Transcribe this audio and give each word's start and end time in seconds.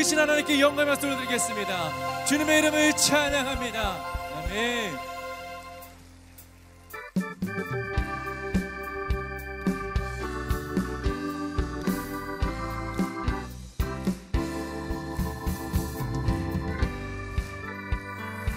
크신 0.00 0.18
하나님께 0.18 0.58
영광 0.60 0.86
말씀 0.86 1.10
올려드리겠습니다. 1.10 2.24
주님의 2.24 2.58
이름을 2.60 2.96
찬양합니다. 2.96 3.80
아멘. 4.34 4.96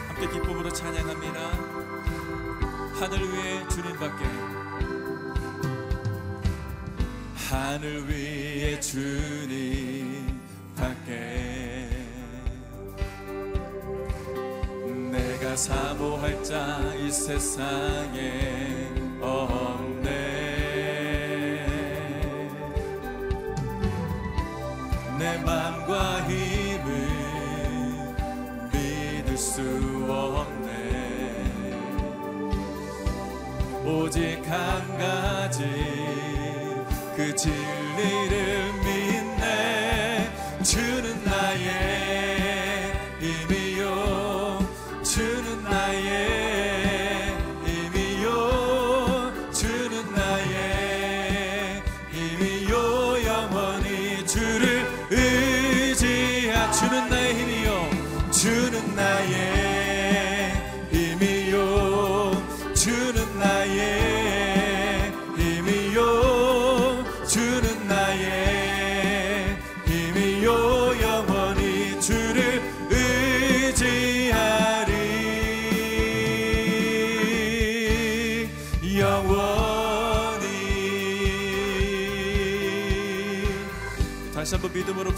함께 0.08 0.30
기쁨으로 0.32 0.72
찬양합니다. 0.72 1.40
하늘 3.02 3.34
위에 3.34 3.68
주님밖에 3.68 4.24
하늘 7.36 8.08
위에 8.08 8.80
주님 8.80 9.93
사모할 15.56 16.44
자 16.44 16.84
이 17.04 17.12
세상에 17.12 18.90
없네. 19.20 20.10
내 25.20 25.38
맘과 25.40 26.22
힘을 26.28 26.88
믿을 28.72 29.38
수 29.38 29.62
없네. 30.10 30.72
오직 33.86 34.42
한 34.50 34.98
가지 34.98 35.93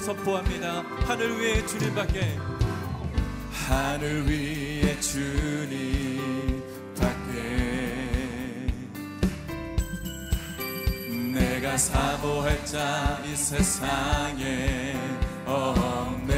선포합니다. 0.06 0.84
하늘 1.08 1.40
위에 1.40 1.66
주님밖에. 1.66 2.38
하늘 3.52 4.28
위에 4.28 5.00
주님밖에. 5.00 5.96
내가 11.34 11.76
사모할 11.78 12.64
자 12.66 13.20
이 13.26 13.36
세상에 13.36 14.96
없네. 15.46 16.34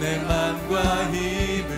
내 0.00 0.18
맘과 0.18 1.12
힘을 1.12 1.77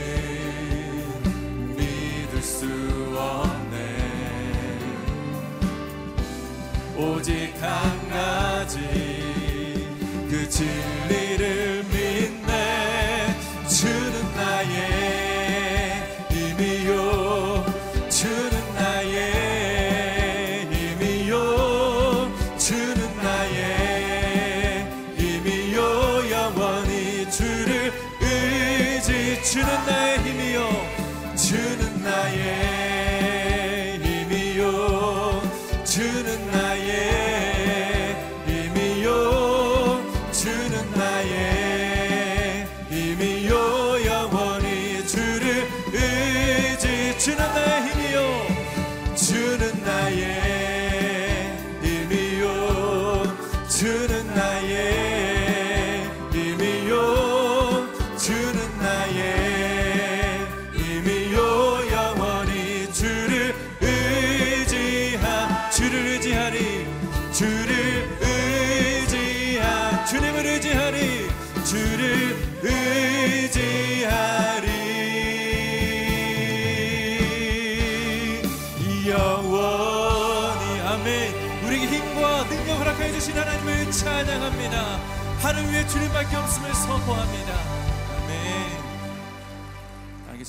to 10.61 11.00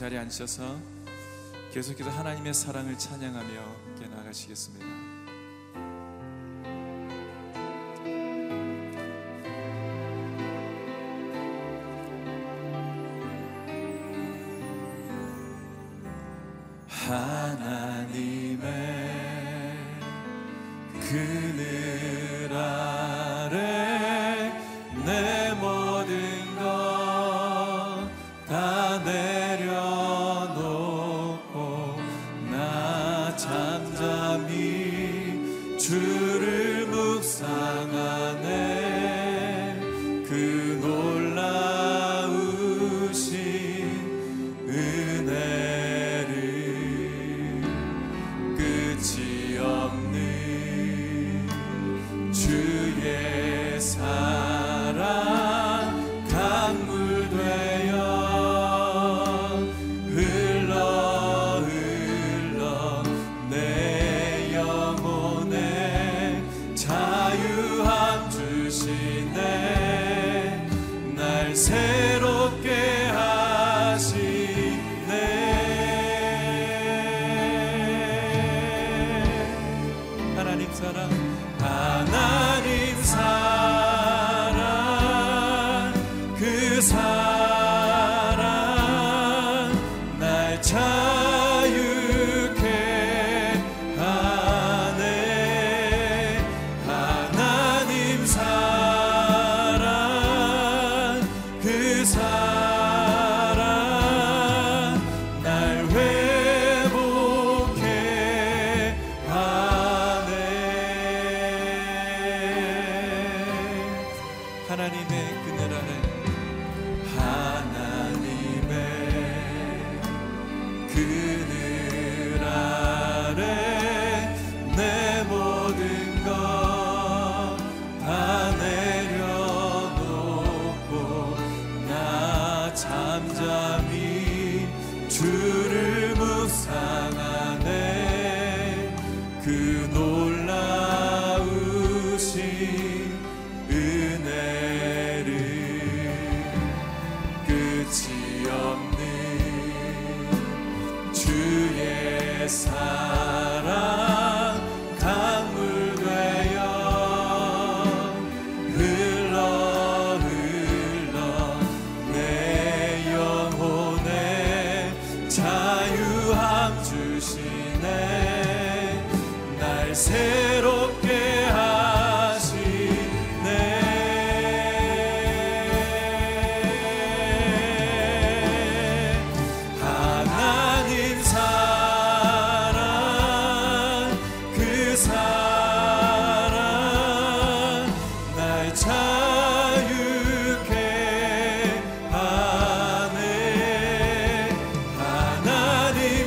자리에 0.02 0.18
앉으셔서 0.18 0.80
계속해서 1.72 2.10
하나님의 2.10 2.56
사랑을 2.56 2.98
찬양하며 2.98 3.91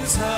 하나 0.05 0.34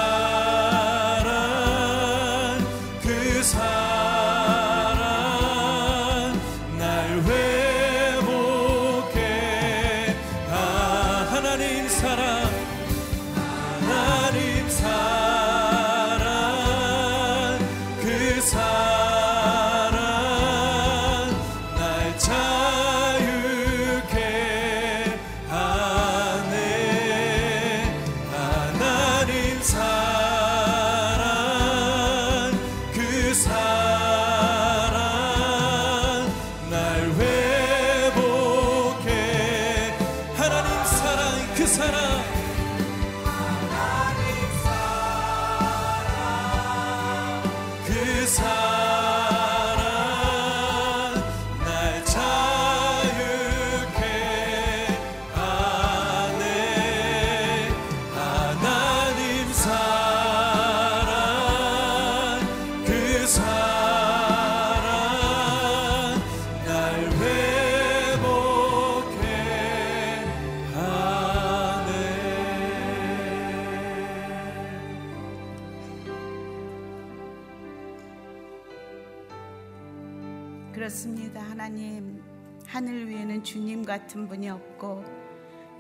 분이 84.25 84.49
없고 84.49 85.05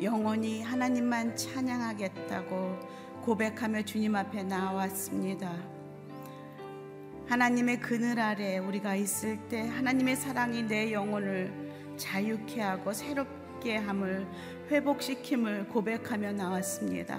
영원히 0.02 0.62
하나님만 0.62 1.36
찬양하겠다고 1.36 2.78
고백하며 3.22 3.82
주님 3.82 4.14
앞에 4.14 4.42
나왔습니다. 4.42 5.56
하나님의 7.28 7.80
그늘 7.80 8.20
아래 8.20 8.58
우리가 8.58 8.94
있을 8.94 9.38
때 9.48 9.66
하나님의 9.66 10.16
사랑이 10.16 10.62
내 10.62 10.92
영혼을 10.92 11.50
자유케 11.96 12.60
하고 12.60 12.92
새롭게 12.92 13.78
함을 13.78 14.26
회복시킴을 14.70 15.68
고백하며 15.68 16.32
나왔습니다. 16.32 17.18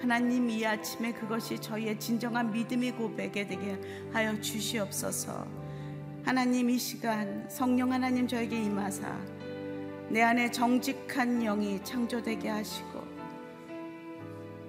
하나님 0.00 0.48
이 0.48 0.64
아침에 0.64 1.12
그것이 1.12 1.60
저희의 1.60 2.00
진정한 2.00 2.50
믿음의 2.50 2.92
고백에 2.92 3.46
되게 3.46 3.78
하여 4.12 4.40
주시옵소서. 4.40 5.46
하나님 6.24 6.70
이 6.70 6.78
시간 6.78 7.48
성령 7.48 7.92
하나님 7.92 8.26
저에게 8.26 8.62
임하사 8.62 9.37
내 10.10 10.22
안에 10.22 10.50
정직한 10.50 11.40
영이 11.40 11.82
창조되게 11.84 12.48
하시고 12.48 13.06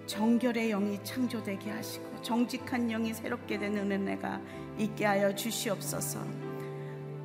정결의 0.05 0.69
영이 0.69 0.99
창조되게 1.03 1.69
하시고 1.71 2.21
정직한 2.21 2.87
영이 2.89 3.13
새롭게 3.13 3.57
되는 3.57 3.89
은혜가 3.91 4.41
있게 4.77 5.05
하여 5.05 5.33
주시옵소서. 5.35 6.19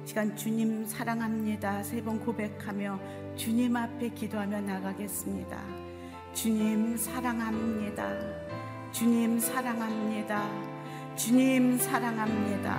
시간 0.05 0.37
주님 0.37 0.85
사랑합니다. 0.85 1.83
세 1.83 2.03
번 2.03 2.21
고백하며 2.21 3.01
주님 3.37 3.75
앞에 3.75 4.11
기도하며 4.11 4.61
나가겠습니다. 4.61 5.65
주님 6.35 6.97
사랑합니다. 6.97 8.11
주님 8.93 9.41
사랑합니다. 9.41 10.47
주님 11.17 11.79
사랑합니다. 11.79 12.75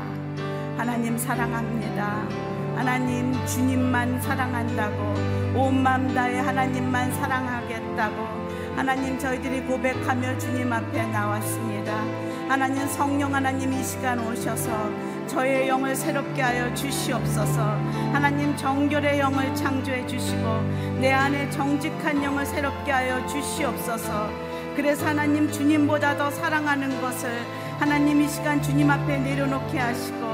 하나님 0.78 1.18
사랑합니다. 1.18 2.55
하나님 2.76 3.34
주님만 3.46 4.22
사랑한다고 4.22 5.58
온 5.58 5.82
마음 5.82 6.14
다해 6.14 6.40
하나님만 6.40 7.14
사랑하겠다고 7.14 8.76
하나님 8.76 9.18
저희들이 9.18 9.62
고백하며 9.62 10.38
주님 10.38 10.72
앞에 10.72 11.08
나왔습니다. 11.08 12.04
하나님 12.50 12.86
성령 12.88 13.34
하나님 13.34 13.72
이 13.72 13.84
시간 13.84 14.20
오셔서 14.20 14.92
저의 15.28 15.68
영을 15.68 15.96
새롭게 15.96 16.42
하여 16.42 16.74
주시옵소서. 16.76 17.62
하나님 18.12 18.56
정결의 18.56 19.20
영을 19.20 19.56
창조해 19.56 20.06
주시고 20.06 20.62
내 21.00 21.12
안에 21.12 21.50
정직한 21.50 22.22
영을 22.24 22.46
새롭게 22.46 22.92
하여 22.92 23.26
주시옵소서. 23.26 24.30
그래서 24.76 25.08
하나님 25.08 25.50
주님보다 25.50 26.18
더 26.18 26.30
사랑하는 26.30 27.02
것을 27.02 27.30
하나님 27.80 28.22
이 28.22 28.28
시간 28.28 28.62
주님 28.62 28.92
앞에 28.92 29.18
내려놓게 29.18 29.80
하시고 29.80 30.25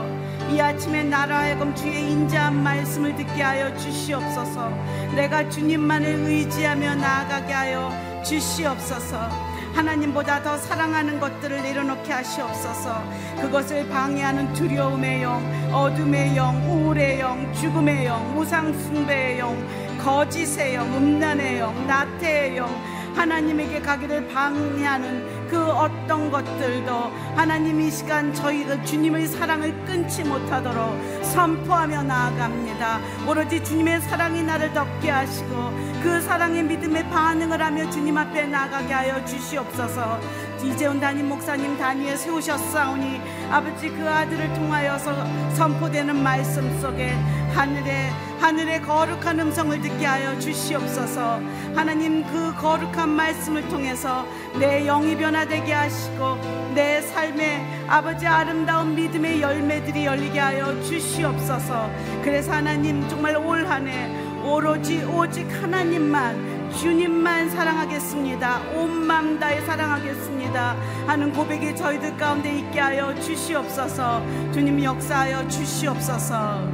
이 0.52 0.60
아침에 0.60 1.04
나라 1.04 1.40
하여금 1.40 1.74
주의 1.74 2.12
인자한 2.12 2.62
말씀을 2.62 3.16
듣게 3.16 3.42
하여 3.42 3.74
주시옵소서. 3.78 4.70
내가 5.16 5.48
주님만을 5.48 6.26
의지하며 6.26 6.96
나아가게 6.96 7.54
하여 7.54 7.90
주시옵소서. 8.26 9.30
하나님보다 9.74 10.44
더 10.44 10.58
사랑하는 10.58 11.22
것들을 11.22 11.62
내려놓게 11.62 12.12
하시옵소서. 12.12 13.02
그것을 13.40 13.88
방해하는 13.88 14.52
두려움의 14.52 15.24
영, 15.24 15.72
어둠의 15.74 16.36
영, 16.36 16.58
우울의 16.70 17.22
영, 17.22 17.54
죽음의 17.54 18.06
영, 18.06 18.38
우상숭배의 18.38 19.40
영, 19.40 19.56
거짓의 20.00 20.76
영, 20.76 20.86
음란의 20.94 21.60
영, 21.60 21.88
나태의 21.88 22.58
영, 22.58 22.68
하나님에게 23.16 23.80
가기를 23.80 24.28
방해하는 24.28 25.41
그 25.52 25.62
어떤 25.62 26.32
것들도 26.32 27.12
하나님 27.36 27.82
이 27.82 27.92
시간 27.92 28.34
저희가 28.34 28.86
주님의 28.86 29.28
사랑을 29.28 29.76
끊지 29.84 30.24
못하도록 30.24 31.24
선포하며 31.26 32.04
나아갑니다. 32.04 33.00
오로지 33.28 33.62
주님의 33.62 34.00
사랑이 34.00 34.44
나를 34.44 34.74
덮게 34.74 35.10
하시고 35.10 35.74
그 36.02 36.22
사랑의 36.22 36.64
믿음에 36.64 37.08
반응을 37.10 37.62
하며 37.62 37.90
주님 37.90 38.18
앞에 38.18 38.48
나가게 38.48 38.94
하여 38.94 39.26
주시옵소서. 39.26 40.22
이재훈 40.64 41.02
담임 41.02 41.28
목사님 41.28 41.78
단위에 41.78 42.16
세우셨사오니 42.16 43.20
아버지 43.52 43.90
그 43.90 44.10
아들을 44.10 44.54
통하여서 44.54 45.54
선포되는 45.56 46.16
말씀 46.24 46.80
속에 46.80 47.10
하늘에 47.54 48.10
하늘의 48.40 48.82
거룩한 48.82 49.40
음성을 49.40 49.82
듣게 49.82 50.06
하여 50.06 50.40
주시옵소서. 50.40 51.42
하나님 51.76 52.24
그 52.24 52.56
거룩한 52.56 53.10
말씀을 53.10 53.68
통해서 53.68 54.26
내 54.58 54.86
영이 54.86 55.18
변화되게 55.18 55.74
하시고 55.74 56.38
내 56.74 57.02
삶에 57.02 57.86
아버지 57.88 58.26
아름다운 58.26 58.96
믿음의 58.96 59.42
열매들이 59.42 60.06
열리게 60.06 60.40
하여 60.40 60.82
주시옵소서. 60.82 61.92
그래서 62.24 62.54
하나님 62.54 63.08
정말 63.10 63.36
올 63.36 63.68
한해 63.68 64.10
오로지 64.44 65.04
오직 65.04 65.46
하나님만 65.62 66.61
주님만 66.80 67.50
사랑하겠습니다. 67.50 68.72
온 68.72 69.06
마음 69.06 69.40
다해 69.40 69.62
사랑하겠습니다. 69.62 70.76
하는 71.06 71.34
고백이 71.34 71.76
저희들 71.76 72.18
가운데 72.18 72.60
있게 72.60 72.80
하여 72.80 73.14
주시옵소서. 73.20 74.22
주님 74.52 74.82
역사하여 74.82 75.48
주시옵소서. 75.48 76.70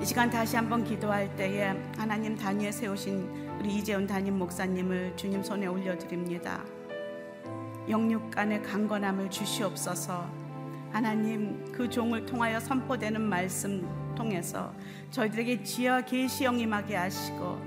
이 0.00 0.04
시간 0.04 0.30
다시 0.30 0.56
한번 0.56 0.84
기도할 0.84 1.34
때에 1.36 1.74
하나님 1.96 2.36
단위에 2.36 2.70
세우신 2.70 3.58
우리 3.58 3.74
이재훈 3.76 4.06
담임 4.06 4.38
목사님을 4.38 5.14
주님 5.16 5.42
손에 5.42 5.66
올려드립니다. 5.66 6.62
영육간의 7.88 8.62
강건함을 8.62 9.30
주시옵소서. 9.30 10.26
하나님 10.92 11.70
그 11.72 11.90
종을 11.90 12.24
통하여 12.24 12.60
선포되는 12.60 13.20
말씀 13.20 13.86
통해서 14.14 14.72
저희들에게 15.10 15.62
지혜와 15.62 16.00
계시영 16.02 16.58
임하게 16.60 16.96
하시고 16.96 17.58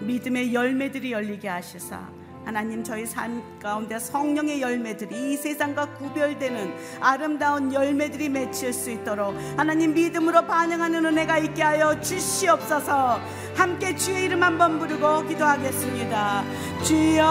믿음의 0.00 0.54
열매들이 0.54 1.12
열리게 1.12 1.48
하시사. 1.48 2.08
하나님 2.46 2.84
저희 2.84 3.04
삶 3.04 3.42
가운데 3.58 3.98
성령의 3.98 4.62
열매들이 4.62 5.32
이 5.32 5.36
세상과 5.36 5.94
구별되는 5.94 6.74
아름다운 7.00 7.72
열매들이 7.72 8.28
맺힐 8.28 8.72
수 8.72 8.88
있도록 8.92 9.34
하나님 9.56 9.92
믿음으로 9.92 10.46
반응하는 10.46 11.04
은혜가 11.06 11.38
있게 11.38 11.62
하여 11.62 12.00
주시옵소서. 12.00 13.20
함께 13.56 13.96
주의 13.96 14.26
이름 14.26 14.44
한번 14.44 14.78
부르고 14.78 15.26
기도하겠습니다. 15.26 16.44
주여 16.84 17.24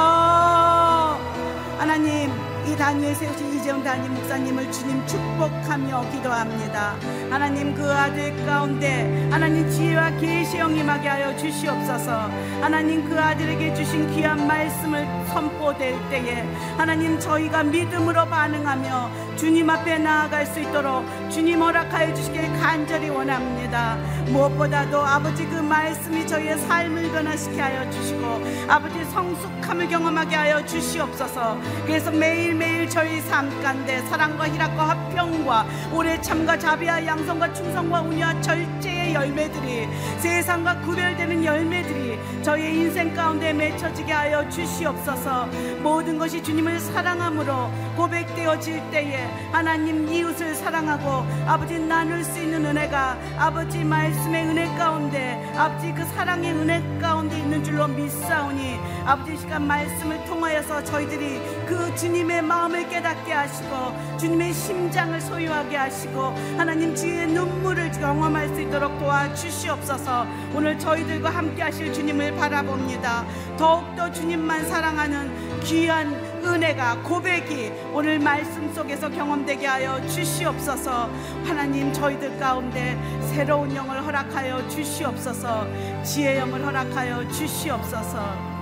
하나님 1.78 2.30
이 2.68 2.76
단위에 2.76 3.14
세우신 3.14 3.54
이재훈 3.54 3.84
담임 3.84 4.14
목사님을 4.16 4.72
주님 4.72 5.06
축복하며 5.06 6.10
기도합니다. 6.12 6.96
하나님 7.30 7.76
그 7.76 7.92
아들 7.92 8.36
가운데 8.46 9.30
하나님 9.32 9.70
지혜와 9.70 10.18
계시 10.18 10.58
영 10.58 10.76
임하게 10.76 11.08
하여 11.08 11.36
주시옵소서. 11.38 12.30
하나님 12.62 13.08
그 13.08 13.20
아들에게 13.20 13.74
주신 13.76 14.10
귀한 14.16 14.48
말씀을 14.48 15.06
선포될 15.28 15.96
때에 16.10 16.44
하나님 16.78 17.20
저희가 17.20 17.64
믿음으로 17.64 18.26
반응하며 18.26 19.36
주님 19.36 19.70
앞에 19.70 20.00
나아갈 20.00 20.46
수 20.46 20.60
있도록 20.60 21.06
주님 21.30 21.62
허락하여 21.62 22.14
주시길 22.16 22.52
간절히 22.60 23.10
원합니다. 23.10 23.96
무엇보다도 24.28 25.06
아버지 25.06 25.46
그 25.46 25.56
말씀이 25.56 26.26
저희의 26.26 26.58
삶을 26.58 27.12
변화시켜 27.12 27.62
하여 27.62 27.90
주시고 27.92 28.42
아버지 28.68 28.95
성숙함을 29.16 29.88
경험하게 29.88 30.36
하여 30.36 30.66
주시옵소서. 30.66 31.58
그래서 31.86 32.12
매일매일 32.12 32.90
저희 32.90 33.22
삶 33.22 33.50
가운데 33.64 34.00
사랑과 34.08 34.46
희락과 34.50 34.90
화평과 34.90 35.66
오래 35.94 36.20
참과 36.22 36.60
자비와 36.60 37.06
양성과 37.06 37.54
충성과 37.54 38.02
운유와 38.02 38.42
절제 38.42 38.95
의 39.06 39.14
열매들이 39.14 39.88
세상과 40.20 40.82
구별되는 40.82 41.46
열매들이 41.46 42.18
저희의 42.42 42.76
인생 42.76 43.14
가운데 43.14 43.54
맺혀지게 43.54 44.12
하여 44.12 44.48
주시옵소서. 44.50 45.48
모든 45.82 46.18
것이 46.18 46.42
주님을 46.42 46.80
사랑함으로 46.80 47.72
고백되어질 47.96 48.82
때에 48.92 49.26
하나님 49.52 50.08
이웃을 50.08 50.56
사랑하고 50.56 51.26
아버지 51.48 51.78
나눌 51.80 52.24
수 52.24 52.40
있는 52.40 52.66
은혜가 52.66 53.18
아버지 53.38 53.84
말씀의 53.84 54.48
은혜 54.48 54.66
가운데 54.78 55.54
아버지 55.56 55.94
그 55.94 56.04
사랑의 56.06 56.52
은혜 56.54 56.84
가운데 57.00 57.38
있는 57.38 57.64
줄로 57.64 57.88
믿사오니 57.88 58.80
아버지 59.06 59.38
시간 59.38 59.68
말씀을 59.68 60.24
통하여서 60.26 60.84
저희들이 60.84 61.40
그 61.68 61.96
주님의 61.96 62.42
마음을 62.42 62.90
깨닫게 62.90 63.32
하시고 63.32 64.18
주님의 64.18 64.54
심장을 64.54 65.20
소유하게 65.22 65.78
하시고 65.78 66.22
하나님 66.58 66.96
주의 66.96 67.28
눈물을 67.28 67.92
경험할 67.92 68.50
수 68.50 68.62
있도록 68.62 68.95
도와주시옵소서. 69.00 70.26
오늘 70.56 70.78
저희들과 70.78 71.30
함께 71.30 71.62
하실 71.62 71.92
주님을 71.94 72.36
바라봅니다. 72.36 73.26
더욱더 73.58 74.12
주님만 74.12 74.66
사랑하는 74.68 75.62
귀한 75.62 76.14
은혜가 76.44 77.02
고백이 77.02 77.72
오늘 77.94 78.20
말씀 78.20 78.72
속에서 78.74 79.10
경험되게 79.10 79.66
하여 79.66 80.06
주시옵소서. 80.08 81.10
하나님 81.44 81.92
저희들 81.92 82.38
가운데 82.40 82.96
새로운 83.34 83.76
영을 83.76 84.04
허락하여 84.06 84.68
주시옵소서. 84.70 86.04
지혜 86.04 86.38
영을 86.38 86.64
허락하여 86.64 87.28
주시옵소서. 87.30 88.56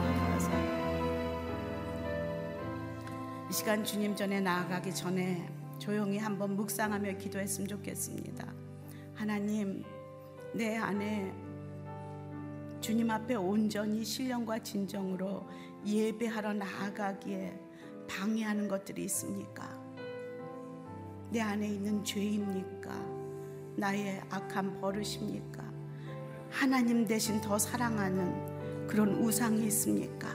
이 3.49 3.53
시간 3.53 3.83
주님 3.83 4.15
전에 4.15 4.39
나아가기 4.39 4.95
전에 4.95 5.47
조용히 5.77 6.17
한번 6.17 6.55
묵상하며 6.55 7.17
기도했으면 7.17 7.67
좋겠습니다. 7.67 8.47
하나님, 9.13 9.83
내 10.55 10.77
안에 10.77 11.33
주님 12.79 13.09
앞에 13.09 13.33
온전히 13.33 14.05
신령과 14.05 14.59
진정으로 14.59 15.47
예배하러 15.83 16.53
나아가기에 16.53 17.59
방해하는 18.07 18.67
것들이 18.67 19.05
있습니까? 19.05 19.67
내 21.31 21.41
안에 21.41 21.67
있는 21.67 22.03
죄입니까? 22.03 22.91
나의 23.77 24.21
악한 24.29 24.79
버릇입니까? 24.79 25.63
하나님 26.51 27.07
대신 27.07 27.41
더 27.41 27.57
사랑하는 27.57 28.85
그런 28.85 29.15
우상이 29.15 29.65
있습니까? 29.65 30.29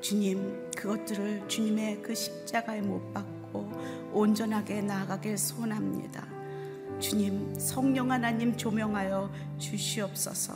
주님 0.00 0.70
그것들을 0.76 1.48
주님의 1.48 2.02
그 2.02 2.14
십자가에 2.14 2.82
못 2.82 3.12
박고 3.12 3.68
온전하게 4.12 4.82
나아가길 4.82 5.36
소원합니다. 5.36 6.39
주님 7.00 7.58
성령 7.58 8.12
하나님 8.12 8.54
조명하여 8.54 9.30
주시옵소서 9.56 10.52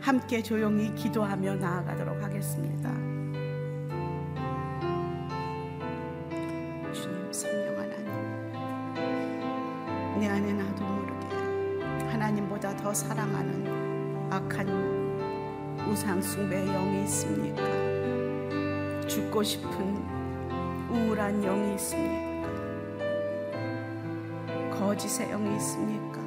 함께 0.00 0.40
조용히 0.40 0.94
기도하며 0.94 1.56
나아가도록 1.56 2.22
하겠습니다. 2.22 2.94
주님 6.92 7.32
성령 7.32 7.76
하나님 7.80 8.06
내 10.20 10.28
안에 10.28 10.52
나도 10.52 10.84
모르게 10.84 11.26
하나님보다 12.12 12.76
더 12.76 12.94
사랑하는 12.94 14.32
악한 14.32 14.68
우상 15.90 16.22
숭배의 16.22 16.66
영이 16.66 17.02
있습니까? 17.04 17.62
죽고 19.08 19.42
싶은 19.42 19.96
우울한 20.90 21.40
영이 21.42 21.74
있습니까? 21.74 22.27
거짓의 24.88 25.28
영이 25.28 25.54
있습니까? 25.56 26.18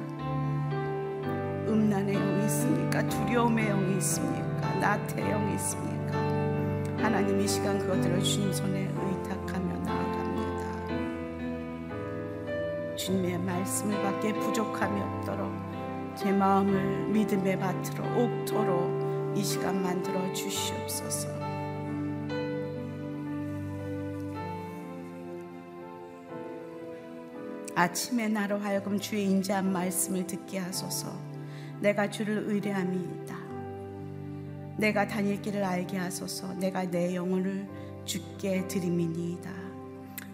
음란의 1.66 2.14
영이 2.14 2.44
있습니까? 2.44 3.04
두려움의 3.08 3.66
영이 3.66 3.96
있습니까? 3.96 4.72
나태의 4.76 5.30
영이 5.32 5.54
있습니까? 5.56 6.12
하나님 7.02 7.40
이 7.40 7.48
시간 7.48 7.80
그것들을 7.80 8.22
주님 8.22 8.52
손에 8.52 8.82
의탁하며 8.82 9.78
나아갑니다. 9.80 10.86
주님의 12.94 13.38
말씀을 13.40 14.00
받기에 14.00 14.32
부족함이 14.34 15.00
없도록 15.00 15.50
제 16.14 16.30
마음을 16.30 17.08
믿음의 17.08 17.58
밭으로 17.58 18.04
옥토로 18.16 19.32
이 19.34 19.42
시간 19.42 19.82
만들어 19.82 20.32
주시옵소서. 20.32 21.41
아침에 27.74 28.28
나로 28.28 28.58
하여금 28.58 29.00
주의 29.00 29.24
인자한 29.24 29.72
말씀을 29.72 30.26
듣게 30.26 30.58
하소서. 30.58 31.10
내가 31.80 32.10
주를 32.10 32.44
의뢰함이다. 32.46 33.36
내가 34.76 35.06
다닐 35.06 35.40
길을 35.40 35.64
알게 35.64 35.96
하소서. 35.96 36.52
내가 36.54 36.84
내 36.90 37.14
영혼을 37.14 37.66
주께 38.04 38.66
드림이니이다. 38.68 39.50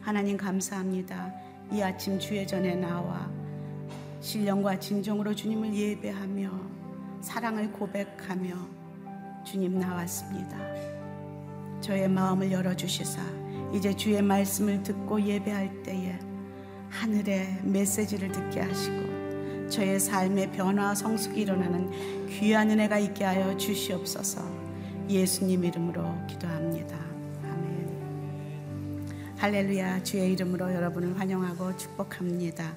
하나님 0.00 0.36
감사합니다. 0.36 1.32
이 1.70 1.80
아침 1.80 2.18
주의 2.18 2.46
전에 2.46 2.74
나와 2.74 3.30
신령과 4.20 4.80
진정으로 4.80 5.34
주님을 5.34 5.74
예배하며 5.74 6.50
사랑을 7.20 7.70
고백하며 7.70 8.56
주님 9.44 9.78
나왔습니다. 9.78 10.58
저의 11.80 12.08
마음을 12.08 12.50
열어 12.50 12.74
주시사 12.74 13.22
이제 13.72 13.94
주의 13.94 14.20
말씀을 14.20 14.82
듣고 14.82 15.22
예배할 15.22 15.82
때에 15.82 16.18
하늘의 16.90 17.60
메시지를 17.62 18.32
듣게 18.32 18.60
하시고 18.60 19.68
저의 19.68 20.00
삶의 20.00 20.52
변화 20.52 20.94
성숙이 20.94 21.42
일어나는 21.42 22.28
귀한 22.28 22.70
은혜가 22.70 22.98
있게 22.98 23.24
하여 23.24 23.56
주시옵소서 23.56 24.42
예수님 25.08 25.64
이름으로 25.64 26.04
기도합니다. 26.26 26.96
아멘. 27.44 29.06
할렐루야 29.38 30.02
주의 30.02 30.32
이름으로 30.32 30.74
여러분을 30.74 31.18
환영하고 31.18 31.76
축복합니다. 31.76 32.74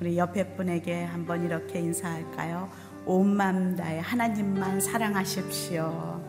우리 0.00 0.18
옆에 0.18 0.54
분에게 0.54 1.04
한번 1.04 1.44
이렇게 1.44 1.78
인사할까요? 1.80 2.68
온 3.06 3.34
마음 3.34 3.76
다해 3.76 4.00
하나님만 4.00 4.80
사랑하십시오. 4.80 6.20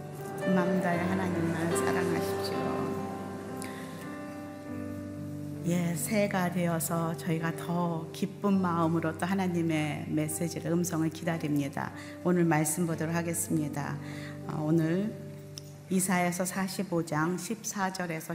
온 0.45 0.55
마음 0.55 0.81
다해 0.81 0.99
하나님만 0.99 1.77
사랑하십시오. 1.77 2.40
예, 5.67 5.93
새해가 5.95 6.53
되어서 6.53 7.15
저희가 7.17 7.55
더 7.55 8.09
기쁜 8.11 8.59
마음으로 8.59 9.15
또 9.19 9.27
하나님의 9.27 10.07
메시지를 10.07 10.71
음성을 10.71 11.07
기다립니다. 11.11 11.91
오늘 12.23 12.45
말씀 12.45 12.87
보도록 12.87 13.13
하겠습니다. 13.13 13.95
어, 14.47 14.63
오늘 14.63 15.13
이사에서 15.91 16.45
45장 16.45 17.35
14절에서 17.35 18.33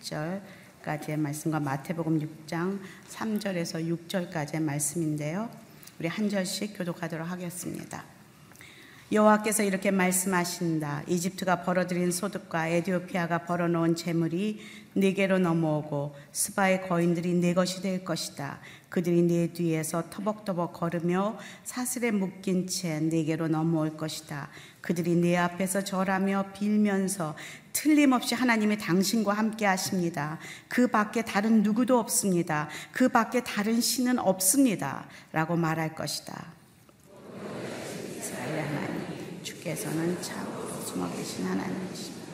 17절 0.00 0.40
까지의 0.82 1.18
말씀과 1.18 1.60
마태복음 1.60 2.20
6장 2.20 2.80
3절에서 3.10 4.08
6절까지의 4.08 4.62
말씀인데요. 4.62 5.50
우리 6.00 6.08
한 6.08 6.30
절씩 6.30 6.78
교독하도록 6.78 7.30
하겠습니다. 7.30 8.15
여호와께서 9.12 9.62
이렇게 9.62 9.92
말씀하신다. 9.92 11.04
이집트가 11.06 11.62
벌어들인 11.62 12.10
소득과 12.10 12.66
에디오피아가 12.66 13.44
벌어놓은 13.44 13.94
재물이 13.94 14.60
네게로 14.94 15.38
넘어오고 15.38 16.16
스바의 16.32 16.88
거인들이 16.88 17.34
네 17.34 17.54
것이 17.54 17.82
될 17.82 18.04
것이다. 18.04 18.58
그들이 18.88 19.22
네 19.22 19.52
뒤에서 19.52 20.10
터벅터벅 20.10 20.72
걸으며 20.72 21.38
사슬에 21.62 22.10
묶인 22.10 22.66
채 22.66 22.98
네게로 22.98 23.46
넘어올 23.46 23.96
것이다. 23.96 24.48
그들이 24.80 25.14
네 25.14 25.36
앞에서 25.36 25.84
절하며 25.84 26.46
빌면서 26.52 27.36
틀림없이 27.72 28.34
하나님이 28.34 28.76
당신과 28.78 29.34
함께 29.34 29.66
하십니다. 29.66 30.40
그 30.66 30.88
밖에 30.88 31.22
다른 31.22 31.62
누구도 31.62 31.96
없습니다. 32.00 32.68
그 32.90 33.08
밖에 33.08 33.44
다른 33.44 33.80
신은 33.80 34.18
없습니다. 34.18 35.06
라고 35.30 35.54
말할 35.54 35.94
것이다. 35.94 36.56
주께서는 39.46 40.20
참으로 40.20 40.68
숨어 40.80 41.08
계신 41.14 41.46
하나님이십니다. 41.46 42.26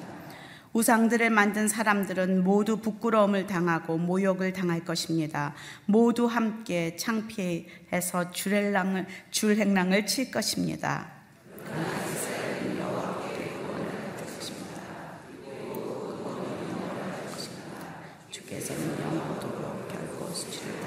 우상들을 0.73 1.29
만든 1.29 1.69
사람들은 1.69 2.43
모두 2.43 2.79
부끄러움을 2.79 3.47
당하고 3.47 3.99
모욕을 3.99 4.55
당할 4.55 4.83
것입니다. 4.83 5.55
모두 5.85 6.25
함께 6.25 6.97
창피해서 6.97 8.31
줄행랑을, 8.31 9.07
줄행랑을 9.31 10.07
칠 10.07 10.31
것입니다. 10.31 11.11
주께서는 18.31 19.01
영원토록 19.03 19.89
결코 19.89 20.33
수치를 20.33 20.83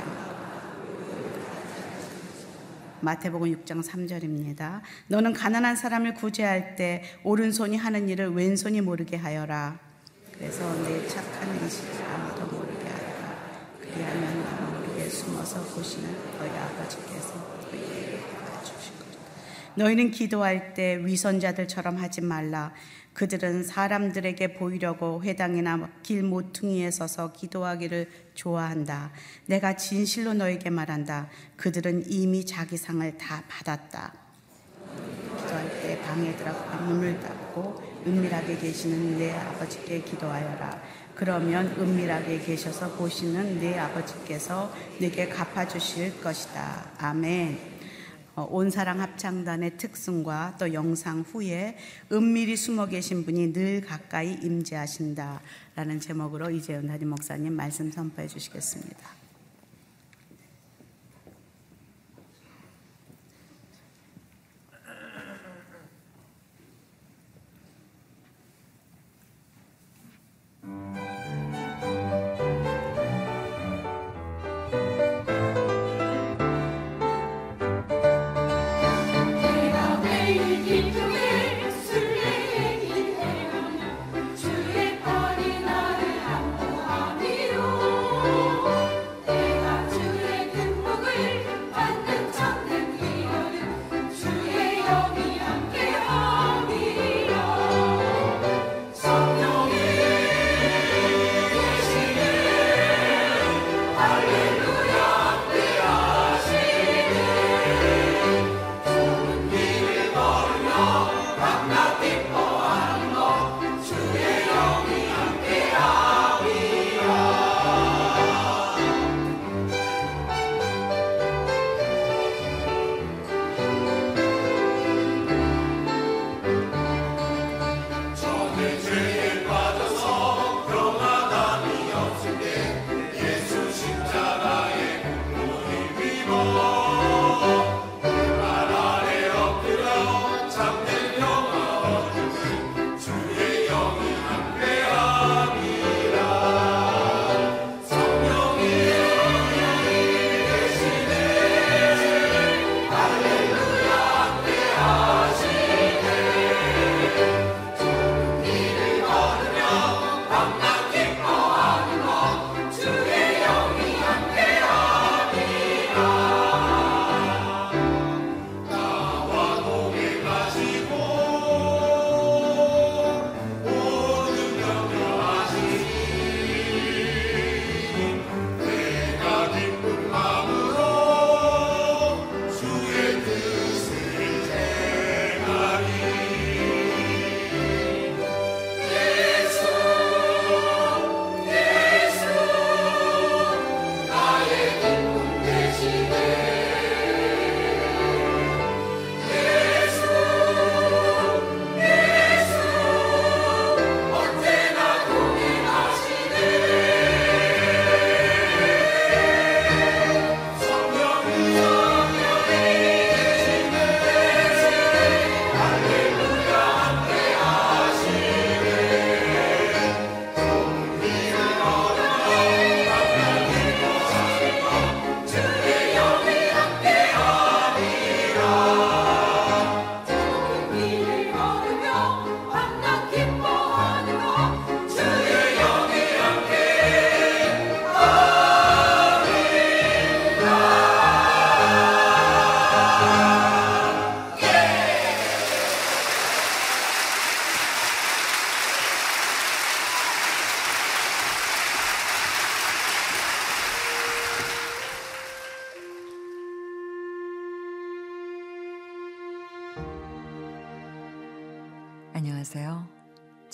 마태복음 3.05 3.51
6장 3.63 3.83
3절입니다. 3.83 4.81
너는 5.09 5.33
가난한 5.33 5.75
사람을 5.75 6.15
구제할 6.15 6.75
때 6.75 7.03
오른손이 7.23 7.77
하는 7.77 8.09
일을 8.09 8.33
왼손이 8.33 8.81
모르게 8.81 9.15
하여라. 9.15 9.77
그래서 10.33 10.73
내 10.81 11.07
착한 11.07 11.55
행실을 11.55 12.03
아무도 12.03 12.47
모르게 12.47 12.89
하라. 12.89 13.59
그리하면 13.79 14.81
모르게 14.81 15.07
숨어서 15.07 15.61
보시는 15.75 16.09
너희 16.39 16.49
아버지께서 16.49 17.35
너희에게 17.71 18.19
주실 18.63 18.97
것이다. 18.97 19.19
너희는 19.75 20.09
기도할 20.09 20.73
때 20.73 20.97
위선자들처럼 21.05 21.97
하지 21.97 22.21
말라. 22.21 22.73
그들은 23.15 23.63
사람들에게 23.63 24.55
보이려고 24.55 25.23
회당이나 25.23 25.89
길 26.03 26.21
모퉁이에 26.21 26.91
서서 26.91 27.31
기도하기를 27.31 28.09
좋아한다. 28.35 29.11
내가 29.45 29.77
진실로 29.77 30.33
너에게 30.33 30.69
말한다. 30.69 31.29
그들은 31.55 32.03
이미 32.07 32.45
자기 32.45 32.75
상을 32.75 33.17
다 33.17 33.41
받았다. 33.47 34.13
기도할 35.37 35.81
때 35.81 36.01
방에 36.01 36.35
들어가 36.35 36.75
문을 36.81 37.19
닫고 37.21 37.81
은밀하게 38.05 38.57
계시는 38.57 39.17
내 39.17 39.31
아버지께 39.31 40.01
기도하여라. 40.01 40.81
그러면 41.15 41.67
은밀하게 41.79 42.39
계셔서 42.39 42.97
보시는 42.97 43.61
내 43.61 43.79
아버지께서 43.79 44.73
내게 44.99 45.29
갚아주실 45.29 46.21
것이다. 46.21 46.91
아멘. 46.97 47.74
어, 48.35 48.45
온사랑 48.49 48.99
합창단의 48.99 49.77
특성과 49.77 50.57
또 50.59 50.73
영상 50.73 51.21
후에 51.21 51.77
은밀히 52.11 52.57
숨어 52.57 52.87
계신 52.87 53.23
분이 53.23 53.53
늘 53.53 53.81
가까이 53.81 54.33
임재하신다라는 54.33 55.99
제목으로 56.01 56.49
이재현 56.49 56.87
담임 56.87 57.09
목사님 57.09 57.53
말씀 57.53 57.91
선포해 57.91 58.27
주시겠습니다. 58.27 59.14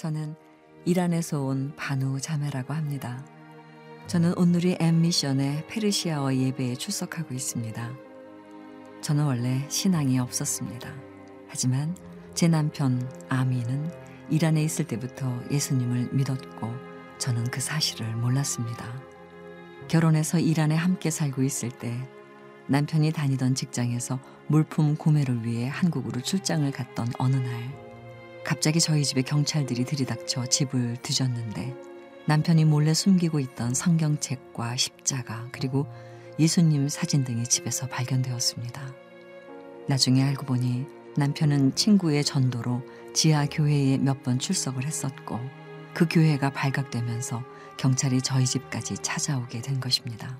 저는 0.02 0.34
이란에서 0.84 1.44
온 1.44 1.74
바누 1.76 2.20
자매라고 2.20 2.74
합니다. 2.74 3.24
저는 4.08 4.36
오늘이 4.36 4.76
엠미션의 4.80 5.68
페르시아어 5.68 6.34
예배에 6.34 6.74
출석하고 6.74 7.36
있습니다. 7.36 7.92
저는 9.02 9.26
원래 9.26 9.64
신앙이 9.70 10.18
없었습니다. 10.18 10.92
하지만 11.48 11.96
제 12.34 12.48
남편 12.48 13.08
아미는 13.30 13.92
이란에 14.32 14.64
있을 14.64 14.88
때부터 14.88 15.40
예수님을 15.52 16.10
믿었고 16.14 16.74
저는 17.20 17.44
그 17.52 17.62
사실을 17.62 18.16
몰랐습니다. 18.16 18.84
결혼해서 19.88 20.40
이란에 20.40 20.74
함께 20.74 21.12
살고 21.12 21.44
있을 21.44 21.70
때 21.70 21.96
남편이 22.66 23.12
다니던 23.12 23.54
직장에서 23.54 24.20
물품 24.48 24.96
구매를 24.96 25.46
위해 25.46 25.68
한국으로 25.68 26.22
출장을 26.22 26.72
갔던 26.72 27.10
어느 27.20 27.36
날 27.36 27.81
갑자기 28.44 28.80
저희 28.80 29.04
집에 29.04 29.22
경찰들이 29.22 29.86
들이닥쳐 29.86 30.46
집을 30.48 30.98
뒤졌는데 31.02 31.76
남편이 32.26 32.66
몰래 32.66 32.94
숨기고 32.94 33.40
있던 33.40 33.74
성경책과 33.74 34.76
십자가 34.76 35.48
그리고 35.52 35.88
예수님 36.40 36.90
사진 36.90 37.24
등이 37.24 37.44
집에서 37.44 37.88
발견되었습니다. 37.88 38.94
나중에 39.88 40.24
알고 40.24 40.46
보니 40.46 40.86
남편은 41.18 41.76
친구의 41.76 42.24
전도로 42.24 42.82
지하 43.14 43.46
교회에 43.46 43.98
몇 43.98 44.24
번 44.24 44.40
출석을 44.40 44.86
했었고 44.86 45.40
그 45.94 46.08
교회가 46.10 46.52
발각되면서 46.52 47.44
경찰이 47.78 48.22
저희 48.22 48.46
집까지 48.46 48.96
찾아오게 49.00 49.62
된 49.62 49.80
것입니다. 49.80 50.38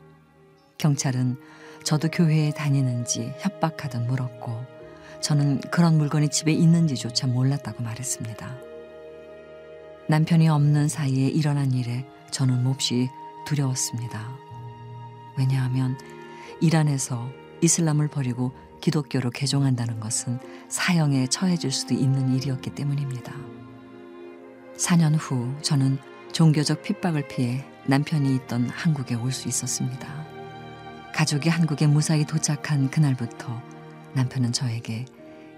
경찰은 0.78 1.38
저도 1.84 2.10
교회에 2.10 2.52
다니는지 2.52 3.34
협박하듯 3.40 4.04
물었고 4.04 4.81
저는 5.22 5.62
그런 5.72 5.98
물건이 5.98 6.30
집에 6.30 6.52
있는지조차 6.52 7.28
몰랐다고 7.28 7.84
말했습니다. 7.84 8.56
남편이 10.08 10.50
없는 10.50 10.90
사이에 10.90 11.28
일어난 11.28 11.72
일에 11.72 12.06
저는 12.32 12.64
몹시 12.64 13.10
두려웠습니다. 13.46 14.28
왜냐하면 15.38 15.98
이란에서 16.60 17.30
이슬람을 17.62 18.08
버리고 18.08 18.52
기독교로 18.82 19.30
개종한다는 19.30 20.00
것은 20.00 20.40
사형에 20.68 21.28
처해질 21.28 21.72
수도 21.72 21.94
있는 21.94 22.36
일이었기 22.36 22.72
때문입니다. 22.72 23.34
4년 24.76 25.16
후 25.18 25.54
저는 25.62 26.00
종교적 26.32 26.82
핍박을 26.82 27.28
피해 27.28 27.64
남편이 27.86 28.36
있던 28.36 28.70
한국에 28.70 29.16
올 29.16 29.32
수 29.32 29.48
있었습니다. 29.48 30.08
가족이 31.14 31.50
한국에 31.50 31.88
무사히 31.88 32.26
도착한 32.26 32.90
그날부터 32.90 33.62
남편은 34.14 34.52
저에게 34.52 35.06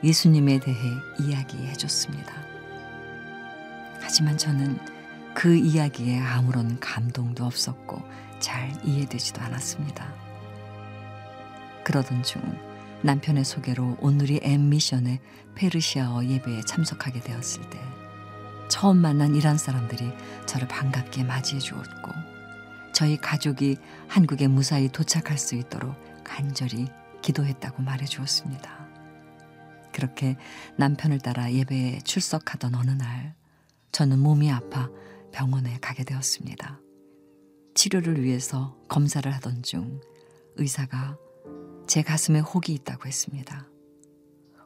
예수님에 0.03 0.59
대해 0.59 0.77
이야기해 1.19 1.73
줬습니다. 1.73 2.33
하지만 4.01 4.37
저는 4.37 4.77
그 5.33 5.55
이야기에 5.55 6.19
아무런 6.19 6.79
감동도 6.79 7.45
없었고 7.45 8.01
잘 8.39 8.71
이해되지도 8.83 9.41
않았습니다. 9.41 10.13
그러던 11.83 12.23
중 12.23 12.41
남편의 13.01 13.43
소개로 13.43 13.97
오늘이 13.99 14.39
엠미션의 14.43 15.19
페르시아어 15.55 16.25
예배에 16.25 16.61
참석하게 16.61 17.21
되었을 17.21 17.69
때 17.69 17.79
처음 18.69 18.97
만난 18.97 19.35
이란 19.35 19.57
사람들이 19.57 20.11
저를 20.45 20.67
반갑게 20.67 21.23
맞이해 21.23 21.59
주었고 21.59 22.11
저희 22.93 23.17
가족이 23.17 23.77
한국에 24.07 24.47
무사히 24.47 24.87
도착할 24.89 25.37
수 25.37 25.55
있도록 25.55 25.95
간절히 26.23 26.87
기도했다고 27.23 27.81
말해 27.81 28.05
주었습니다. 28.05 28.87
그렇게 29.91 30.35
남편을 30.77 31.19
따라 31.19 31.51
예배에 31.51 32.01
출석하던 32.01 32.75
어느 32.75 32.91
날 32.91 33.33
저는 33.91 34.19
몸이 34.19 34.51
아파 34.51 34.89
병원에 35.31 35.77
가게 35.81 36.03
되었습니다. 36.03 36.79
치료를 37.73 38.21
위해서 38.23 38.77
검사를 38.87 39.31
하던 39.33 39.63
중 39.63 39.99
의사가 40.55 41.17
제 41.87 42.01
가슴에 42.01 42.39
혹이 42.39 42.73
있다고 42.73 43.07
했습니다. 43.07 43.67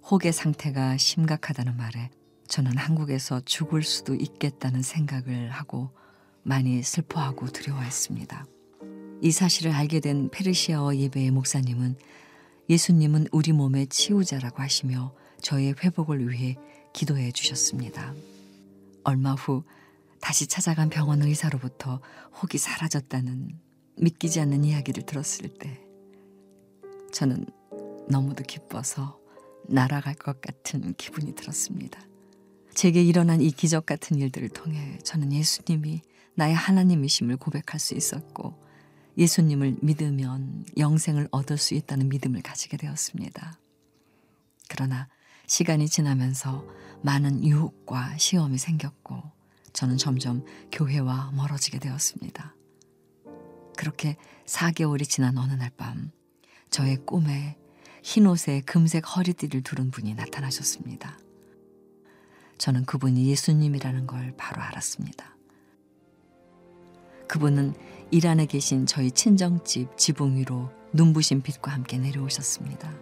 혹의 0.10 0.34
상태가 0.34 0.98
심각하다는 0.98 1.78
말에 1.78 2.10
저는 2.48 2.78
한국에서 2.78 3.42
죽을 3.42 3.84
수도 3.84 4.16
있겠다는 4.16 4.82
생각을 4.82 5.50
하고 5.50 5.92
많이 6.44 6.82
슬퍼하고 6.82 7.48
두려워했습니다. 7.48 8.46
이 9.22 9.32
사실을 9.32 9.72
알게 9.74 10.00
된 10.00 10.30
페르시아어 10.30 10.96
예배의 10.96 11.32
목사님은 11.32 11.98
예수님은 12.70 13.28
우리 13.32 13.54
몸의 13.54 13.88
치유자라고 13.88 14.62
하시며 14.62 15.14
저의 15.42 15.74
회복을 15.82 16.30
위해 16.30 16.58
기도해 16.94 17.32
주셨습니다. 17.32 18.14
얼마 19.04 19.34
후 19.34 19.64
다시 20.20 20.48
찾아간 20.48 20.90
병원 20.90 21.22
의사로부터 21.22 22.02
혹이 22.42 22.58
사라졌다는 22.58 23.58
믿기지 23.98 24.42
않는 24.42 24.66
이야기를 24.66 25.06
들었을 25.06 25.48
때 25.58 25.80
저는 27.14 27.46
너무도 28.10 28.44
기뻐서 28.44 29.18
날아갈 29.70 30.16
것 30.16 30.42
같은 30.42 30.94
기분이 30.96 31.36
들었습니다. 31.36 32.02
제게 32.74 33.02
일어난 33.02 33.42
이 33.42 33.50
기적 33.52 33.86
같은 33.86 34.18
일들을 34.18 34.50
통해 34.50 35.00
저는 35.04 35.32
예수님이 35.32 36.02
나의 36.36 36.54
하나님이심을 36.54 37.38
고백할 37.38 37.80
수 37.80 37.96
있었고 37.96 38.67
예수님을 39.18 39.78
믿으면 39.82 40.66
영생을 40.78 41.28
얻을 41.32 41.58
수 41.58 41.74
있다는 41.74 42.10
믿음을 42.10 42.42
가지게 42.42 42.78
되었습니다. 42.78 43.60
그러나 44.70 45.08
시간이 45.48 45.88
지나면서 45.88 46.66
많은 47.02 47.44
유혹과 47.44 48.18
시험이 48.18 48.58
생겼고 48.58 49.24
저는 49.74 49.98
점점 49.98 50.46
교회와 50.72 51.32
멀어지게 51.32 51.80
되었습니다. 51.80 52.56
그렇게 53.78 54.18
4개월이 54.46 55.08
지난 55.08 55.38
어느 55.38 55.54
날 55.54 55.70
밤 55.72 56.12
저의 56.70 56.98
꿈에 57.06 57.58
흰 58.04 58.28
옷에 58.28 58.62
금색 58.62 59.04
허리띠를 59.16 59.62
두른 59.64 59.92
분이 59.92 60.16
나타나셨습니다. 60.16 61.18
저는 62.58 62.86
그분이 62.86 63.28
예수님이라는 63.28 64.08
걸 64.08 64.34
바로 64.38 64.62
알았습니다. 64.62 65.36
그분은 67.28 67.74
이란에 68.10 68.46
계신 68.46 68.86
저희 68.86 69.12
친정집 69.12 69.98
지붕 69.98 70.38
위로 70.38 70.70
눈부신 70.94 71.42
빛과 71.42 71.72
함께 71.72 71.98
내려오셨습니다. 71.98 72.94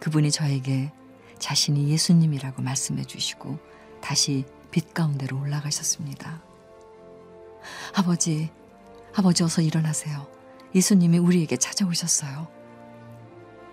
그분이 0.00 0.30
저에게 0.30 0.90
자신이 1.38 1.90
예수님이라고 1.90 2.62
말씀해 2.62 3.04
주시고 3.04 3.58
다시 4.00 4.44
빛 4.70 4.94
가운데로 4.94 5.38
올라가셨습니다. 5.38 6.42
아버지, 7.94 8.50
아버지 9.14 9.42
어서 9.42 9.60
일어나세요. 9.60 10.26
예수님이 10.74 11.18
우리에게 11.18 11.56
찾아오셨어요. 11.58 12.48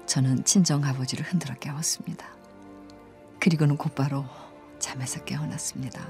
저는 0.07 0.43
친정 0.43 0.83
아버지를 0.83 1.25
흔들어 1.25 1.55
깨웠습니다. 1.55 2.27
그리고는 3.39 3.77
곧바로 3.77 4.25
잠에서 4.79 5.23
깨어났습니다. 5.23 6.05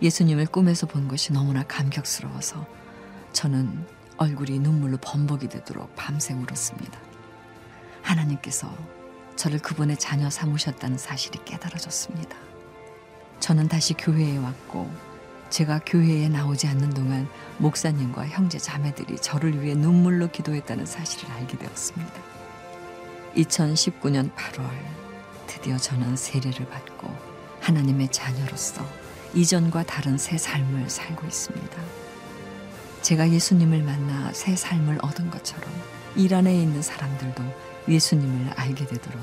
예수님을 0.00 0.46
꿈에서 0.46 0.86
본 0.86 1.08
것이 1.08 1.32
너무나 1.32 1.62
감격스러워서 1.64 2.85
저는 3.36 3.86
얼굴이 4.16 4.58
눈물로 4.60 4.96
범벅이 4.96 5.48
되도록 5.50 5.94
밤새 5.94 6.32
울었습니다. 6.32 6.98
하나님께서 8.00 8.74
저를 9.36 9.58
그분의 9.58 9.98
자녀 9.98 10.30
삼으셨다는 10.30 10.96
사실이 10.96 11.40
깨달아졌습니다. 11.44 12.34
저는 13.38 13.68
다시 13.68 13.92
교회에 13.92 14.38
왔고 14.38 14.90
제가 15.50 15.82
교회에 15.84 16.30
나오지 16.30 16.66
않는 16.66 16.94
동안 16.94 17.28
목사님과 17.58 18.26
형제 18.28 18.56
자매들이 18.56 19.16
저를 19.16 19.62
위해 19.62 19.74
눈물로 19.74 20.30
기도했다는 20.30 20.86
사실을 20.86 21.30
알게 21.32 21.58
되었습니다. 21.58 22.14
2019년 23.36 24.34
8월 24.34 24.66
드디어 25.46 25.76
저는 25.76 26.16
세례를 26.16 26.70
받고 26.70 27.14
하나님의 27.60 28.10
자녀로서 28.10 28.82
이전과 29.34 29.82
다른 29.82 30.16
새 30.16 30.38
삶을 30.38 30.88
살고 30.88 31.26
있습니다. 31.26 32.05
제가 33.06 33.30
예수님을 33.30 33.84
만나 33.84 34.32
새 34.32 34.56
삶을 34.56 34.98
얻은 35.00 35.30
것처럼 35.30 35.70
일 36.16 36.34
안에 36.34 36.60
있는 36.60 36.82
사람들도 36.82 37.40
예수님을 37.88 38.50
알게 38.54 38.84
되도록 38.84 39.22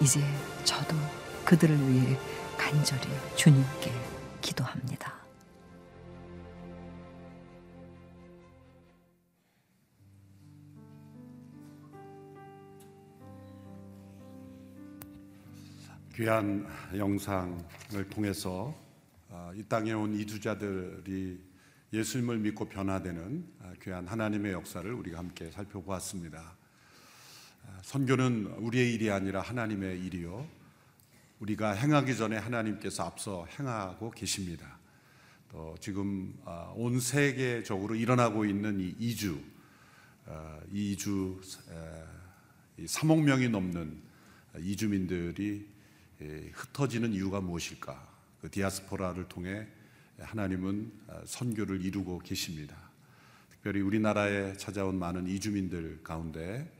이제 0.00 0.20
저도 0.64 0.96
그들을 1.44 1.78
위해 1.88 2.18
간절히 2.58 3.02
주님께 3.36 3.92
기도합니다. 4.40 5.14
귀한 16.16 16.66
영상을 16.96 18.08
통해서 18.10 18.74
아, 19.28 19.52
이 19.54 19.62
땅에 19.62 19.92
온 19.92 20.16
이주자들이 20.16 21.49
예수님을 21.92 22.38
믿고 22.38 22.68
변화되는 22.68 23.46
아, 23.60 23.72
귀한 23.82 24.06
하나님의 24.06 24.52
역사를 24.52 24.92
우리가 24.92 25.18
함께 25.18 25.50
살펴보았습니다. 25.50 26.56
아, 27.66 27.78
선교는 27.82 28.46
우리의 28.58 28.94
일이 28.94 29.10
아니라 29.10 29.40
하나님의 29.40 30.00
일이요. 30.04 30.46
우리가 31.40 31.72
행하기 31.72 32.16
전에 32.16 32.36
하나님께서 32.36 33.04
앞서 33.04 33.46
행하고 33.58 34.12
계십니다. 34.12 34.78
또 35.50 35.74
지금 35.80 36.32
아, 36.44 36.72
온 36.76 37.00
세계적으로 37.00 37.96
일어나고 37.96 38.44
있는 38.44 38.78
이 38.78 38.94
이주, 39.00 39.42
아, 40.26 40.60
이 40.72 40.92
이주 40.92 41.40
3억 42.78 43.20
명이 43.22 43.48
넘는 43.48 44.00
이주민들이 44.60 45.68
흩어지는 46.52 47.12
이유가 47.12 47.40
무엇일까? 47.40 48.08
그 48.40 48.50
디아스포라를 48.50 49.28
통해 49.28 49.66
하나님은 50.20 50.92
아, 51.08 51.22
선교를 51.24 51.84
이루고 51.84 52.20
계십니다. 52.20 52.76
특별히 53.50 53.80
우리나라에 53.80 54.54
찾아온 54.54 54.98
많은 54.98 55.26
이주민들 55.26 56.00
가운데 56.02 56.70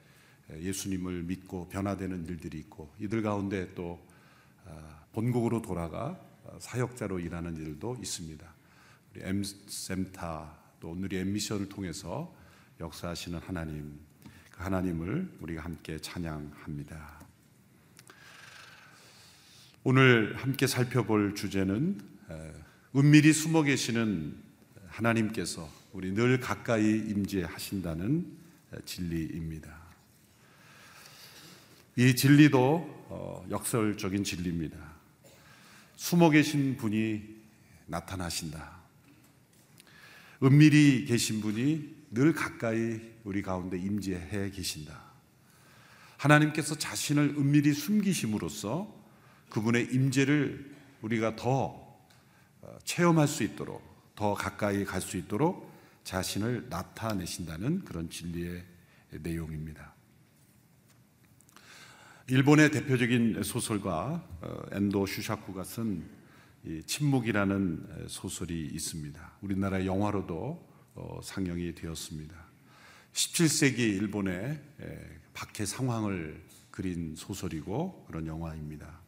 예수님을 0.51 1.23
믿고 1.25 1.69
변화되는 1.69 2.27
일들이 2.27 2.59
있고 2.59 2.93
이들 2.99 3.23
가운데 3.23 3.73
또 3.75 4.05
아, 4.67 5.05
본국으로 5.13 5.63
돌아가 5.63 6.21
사역자로 6.59 7.21
일하는 7.21 7.57
일도 7.57 7.97
있습니다. 8.01 8.55
우리 9.13 9.23
엠센타 9.25 10.59
또 10.81 10.91
오늘의 10.91 11.21
엠미션을 11.21 11.69
통해서 11.69 12.35
역사하시는 12.81 13.39
하나님, 13.41 13.99
그 14.51 14.63
하나님을 14.63 15.37
우리가 15.41 15.63
함께 15.63 15.99
찬양합니다. 15.99 17.21
오늘 19.85 20.37
함께 20.37 20.67
살펴볼 20.67 21.35
주제는 21.35 22.01
은밀히 22.97 23.33
숨어 23.33 23.63
계시는 23.63 24.35
하나님께서 24.89 25.71
우리 25.93 26.13
늘 26.13 26.41
가까이 26.41 26.83
임재하신다는 26.83 28.27
진리입니다. 28.85 29.79
이 31.95 32.17
진리도 32.17 33.07
어, 33.09 33.47
역설적인 33.49 34.25
진리입니다. 34.25 34.77
숨어 35.95 36.31
계신 36.31 36.77
분이 36.77 37.23
나타나신다. 37.87 38.81
은밀히 40.43 41.05
계신 41.05 41.41
분이 41.41 41.95
늘 42.11 42.33
가까이 42.33 42.99
우리 43.23 43.43
가운데 43.43 43.79
임재해 43.79 44.51
계신다. 44.51 45.01
하나님께서 46.17 46.77
자신을 46.77 47.37
은밀히 47.39 47.73
숨기심으로써 47.73 48.93
그분의 49.49 49.91
임재를 49.93 50.75
우리가 51.03 51.37
더 51.37 51.49
어, 51.51 51.80
체험할 52.85 53.29
수 53.29 53.43
있도록 53.43 53.83
더 54.15 54.35
가까이 54.35 54.85
갈 54.85 55.01
수 55.01 55.17
있도록 55.17 55.71
자신을 56.05 56.69
나타내신다는 56.69 57.85
그런 57.85 58.11
진리의 58.11 58.65
내용입니다. 59.21 59.95
일본의 62.29 62.71
대표적인 62.71 63.43
소설가 63.43 64.25
어, 64.41 64.63
엔도 64.73 65.07
슈샤쿠가 65.07 65.65
쓴 65.65 66.09
침묵이라는 66.87 68.07
소설이 68.09 68.67
있습니다. 68.67 69.33
우리나라 69.41 69.85
영화로도 69.85 70.69
어, 70.95 71.21
상영이 71.23 71.75
되었습니다. 71.75 72.37
17세기 73.13 73.79
일본의 73.79 74.61
박해 75.33 75.67
상황을 75.67 76.45
그린 76.71 77.15
소설이고 77.17 78.05
그런 78.07 78.27
영화입니다. 78.27 79.00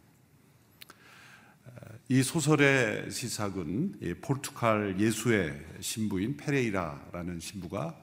이 2.13 2.23
소설의 2.23 3.11
시작은 3.11 4.19
포르투갈 4.21 5.01
예수의 5.01 5.59
신부인 5.81 6.37
페레이라라는 6.37 7.41
신부가 7.41 7.99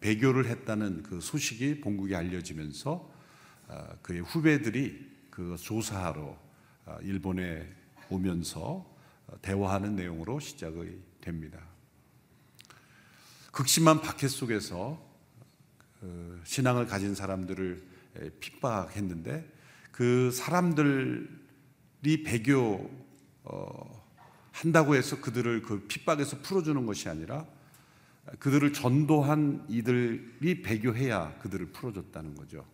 배교를 0.00 0.46
했다는 0.46 1.02
그 1.02 1.20
소식이 1.20 1.82
본국에 1.82 2.16
알려지면서 2.16 3.12
아, 3.68 3.96
그의 4.00 4.20
후배들이 4.20 5.06
그 5.28 5.56
조사하러 5.60 6.38
아, 6.86 6.98
일본에 7.02 7.70
오면서 8.08 8.96
대화하는 9.42 9.94
내용으로 9.94 10.40
시작이 10.40 10.98
됩니다. 11.20 11.60
극심한 13.52 14.00
박해 14.00 14.28
속에서 14.28 15.06
그 16.00 16.40
신앙을 16.44 16.86
가진 16.86 17.14
사람들을 17.14 17.82
핍박했는데 18.40 19.52
그 19.92 20.30
사람들이 20.30 21.26
배교 22.24 23.09
어, 23.44 24.04
한다고 24.52 24.94
해서 24.94 25.20
그들을 25.20 25.62
그 25.62 25.86
핍박에서 25.86 26.38
풀어주는 26.42 26.84
것이 26.86 27.08
아니라 27.08 27.46
그들을 28.38 28.72
전도한 28.72 29.66
이들이 29.68 30.62
배교해야 30.62 31.36
그들을 31.38 31.72
풀어줬다는 31.72 32.34
거죠. 32.34 32.64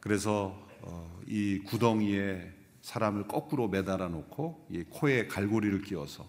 그래서 0.00 0.66
어, 0.82 1.20
이 1.26 1.60
구덩이에 1.66 2.54
사람을 2.82 3.26
거꾸로 3.26 3.68
매달아 3.68 4.08
놓고 4.08 4.68
이 4.70 4.84
코에 4.88 5.26
갈고리를 5.26 5.82
끼워서 5.82 6.28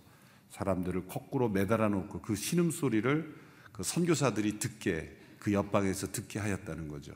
사람들을 0.49 1.07
거꾸로 1.07 1.49
매달아 1.49 1.89
놓고 1.89 2.21
그 2.21 2.35
신음 2.35 2.71
소리를 2.71 3.35
그 3.71 3.83
선교사들이 3.83 4.59
듣게 4.59 5.15
그 5.37 5.53
옆방에서 5.53 6.11
듣게 6.11 6.39
하였다는 6.39 6.87
거죠. 6.87 7.13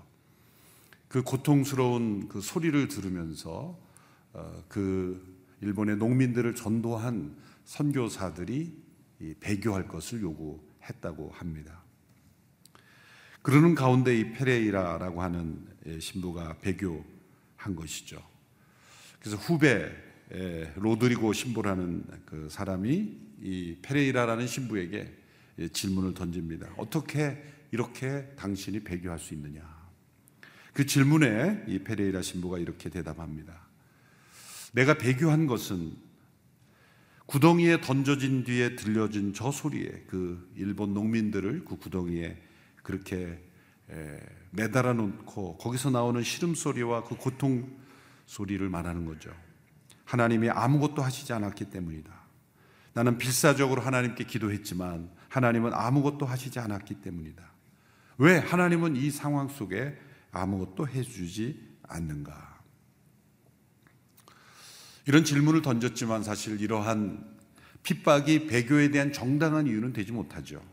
그 1.08 1.24
고통스러운 1.24 2.28
그 2.28 2.42
소리를 2.42 2.88
들으면서 2.88 3.78
어, 4.34 4.64
그 4.68 5.43
일본의 5.64 5.98
농민들을 5.98 6.56
전도한 6.56 7.36
선교사들이 7.64 8.84
배교할 9.40 9.88
것을 9.88 10.22
요구했다고 10.22 11.32
합니다. 11.32 11.82
그러는 13.42 13.74
가운데 13.74 14.18
이 14.18 14.32
페레이라라고 14.34 15.22
하는 15.22 15.66
신부가 16.00 16.58
배교한 16.60 17.76
것이죠. 17.76 18.22
그래서 19.20 19.38
후배 19.38 19.90
로드리고 20.76 21.32
신부라는 21.32 22.06
그 22.26 22.50
사람이 22.50 23.18
이 23.42 23.78
페레이라라는 23.82 24.48
신부에게 24.48 25.18
질문을 25.72 26.14
던집니다. 26.14 26.74
어떻게 26.78 27.42
이렇게 27.72 28.28
당신이 28.36 28.84
배교할 28.84 29.18
수 29.18 29.34
있느냐? 29.34 29.62
그 30.74 30.86
질문에 30.86 31.66
이 31.68 31.80
페레이라 31.80 32.22
신부가 32.22 32.58
이렇게 32.58 32.90
대답합니다. 32.90 33.63
내가 34.74 34.96
배교한 34.96 35.48
것은 35.48 35.96
구덩이에 37.28 37.80
던져진 37.82 38.44
뒤에 38.44 38.76
들려진 38.76 39.34
저 39.34 39.52
소리에 39.52 40.04
그 40.08 40.52
일본 40.56 40.94
농민들을 40.94 41.64
그 41.64 41.78
구덩이에 41.78 42.42
그렇게 42.82 43.42
매달아 44.52 44.94
놓고 44.94 45.58
거기서 45.58 45.92
나오는 45.92 46.22
시름 46.24 46.54
소리와 46.56 47.04
그 47.04 47.16
고통 47.16 47.70
소리를 48.26 48.68
말하는 48.68 49.06
거죠. 49.06 49.34
하나님이 50.06 50.50
아무것도 50.50 51.02
하시지 51.02 51.32
않았기 51.34 51.70
때문이다. 51.70 52.12
나는 52.94 53.18
필사적으로 53.18 53.82
하나님께 53.82 54.26
기도했지만 54.26 55.10
하나님은 55.30 55.74
아무것도 55.74 56.26
하시지 56.26 56.60
않았기 56.60 56.96
때문이다. 56.96 57.44
왜 58.18 58.38
하나님은 58.38 58.96
이 58.96 59.10
상황 59.12 59.48
속에 59.48 59.98
아무것도 60.32 60.88
해주지 60.88 61.78
않는가? 61.84 62.53
이런 65.06 65.24
질문을 65.24 65.62
던졌지만 65.62 66.24
사실 66.24 66.62
이러한 66.62 67.34
핍박이 67.84 68.48
배교에 68.48 68.92
대한 68.92 69.12
정당한 69.12 69.68
이유는 69.68 69.94
되지 69.94 70.12
못하죠. 70.12 70.64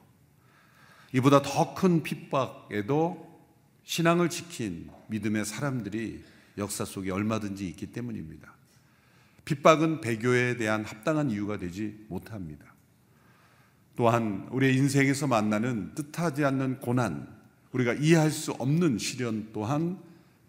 이보다 1.12 1.42
더 1.42 1.74
큰 1.74 2.02
핍박에도 2.02 3.28
신앙을 3.84 4.30
지킨 4.30 4.88
믿음의 5.08 5.44
사람들이 5.44 6.22
역사 6.58 6.84
속에 6.84 7.10
얼마든지 7.10 7.66
있기 7.68 7.86
때문입니다. 7.86 8.54
핍박은 9.44 10.00
배교에 10.00 10.56
대한 10.56 10.84
합당한 10.84 11.30
이유가 11.30 11.58
되지 11.58 12.04
못합니다. 12.08 12.66
또한 13.96 14.46
우리의 14.52 14.76
인생에서 14.76 15.26
만나는 15.26 15.94
뜻하지 15.94 16.44
않는 16.44 16.80
고난, 16.80 17.28
우리가 17.72 17.94
이해할 17.94 18.30
수 18.30 18.52
없는 18.52 18.98
시련 18.98 19.50
또한 19.52 19.98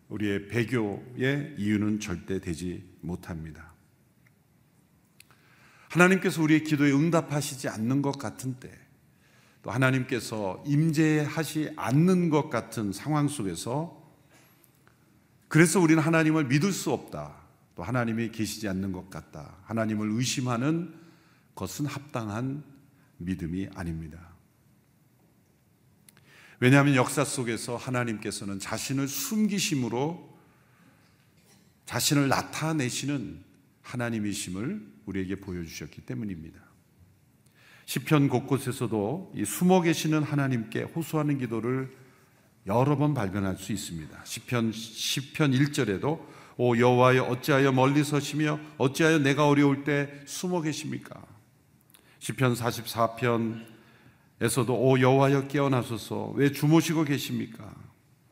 우리의 0.10 0.48
배교의 0.50 1.56
이유는 1.58 2.00
절대 2.00 2.40
되지 2.40 2.84
못합니다. 3.02 3.71
하나님께서 5.92 6.42
우리의 6.42 6.64
기도에 6.64 6.94
응답하시지 6.94 7.68
않는 7.68 8.02
것 8.02 8.18
같은 8.18 8.56
때, 8.62 8.72
또 9.62 9.72
하나님께서 9.72 10.64
임재하시 10.66 11.74
않는 11.76 12.30
것 12.30 12.50
같은 12.50 12.94
상황 12.94 13.28
속에서 13.28 14.02
그래서 15.50 15.82
우리는 15.82 16.02
하나님을 16.02 16.46
믿을 16.46 16.72
수 16.72 16.92
없다. 16.92 17.36
또 17.76 17.84
하나님이 17.84 18.32
계시지 18.32 18.70
않는 18.70 18.94
것 18.94 19.10
같다. 19.10 19.58
하나님을 19.66 20.10
의심하는 20.12 20.94
것은 21.56 21.86
합당한 21.86 22.64
믿음이 23.18 23.68
아닙니다. 23.76 24.30
왜냐하면 26.62 26.96
역사 26.96 27.26
속에서 27.26 27.76
하나님께서는 27.76 28.60
자신을 28.60 29.10
숨기심으로 29.10 30.38
자신을 31.86 32.30
나타내시는 32.30 33.44
하나님이심을 33.82 34.91
우리에게 35.12 35.36
보여주셨기 35.36 36.02
때문입니다. 36.02 36.60
시편 37.86 38.30
곳곳에서도 38.30 39.34
이 39.36 39.46
숨어 39.46 39.82
계시는 39.82 40.24
하나님께 40.24 40.84
호소하는 40.84 41.38
기도를 41.40 41.92
여러 42.68 42.96
번 42.96 43.14
발견할 43.14 43.58
수 43.58 43.74
있습니다. 43.74 44.24
시편 44.24 44.72
시편 44.72 45.52
1절에도 45.52 46.24
오 46.58 46.78
여호와여 46.78 47.24
어찌하여 47.24 47.72
멀리 47.72 48.04
서시며 48.04 48.60
어찌하여 48.78 49.18
내가 49.20 49.48
어려울 49.48 49.84
때 49.84 50.22
숨어 50.26 50.62
계십니까? 50.62 51.22
시편 52.20 52.54
44편에서도 52.54 54.70
오 54.70 55.00
여호와여 55.00 55.48
깨어나소서 55.48 56.34
왜 56.36 56.52
주무시고 56.52 57.04
계십니까? 57.04 57.74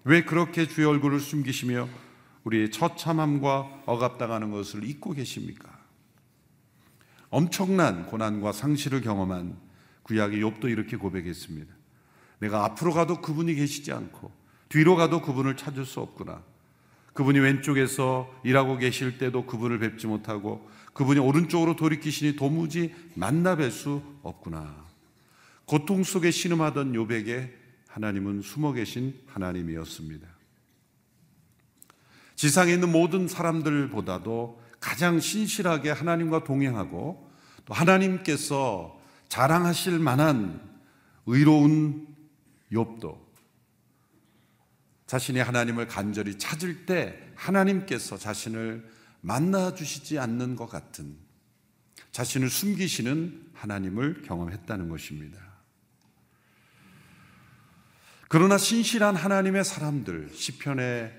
왜 0.05 0.23
그렇게 0.23 0.67
주의 0.67 0.87
얼굴을 0.87 1.19
숨기시며 1.19 1.89
우리의 2.43 2.71
처참함과 2.71 3.83
억압당하는 3.85 4.51
것을 4.51 4.85
잊고 4.85 5.13
계십니까? 5.13 5.78
엄청난 7.29 8.05
고난과 8.07 8.51
상실을 8.51 9.01
경험한 9.01 9.57
구약의 10.03 10.41
욥도 10.41 10.65
이렇게 10.65 10.97
고백했습니다. 10.97 11.73
내가 12.39 12.65
앞으로 12.65 12.93
가도 12.93 13.21
그분이 13.21 13.55
계시지 13.55 13.91
않고 13.91 14.31
뒤로 14.69 14.95
가도 14.95 15.21
그분을 15.21 15.57
찾을 15.57 15.85
수 15.85 15.99
없구나. 15.99 16.43
그분이 17.13 17.39
왼쪽에서 17.39 18.29
일하고 18.43 18.77
계실 18.77 19.17
때도 19.17 19.45
그분을 19.45 19.79
뵙지 19.79 20.07
못하고 20.07 20.69
그분이 20.93 21.19
오른쪽으로 21.19 21.75
돌이키시니 21.75 22.35
도무지 22.35 22.93
만나 23.15 23.55
뵐 23.55 23.71
수 23.71 24.01
없구나. 24.23 24.87
고통 25.65 26.03
속에 26.03 26.31
신음하던 26.31 26.95
요백에 26.95 27.53
하나님은 27.87 28.41
숨어 28.41 28.73
계신 28.73 29.13
하나님이었습니다. 29.27 30.27
지상에 32.35 32.73
있는 32.73 32.91
모든 32.91 33.27
사람들보다도 33.27 34.61
가장 34.79 35.19
신실하게 35.19 35.91
하나님과 35.91 36.43
동행하고 36.43 37.31
또 37.65 37.73
하나님께서 37.73 38.99
자랑하실 39.27 39.99
만한 39.99 40.61
의로운 41.25 42.07
욥도 42.71 43.19
자신이 45.05 45.39
하나님을 45.39 45.87
간절히 45.87 46.37
찾을 46.37 46.85
때 46.85 47.19
하나님께서 47.35 48.17
자신을 48.17 48.87
만나 49.21 49.73
주시지 49.73 50.19
않는 50.19 50.55
것 50.55 50.67
같은 50.67 51.17
자신을 52.11 52.49
숨기시는 52.49 53.49
하나님을 53.53 54.21
경험했다는 54.23 54.89
것입니다. 54.89 55.39
그러나 58.27 58.57
신실한 58.57 59.15
하나님의 59.15 59.63
사람들 59.63 60.29
시편에 60.33 61.11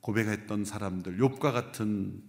고백했던 0.00 0.64
사람들 0.64 1.18
욥과 1.18 1.52
같은 1.52 2.27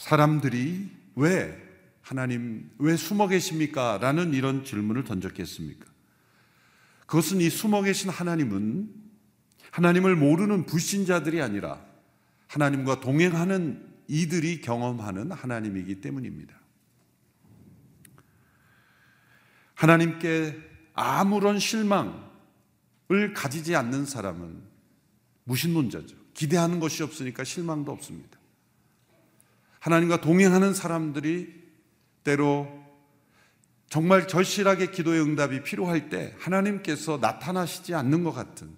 사람들이 0.00 0.88
왜 1.14 1.54
하나님 2.00 2.70
왜 2.78 2.96
숨어 2.96 3.28
계십니까? 3.28 3.98
라는 4.00 4.32
이런 4.32 4.64
질문을 4.64 5.04
던졌겠습니까? 5.04 5.84
그것은 7.00 7.42
이 7.42 7.50
숨어 7.50 7.82
계신 7.82 8.08
하나님은 8.08 8.88
하나님을 9.70 10.16
모르는 10.16 10.64
불신자들이 10.64 11.42
아니라 11.42 11.84
하나님과 12.46 13.00
동행하는 13.00 13.86
이들이 14.08 14.62
경험하는 14.62 15.32
하나님이기 15.32 16.00
때문입니다. 16.00 16.58
하나님께 19.74 20.56
아무런 20.94 21.58
실망을 21.58 22.14
가지지 23.34 23.76
않는 23.76 24.06
사람은 24.06 24.62
무신론자죠. 25.44 26.16
기대하는 26.32 26.80
것이 26.80 27.02
없으니까 27.02 27.44
실망도 27.44 27.92
없습니다. 27.92 28.29
하나님과 29.80 30.20
동행하는 30.20 30.74
사람들이 30.74 31.60
때로 32.22 32.68
정말 33.88 34.28
절실하게 34.28 34.92
기도의 34.92 35.20
응답이 35.20 35.62
필요할 35.64 36.10
때 36.10 36.34
하나님께서 36.38 37.18
나타나시지 37.18 37.94
않는 37.94 38.22
것 38.22 38.32
같은 38.32 38.76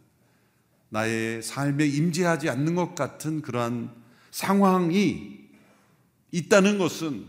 나의 0.89 1.43
삶에 1.43 1.87
임재하지 1.87 2.49
않는 2.51 2.75
것 2.75 2.95
같은 2.95 3.43
그러한 3.43 3.95
상황이 4.31 5.51
있다는 6.31 6.79
것은 6.79 7.27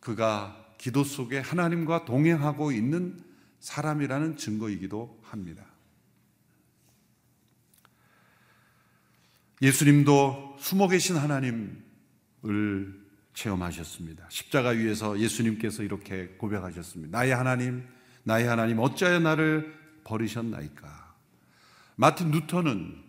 그가 0.00 0.74
기도 0.76 1.02
속에 1.02 1.38
하나님과 1.38 2.04
동행하고 2.04 2.72
있는 2.72 3.22
사람이라는 3.60 4.36
증거이기도 4.36 5.20
합니다. 5.22 5.64
예수님도 9.62 10.56
숨어 10.58 10.88
계신 10.88 11.16
하나님 11.16 11.83
을 12.46 13.04
체험하셨습니다. 13.34 14.26
십자가 14.28 14.70
위에서 14.70 15.18
예수님께서 15.18 15.82
이렇게 15.82 16.28
고백하셨습니다. 16.38 17.18
나의 17.18 17.34
하나님, 17.34 17.86
나의 18.22 18.46
하나님, 18.46 18.78
어찌하여 18.78 19.18
나를 19.20 19.74
버리셨나이까? 20.04 21.14
마틴 21.96 22.30
루터는 22.30 23.02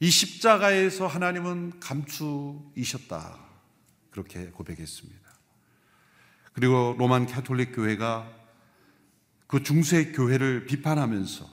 이 0.00 0.10
십자가에서 0.10 1.06
하나님은 1.06 1.78
감추이셨다. 1.78 3.38
그렇게 4.10 4.46
고백했습니다. 4.46 5.22
그리고 6.52 6.96
로만 6.98 7.26
캐톨릭 7.26 7.74
교회가 7.74 8.30
그 9.46 9.62
중세 9.62 10.12
교회를 10.12 10.66
비판하면서 10.66 11.48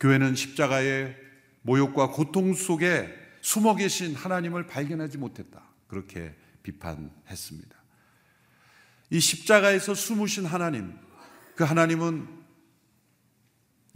교회는 0.00 0.34
십자가의 0.34 1.16
모욕과 1.62 2.10
고통 2.10 2.54
속에 2.54 3.27
숨어 3.48 3.76
계신 3.76 4.14
하나님을 4.14 4.66
발견하지 4.66 5.16
못했다. 5.16 5.62
그렇게 5.86 6.34
비판했습니다. 6.62 7.82
이 9.08 9.20
십자가에서 9.20 9.94
숨으신 9.94 10.44
하나님, 10.44 10.94
그 11.56 11.64
하나님은 11.64 12.28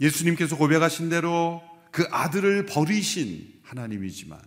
예수님께서 0.01 0.57
고백하신 0.57 1.09
대로 1.09 1.61
그 1.91 2.03
아들을 2.09 2.65
버리신 2.65 3.59
하나님이지만 3.61 4.41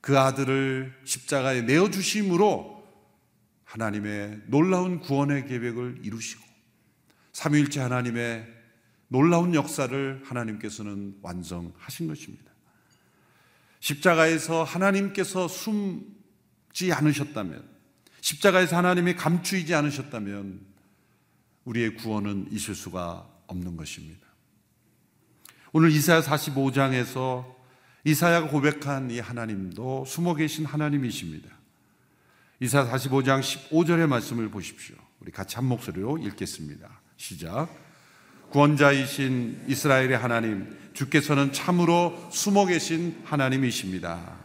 그 0.00 0.18
아들을 0.18 0.92
십자가에 1.04 1.62
내어주심으로 1.62 2.84
하나님의 3.62 4.42
놀라운 4.48 4.98
구원의 4.98 5.46
계획을 5.46 6.00
이루시고 6.02 6.42
삼위일체 7.32 7.78
하나님의 7.78 8.44
놀라운 9.06 9.54
역사를 9.54 10.20
하나님께서는 10.24 11.20
완성하신 11.22 12.08
것입니다. 12.08 12.53
십자가에서 13.84 14.64
하나님께서 14.64 15.46
숨지 15.46 16.90
않으셨다면, 16.90 17.68
십자가에서 18.22 18.78
하나님이 18.78 19.14
감추이지 19.14 19.74
않으셨다면, 19.74 20.58
우리의 21.64 21.96
구원은 21.96 22.48
있을 22.50 22.74
수가 22.74 23.28
없는 23.46 23.76
것입니다. 23.76 24.26
오늘 25.74 25.90
이사야 25.90 26.22
45장에서 26.22 27.54
이사야가 28.04 28.48
고백한 28.48 29.10
이 29.10 29.20
하나님도 29.20 30.06
숨어 30.06 30.34
계신 30.34 30.64
하나님이십니다. 30.64 31.50
이사야 32.60 32.90
45장 32.90 33.40
15절의 33.40 34.06
말씀을 34.06 34.50
보십시오. 34.50 34.96
우리 35.20 35.30
같이 35.30 35.56
한 35.56 35.66
목소리로 35.66 36.16
읽겠습니다. 36.18 37.02
시작. 37.18 37.83
구원자이신 38.54 39.64
이스라엘의 39.66 40.16
하나님, 40.16 40.78
주께서는 40.92 41.52
참으로 41.52 42.16
숨어 42.30 42.66
계신 42.66 43.20
하나님이십니다. 43.24 44.38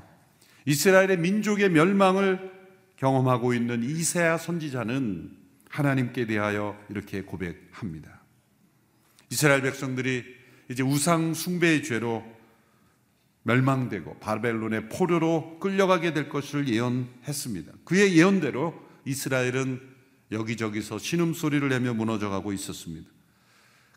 이스라엘의 0.65 1.19
민족의 1.19 1.69
멸망을 1.69 2.51
경험하고 2.95 3.53
있는 3.53 3.83
이세야 3.83 4.39
선지자는 4.39 5.29
하나님께 5.69 6.25
대하여 6.25 6.75
이렇게 6.89 7.21
고백합니다. 7.21 8.23
이스라엘 9.29 9.61
백성들이 9.61 10.23
이제 10.71 10.81
우상 10.81 11.35
숭배의 11.35 11.83
죄로 11.83 12.23
멸망되고 13.43 14.17
바벨론의 14.17 14.89
포로로 14.89 15.59
끌려가게 15.59 16.13
될 16.13 16.29
것을 16.29 16.67
예언했습니다. 16.67 17.73
그의 17.85 18.17
예언대로 18.17 18.73
이스라엘은 19.05 19.79
여기저기서 20.31 20.97
신음소리를 20.97 21.69
내며 21.69 21.93
무너져가고 21.93 22.53
있었습니다. 22.53 23.18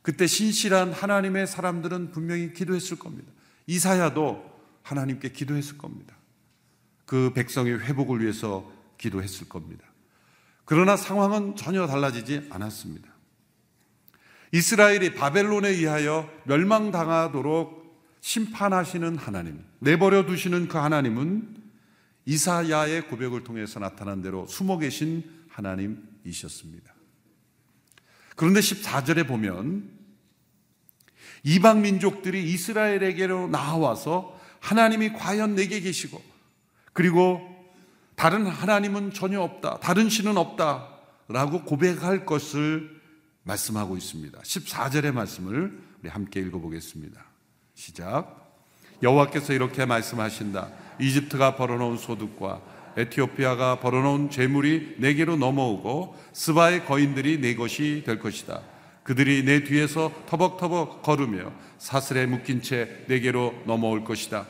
그때 0.02 0.26
신실한 0.26 0.92
하나님의 0.92 1.46
사람들은 1.46 2.10
분명히 2.10 2.52
기도했을 2.52 2.98
겁니다. 2.98 3.30
이사야도 3.66 4.50
하나님께 4.82 5.30
기도했을 5.30 5.78
겁니다. 5.78 6.16
그 7.06 7.32
백성의 7.34 7.80
회복을 7.80 8.20
위해서 8.20 8.70
기도했을 8.98 9.48
겁니다. 9.48 9.84
그러나 10.64 10.96
상황은 10.96 11.56
전혀 11.56 11.86
달라지지 11.86 12.48
않았습니다. 12.50 13.10
이스라엘이 14.52 15.14
바벨론에 15.14 15.68
의하여 15.68 16.28
멸망당하도록 16.44 17.82
심판하시는 18.20 19.16
하나님, 19.16 19.64
내버려 19.80 20.26
두시는 20.26 20.68
그 20.68 20.78
하나님은 20.78 21.56
이사야의 22.26 23.08
고백을 23.08 23.44
통해서 23.44 23.80
나타난 23.80 24.22
대로 24.22 24.46
숨어 24.46 24.78
계신 24.78 25.24
하나님이셨습니다. 25.48 26.91
그런데 28.42 28.58
14절에 28.58 29.24
보면 29.28 29.88
이방 31.44 31.80
민족들이 31.82 32.42
이스라엘에게로 32.50 33.46
나와서 33.46 34.36
하나님이 34.58 35.12
과연 35.12 35.54
내게 35.54 35.78
계시고 35.78 36.20
그리고 36.92 37.40
다른 38.16 38.44
하나님은 38.44 39.12
전혀 39.12 39.40
없다. 39.40 39.78
다른 39.78 40.08
신은 40.08 40.36
없다. 40.36 40.88
라고 41.28 41.62
고백할 41.62 42.26
것을 42.26 43.00
말씀하고 43.44 43.96
있습니다. 43.96 44.40
14절의 44.40 45.12
말씀을 45.12 45.80
우리 46.02 46.08
함께 46.08 46.40
읽어보겠습니다. 46.40 47.24
시작. 47.76 48.56
여호와께서 49.04 49.52
이렇게 49.52 49.86
말씀하신다. 49.86 50.68
이집트가 51.00 51.54
벌어놓은 51.54 51.96
소득과 51.96 52.60
에티오피아가 52.96 53.80
벌어놓은 53.80 54.30
재물이 54.30 54.96
내게로 54.98 55.36
넘어오고 55.36 56.16
스바의 56.32 56.84
거인들이 56.84 57.40
내 57.40 57.54
것이 57.54 58.02
될 58.04 58.18
것이다. 58.18 58.60
그들이 59.02 59.44
내 59.44 59.64
뒤에서 59.64 60.12
터벅터벅 60.26 61.02
걸으며 61.02 61.52
사슬에 61.78 62.26
묶인 62.26 62.62
채 62.62 63.04
내게로 63.08 63.54
넘어올 63.66 64.04
것이다. 64.04 64.46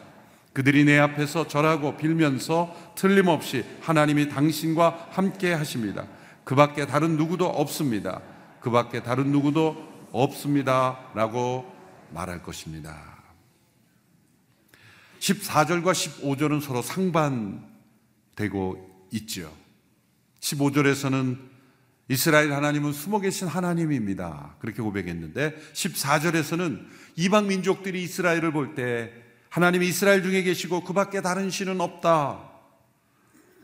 그들이 0.52 0.84
내 0.84 0.98
앞에서 0.98 1.48
절하고 1.48 1.96
빌면서 1.96 2.76
틀림없이 2.94 3.64
하나님이 3.80 4.28
당신과 4.28 5.08
함께 5.10 5.52
하십니다. 5.52 6.06
그 6.44 6.54
밖에 6.54 6.86
다른 6.86 7.16
누구도 7.16 7.46
없습니다. 7.46 8.20
그 8.60 8.70
밖에 8.70 9.02
다른 9.02 9.32
누구도 9.32 9.76
없습니다. 10.12 10.98
라고 11.14 11.72
말할 12.10 12.42
것입니다. 12.42 13.12
14절과 15.20 15.92
15절은 15.92 16.60
서로 16.60 16.82
상반 16.82 17.71
되고 18.42 19.06
있죠. 19.12 19.54
15절에서는 20.40 21.38
이스라엘 22.08 22.52
하나님은 22.52 22.92
숨어 22.92 23.20
계신 23.20 23.46
하나님입니다. 23.46 24.56
그렇게 24.58 24.82
고백했는데 24.82 25.54
14절에서는 25.72 26.84
이방 27.16 27.46
민족들이 27.46 28.02
이스라엘을 28.02 28.52
볼 28.52 28.74
때 28.74 29.12
하나님이 29.48 29.86
이스라엘 29.88 30.22
중에 30.22 30.42
계시고 30.42 30.82
그 30.82 30.92
밖에 30.92 31.20
다른 31.20 31.50
신은 31.50 31.80
없다. 31.80 32.50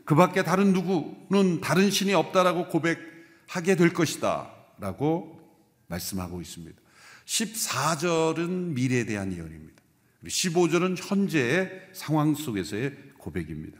그 0.05 0.15
밖에 0.15 0.43
다른 0.43 0.71
누구는 0.71 1.61
다른 1.61 1.89
신이 1.89 2.13
없다라고 2.13 2.67
고백하게 2.67 3.75
될 3.75 3.91
것이다. 3.93 4.51
라고 4.79 5.41
말씀하고 5.87 6.41
있습니다. 6.41 6.79
14절은 7.25 8.49
미래에 8.73 9.05
대한 9.05 9.33
예언입니다. 9.33 9.81
15절은 10.25 10.97
현재의 10.99 11.89
상황 11.93 12.35
속에서의 12.35 12.95
고백입니다. 13.17 13.79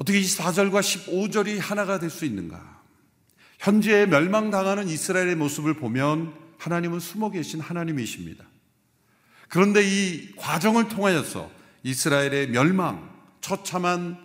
어떻게 0.00 0.18
24절과 0.18 0.80
15절이 0.80 1.58
하나가 1.60 1.98
될 1.98 2.08
수 2.08 2.24
있는가? 2.24 2.80
현재 3.58 4.06
멸망당하는 4.06 4.88
이스라엘의 4.88 5.36
모습을 5.36 5.74
보면 5.74 6.32
하나님은 6.56 7.00
숨어 7.00 7.30
계신 7.30 7.60
하나님이십니다. 7.60 8.46
그런데 9.50 9.82
이 9.84 10.34
과정을 10.36 10.88
통하여서 10.88 11.50
이스라엘의 11.82 12.48
멸망, 12.48 13.10
처참한 13.42 14.16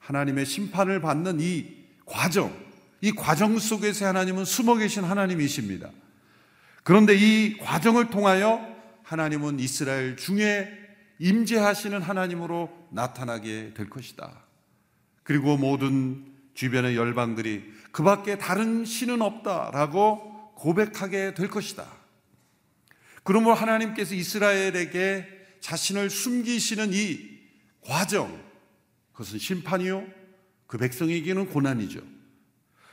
하나님의 0.00 0.46
심판을 0.46 1.00
받는 1.00 1.38
이 1.40 1.76
과정, 2.04 2.52
이 3.00 3.12
과정 3.12 3.56
속에서 3.56 4.06
하나님은 4.06 4.44
숨어 4.44 4.76
계신 4.76 5.04
하나님이십니다. 5.04 5.90
그런데 6.82 7.14
이 7.14 7.56
과정을 7.58 8.10
통하여 8.10 8.66
하나님은 9.04 9.60
이스라엘 9.60 10.16
중에 10.16 10.76
임재하시는 11.20 12.02
하나님으로 12.02 12.88
나타나게 12.90 13.74
될 13.74 13.88
것이다. 13.88 14.49
그리고 15.30 15.56
모든 15.56 16.26
주변의 16.54 16.96
열방들이 16.96 17.62
그 17.92 18.02
밖에 18.02 18.36
다른 18.36 18.84
신은 18.84 19.22
없다라고 19.22 20.54
고백하게 20.56 21.34
될 21.34 21.46
것이다. 21.48 21.86
그러므로 23.22 23.54
하나님께서 23.54 24.16
이스라엘에게 24.16 25.28
자신을 25.60 26.10
숨기시는 26.10 26.92
이 26.92 27.28
과정, 27.80 28.42
그것은 29.12 29.38
심판이요. 29.38 30.04
그 30.66 30.78
백성에게는 30.78 31.50
고난이죠. 31.50 32.00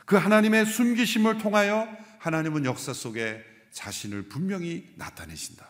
그 0.06 0.14
하나님의 0.14 0.64
숨기심을 0.66 1.38
통하여 1.38 1.88
하나님은 2.20 2.66
역사 2.66 2.92
속에 2.92 3.42
자신을 3.72 4.28
분명히 4.28 4.88
나타내신다. 4.94 5.68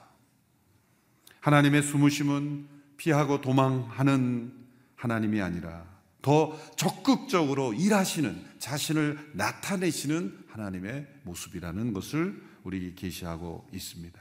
하나님의 1.40 1.82
숨으심은 1.82 2.68
피하고 2.98 3.40
도망하는 3.40 4.52
하나님이 4.96 5.40
아니라 5.40 5.97
더 6.22 6.58
적극적으로 6.76 7.72
일하시는 7.74 8.44
자신을 8.58 9.32
나타내시는 9.34 10.46
하나님의 10.48 11.06
모습이라는 11.22 11.92
것을 11.92 12.42
우리 12.64 12.94
계시하고 12.94 13.68
있습니다. 13.72 14.20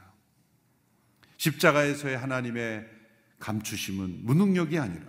십자가에서의 1.36 2.16
하나님의 2.16 2.86
감추심은 3.38 4.24
무능력이 4.24 4.78
아니라 4.78 5.04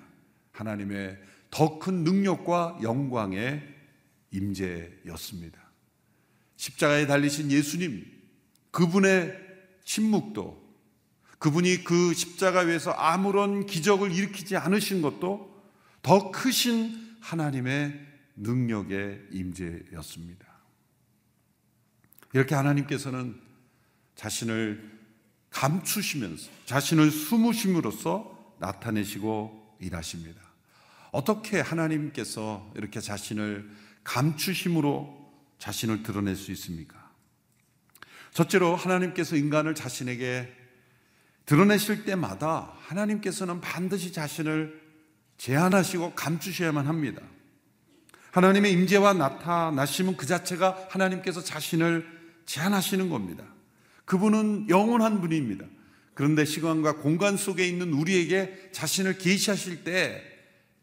하나님의 0.52 1.18
더 1.52 1.80
큰 1.80 2.04
능력과 2.04 2.80
영광의 2.84 3.64
임재였습니다. 4.32 5.60
십자가에 6.58 7.08
달리신 7.08 7.52
예수님, 7.52 8.06
그분의 8.72 9.34
침묵도 9.84 10.70
그분이 11.40 11.84
그 11.84 12.14
십자가 12.14 12.60
위에서 12.62 12.92
아무런 12.92 13.66
기적을 13.66 14.12
일으키지 14.12 14.58
않으신 14.58 15.02
것도 15.02 15.49
더 16.02 16.32
크신 16.32 17.18
하나님의 17.22 18.08
능력의 18.36 19.28
임재였습니다. 19.32 20.48
이렇게 22.34 22.56
하나님께서는 22.56 23.40
자신을 24.16 25.00
감추시면서 25.50 26.50
자신을 26.66 27.12
숨으심으로써 27.12 28.56
나타내시고 28.60 29.78
일하십니다. 29.80 30.42
어떻게 31.12 31.60
하나님께서 31.60 32.72
이렇게 32.76 33.02
자신을 33.02 33.70
감추심으로 34.04 35.18
자신을 35.58 36.04
드러낼 36.04 36.36
수 36.36 36.52
있습니까? 36.52 37.10
첫째로 38.32 38.76
하나님께서 38.76 39.36
인간을 39.36 39.76
자신에게 39.76 40.56
드러내실 41.46 42.06
때마다 42.06 42.76
하나님께서는 42.82 43.60
반드시 43.60 44.14
자신을 44.14 44.79
제한하시고 45.40 46.14
감추셔야만 46.16 46.86
합니다. 46.86 47.22
하나님의 48.32 48.72
임재와 48.74 49.14
나타나심은 49.14 50.18
그 50.18 50.28
자체가 50.28 50.88
하나님께서 50.90 51.42
자신을 51.44 52.06
제한하시는 52.46 53.10
겁니다. 53.10 53.44
그분은 54.06 54.70
영원한 54.70 55.22
분입니다. 55.22 55.66
그런데 56.14 56.46
시간과 56.46 56.98
공간 56.98 57.38
속에 57.38 57.66
있는 57.66 57.94
우리에게 57.94 58.70
자신을 58.72 59.18
계시하실 59.18 59.84
때 59.84 60.22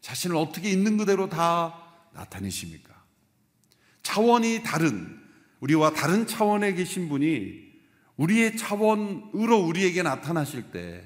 자신을 0.01 0.35
어떻게 0.35 0.69
있는 0.69 0.97
그대로 0.97 1.29
다 1.29 1.79
나타내십니까? 2.13 2.95
차원이 4.01 4.63
다른 4.63 5.21
우리와 5.59 5.93
다른 5.93 6.25
차원에 6.25 6.73
계신 6.73 7.07
분이 7.09 7.67
우리의 8.15 8.57
차원으로 8.57 9.59
우리에게 9.59 10.01
나타나실 10.01 10.71
때 10.71 11.03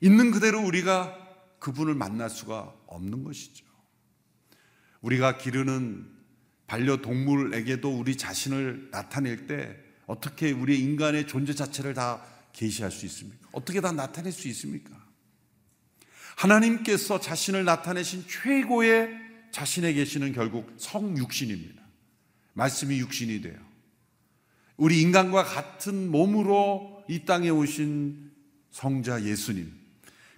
있는 0.00 0.30
그대로 0.30 0.60
우리가 0.60 1.23
그분을 1.64 1.94
만날 1.94 2.28
수가 2.28 2.74
없는 2.86 3.24
것이죠. 3.24 3.64
우리가 5.00 5.38
기르는 5.38 6.06
반려동물에게도 6.66 7.90
우리 7.98 8.18
자신을 8.18 8.90
나타낼 8.90 9.46
때 9.46 9.74
어떻게 10.06 10.52
우리 10.52 10.78
인간의 10.80 11.26
존재 11.26 11.54
자체를 11.54 11.94
다 11.94 12.22
계시할 12.52 12.90
수 12.90 13.06
있습니까? 13.06 13.48
어떻게 13.52 13.80
다 13.80 13.92
나타낼 13.92 14.30
수 14.30 14.46
있습니까? 14.48 14.94
하나님께서 16.36 17.18
자신을 17.18 17.64
나타내신 17.64 18.26
최고의 18.28 19.08
자신에 19.50 19.94
계시는 19.94 20.34
결국 20.34 20.70
성육신입니다. 20.76 21.82
말씀이 22.52 22.98
육신이 22.98 23.40
돼요. 23.40 23.58
우리 24.76 25.00
인간과 25.00 25.44
같은 25.44 26.10
몸으로 26.10 27.04
이 27.08 27.24
땅에 27.24 27.48
오신 27.48 28.32
성자 28.70 29.24
예수님. 29.24 29.83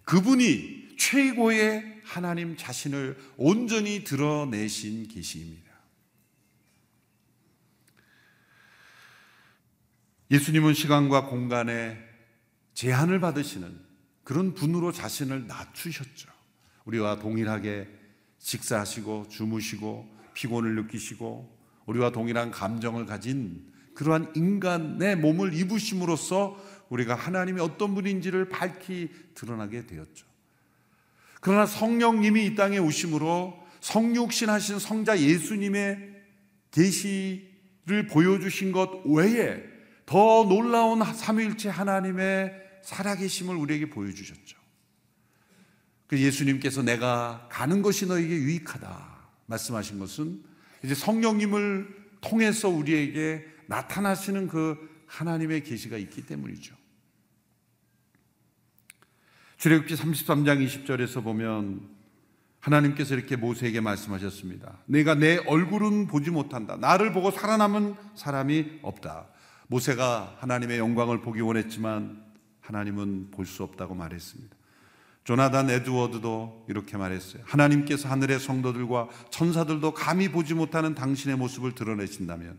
그분이 0.06 0.96
최고의 0.96 2.00
하나님 2.04 2.56
자신을 2.56 3.18
온전히 3.36 4.04
드러내신 4.04 5.08
계시입니다. 5.08 5.66
예수님은 10.30 10.74
시간과 10.74 11.26
공간에 11.26 11.98
제한을 12.74 13.20
받으시는 13.20 13.78
그런 14.22 14.54
분으로 14.54 14.92
자신을 14.92 15.48
낮추셨죠. 15.48 16.30
우리와 16.84 17.18
동일하게 17.18 17.88
식사하시고 18.38 19.28
주무시고 19.28 20.08
피곤을 20.34 20.76
느끼시고 20.76 21.58
우리와 21.86 22.10
동일한 22.10 22.52
감정을 22.52 23.06
가진 23.06 23.72
그러한 23.94 24.32
인간의 24.36 25.16
몸을 25.16 25.54
입으심으로써 25.54 26.56
우리가 26.88 27.14
하나님이 27.14 27.60
어떤 27.60 27.94
분인지를 27.94 28.48
밝히 28.48 29.08
드러나게 29.34 29.86
되었죠. 29.86 30.26
그러나 31.40 31.66
성령님이 31.66 32.46
이 32.46 32.54
땅에 32.54 32.78
오심으로 32.78 33.66
성육신 33.80 34.48
하신 34.48 34.78
성자 34.78 35.20
예수님의 35.20 36.16
계시를 36.70 38.06
보여주신 38.10 38.72
것 38.72 39.02
외에 39.06 39.62
더 40.06 40.44
놀라운 40.44 41.02
삼위일체 41.02 41.68
하나님의 41.68 42.52
살아계심을 42.82 43.56
우리에게 43.56 43.90
보여주셨죠. 43.90 44.56
그 46.06 46.18
예수님께서 46.18 46.82
내가 46.82 47.48
가는 47.50 47.82
것이 47.82 48.06
너에게 48.06 48.28
유익하다 48.28 49.16
말씀하신 49.46 49.98
것은 49.98 50.42
이제 50.84 50.94
성령님을 50.94 51.88
통해서 52.20 52.68
우리에게 52.68 53.44
나타나시는 53.66 54.46
그 54.46 54.88
하나님의 55.06 55.64
계시가 55.64 55.96
있기 55.96 56.26
때문이죠. 56.26 56.75
출애굽기 59.66 59.96
33장 59.96 60.64
20절에서 60.64 61.24
보면 61.24 61.80
하나님께서 62.60 63.16
이렇게 63.16 63.34
모세에게 63.34 63.80
말씀하셨습니다. 63.80 64.78
내가 64.86 65.16
내 65.16 65.38
얼굴은 65.38 66.06
보지 66.06 66.30
못한다. 66.30 66.76
나를 66.76 67.12
보고 67.12 67.32
살아남은 67.32 67.96
사람이 68.14 68.78
없다. 68.82 69.26
모세가 69.66 70.36
하나님의 70.38 70.78
영광을 70.78 71.20
보기 71.20 71.40
원했지만 71.40 72.22
하나님은 72.60 73.32
볼 73.32 73.44
수 73.44 73.64
없다고 73.64 73.96
말했습니다. 73.96 74.54
조나단 75.24 75.68
에드워드도 75.68 76.66
이렇게 76.68 76.96
말했어요. 76.96 77.42
하나님께서 77.44 78.08
하늘의 78.08 78.38
성도들과 78.38 79.08
천사들도 79.30 79.94
감히 79.94 80.28
보지 80.28 80.54
못하는 80.54 80.94
당신의 80.94 81.38
모습을 81.38 81.74
드러내신다면 81.74 82.56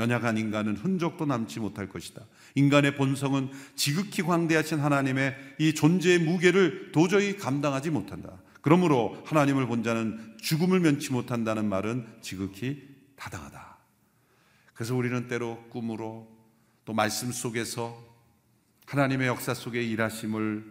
연약한 0.00 0.38
인간은 0.38 0.76
흔적도 0.76 1.26
남지 1.26 1.60
못할 1.60 1.88
것이다. 1.88 2.22
인간의 2.54 2.96
본성은 2.96 3.50
지극히 3.76 4.22
광대하신 4.22 4.80
하나님의 4.80 5.36
이 5.58 5.74
존재의 5.74 6.18
무게를 6.20 6.90
도저히 6.92 7.36
감당하지 7.36 7.90
못한다. 7.90 8.40
그러므로 8.62 9.22
하나님을 9.26 9.66
본 9.66 9.82
자는 9.82 10.36
죽음을 10.40 10.80
면치 10.80 11.12
못한다는 11.12 11.68
말은 11.68 12.06
지극히 12.20 12.88
타당하다. 13.16 13.78
그래서 14.74 14.94
우리는 14.94 15.28
때로 15.28 15.62
꿈으로 15.70 16.28
또 16.84 16.92
말씀 16.92 17.30
속에서 17.30 18.02
하나님의 18.86 19.28
역사 19.28 19.54
속에 19.54 19.82
일하심을 19.82 20.64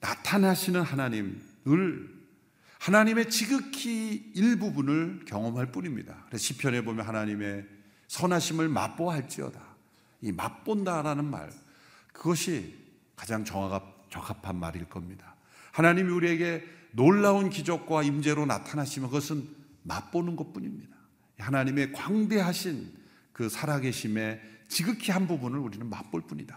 나타나시는 0.00 0.82
하나님을 0.82 2.22
하나님의 2.80 3.30
지극히 3.30 4.32
일부분을 4.34 5.24
경험할 5.26 5.70
뿐입니다. 5.70 6.26
시편에 6.36 6.82
보면 6.82 7.06
하나님의 7.06 7.64
선하심을 8.12 8.68
맛보할지어다. 8.68 9.58
이 10.20 10.32
맛본다라는 10.32 11.24
말 11.24 11.50
그것이 12.12 12.78
가장 13.16 13.42
적합한 13.42 14.54
말일 14.56 14.84
겁니다. 14.84 15.34
하나님이 15.72 16.12
우리에게 16.12 16.62
놀라운 16.90 17.48
기적과 17.48 18.02
임재로 18.02 18.44
나타나시면 18.44 19.08
그것은 19.08 19.48
맛보는 19.84 20.36
것뿐입니다. 20.36 20.94
하나님의 21.38 21.92
광대하신 21.92 22.92
그 23.32 23.48
살아계심의 23.48 24.42
지극히 24.68 25.10
한 25.10 25.26
부분을 25.26 25.58
우리는 25.58 25.88
맛볼 25.88 26.20
뿐이다. 26.20 26.54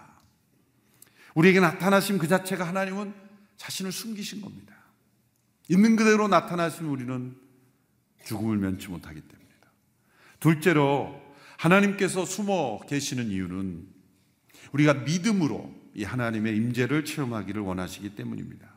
우리에게 1.35 1.61
나타나신 1.61 2.17
그 2.17 2.27
자체가 2.27 2.67
하나님은 2.67 3.13
자신을 3.55 3.93
숨기신 3.93 4.41
겁니다. 4.41 4.75
있는 5.69 5.95
그대로 5.95 6.27
나타나신 6.27 6.85
우리는 6.85 7.37
죽음을 8.25 8.57
면치 8.57 8.89
못하기 8.89 9.21
때문이다. 9.21 9.67
둘째로 10.41 11.24
하나님께서 11.57 12.25
숨어 12.25 12.81
계시는 12.87 13.29
이유는 13.31 13.87
우리가 14.73 14.93
믿음으로 14.93 15.73
이 15.93 16.03
하나님의 16.03 16.55
임재를 16.57 17.05
체험하기를 17.05 17.61
원하시기 17.61 18.15
때문입니다. 18.15 18.67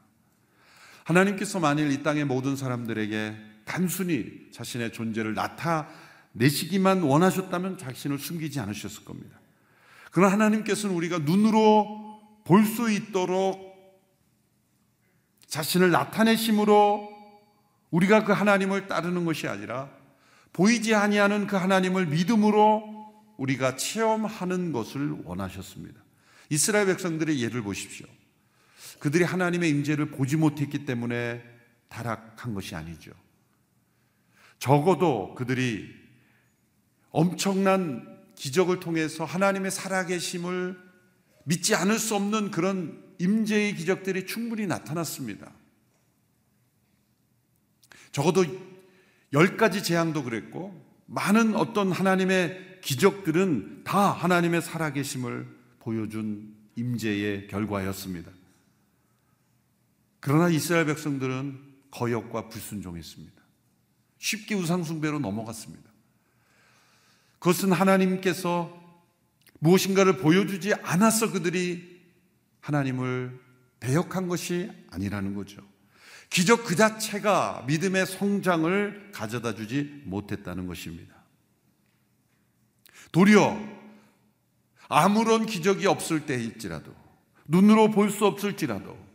하나님께서 1.04 1.58
만일 1.58 1.90
이 1.90 2.02
땅의 2.02 2.24
모든 2.24 2.54
사람들에게 2.54 3.36
단순히 3.64 4.48
자신의 4.52 4.92
존재를 4.92 5.34
나타내시기만 5.34 7.02
원하셨다면 7.02 7.78
자신을 7.78 8.18
숨기지 8.18 8.60
않으셨을 8.60 9.04
겁니다. 9.04 9.38
그러나 10.10 10.32
하나님께서는 10.32 10.94
우리가 10.94 11.18
눈으로 11.18 12.08
볼 12.44 12.64
수 12.64 12.90
있도록 12.90 13.68
자신을 15.46 15.90
나타내심으로 15.90 17.10
우리가 17.90 18.24
그 18.24 18.32
하나님을 18.32 18.86
따르는 18.86 19.24
것이 19.24 19.48
아니라 19.48 19.90
보이지 20.52 20.94
아니하는 20.94 21.46
그 21.46 21.56
하나님을 21.56 22.06
믿음으로 22.06 22.98
우리가 23.36 23.76
체험하는 23.76 24.72
것을 24.72 25.16
원하셨습니다. 25.24 26.00
이스라엘 26.50 26.86
백성들의 26.86 27.40
예를 27.40 27.62
보십시오. 27.62 28.06
그들이 28.98 29.24
하나님의 29.24 29.70
임재를 29.70 30.10
보지 30.10 30.36
못했기 30.36 30.84
때문에 30.84 31.42
타락한 31.88 32.54
것이 32.54 32.74
아니죠. 32.74 33.12
적어도 34.58 35.34
그들이 35.34 35.88
엄청난 37.10 38.18
기적을 38.34 38.80
통해서 38.80 39.24
하나님의 39.24 39.70
살아계심을 39.70 40.78
믿지 41.44 41.74
않을 41.74 41.98
수 41.98 42.14
없는 42.14 42.50
그런 42.50 43.02
임재의 43.18 43.74
기적들이 43.76 44.26
충분히 44.26 44.66
나타났습니다. 44.66 45.50
적어도 48.12 48.44
열 49.32 49.56
가지 49.56 49.82
재앙도 49.82 50.24
그랬고 50.24 50.86
많은 51.06 51.54
어떤 51.54 51.92
하나님의 51.92 52.80
기적들은 52.82 53.84
다 53.84 54.10
하나님의 54.12 54.62
살아계심을 54.62 55.46
보여준 55.80 56.54
임재의 56.76 57.48
결과였습니다. 57.48 58.30
그러나 60.20 60.48
이스라엘 60.48 60.86
백성들은 60.86 61.58
거역과 61.90 62.48
불순종했습니다. 62.48 63.42
쉽게 64.18 64.54
우상숭배로 64.54 65.18
넘어갔습니다. 65.18 65.88
그것은 67.38 67.72
하나님께서 67.72 68.76
무엇인가를 69.60 70.18
보여주지 70.18 70.74
않아서 70.74 71.30
그들이 71.30 72.00
하나님을 72.60 73.38
배역한 73.80 74.28
것이 74.28 74.70
아니라는 74.90 75.34
거죠. 75.34 75.67
기적 76.30 76.64
그 76.64 76.76
자체가 76.76 77.64
믿음의 77.66 78.06
성장을 78.06 79.10
가져다 79.12 79.54
주지 79.54 80.02
못했다는 80.04 80.66
것입니다. 80.66 81.14
도리어 83.12 83.58
아무런 84.88 85.46
기적이 85.46 85.86
없을 85.86 86.26
때일지라도 86.26 86.94
눈으로 87.46 87.90
볼 87.90 88.10
수 88.10 88.26
없을지라도 88.26 89.08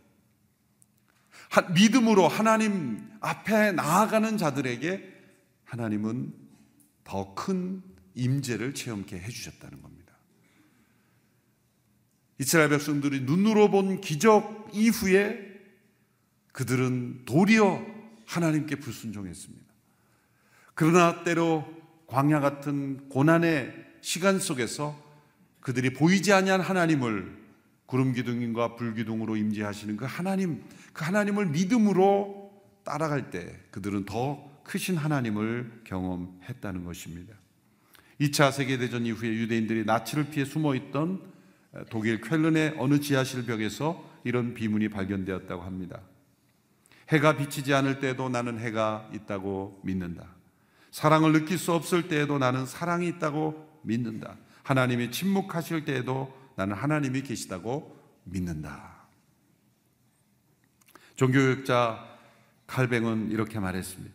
믿음으로 1.76 2.28
하나님 2.28 3.08
앞에 3.22 3.74
나아가는 3.74 4.38
자들에게 4.38 5.14
하나님은 5.66 6.34
더 7.04 7.36
큰 7.36 7.84
임재를 8.16 8.74
체험케 8.74 9.18
해주셨다는 9.18 9.82
겁니다. 9.82 10.14
이스라엘 12.40 12.70
백성들이 12.70 13.22
눈으로 13.22 13.70
본 13.70 14.02
기적 14.02 14.70
이후에 14.74 15.53
그들은 16.54 17.26
도리어 17.26 17.86
하나님께 18.26 18.78
불순종했습니다. 18.78 19.66
그러나 20.76 21.24
때로 21.24 21.68
광야 22.08 22.40
같은 22.40 23.10
고난의 23.10 23.74
시간 24.02 24.40
속에서 24.40 24.98
그들이 25.60 25.94
보이지 25.94 26.32
아니한 26.32 26.62
하나님을 26.62 27.44
구름 27.86 28.14
기둥과 28.14 28.76
불 28.76 28.94
기둥으로 28.96 29.36
임재하시는 29.36 29.98
그 29.98 30.06
하나님, 30.06 30.64
그 30.94 31.04
하나님을 31.04 31.48
믿음으로 31.48 32.52
따라갈 32.84 33.30
때 33.30 33.60
그들은 33.72 34.06
더 34.06 34.52
크신 34.64 34.96
하나님을 34.96 35.82
경험했다는 35.84 36.86
것입니다. 36.86 37.36
2차 38.20 38.52
세계대전 38.52 39.06
이후에 39.06 39.30
유대인들이 39.30 39.86
나치를 39.86 40.30
피해 40.30 40.46
숨어 40.46 40.76
있던 40.76 41.22
독일 41.90 42.22
쾰른의 42.22 42.76
어느 42.78 43.00
지하실 43.00 43.46
벽에서 43.46 44.08
이런 44.24 44.54
비문이 44.54 44.90
발견되었다고 44.90 45.64
합니다. 45.64 46.02
해가 47.14 47.38
비치지 47.38 47.74
않을 47.76 48.00
때에도 48.00 48.28
나는 48.28 48.60
해가 48.60 49.08
있다고 49.14 49.80
믿는다. 49.84 50.26
사랑을 50.92 51.32
느낄 51.32 51.58
수 51.60 51.72
없을 51.72 52.08
때에도 52.08 52.40
나는 52.40 52.66
사랑이 52.66 53.08
있다고 53.08 53.82
믿는다. 53.84 54.36
하나님이 54.64 55.12
침묵하실 55.12 55.86
때에도 55.86 56.34
나는 56.56 56.76
하나님이 56.76 57.22
계시다고 57.22 57.96
믿는다. 58.24 58.94
종교육자 61.16 62.04
칼뱅은 62.66 63.30
이렇게 63.32 63.60
말했습니다. 63.60 64.14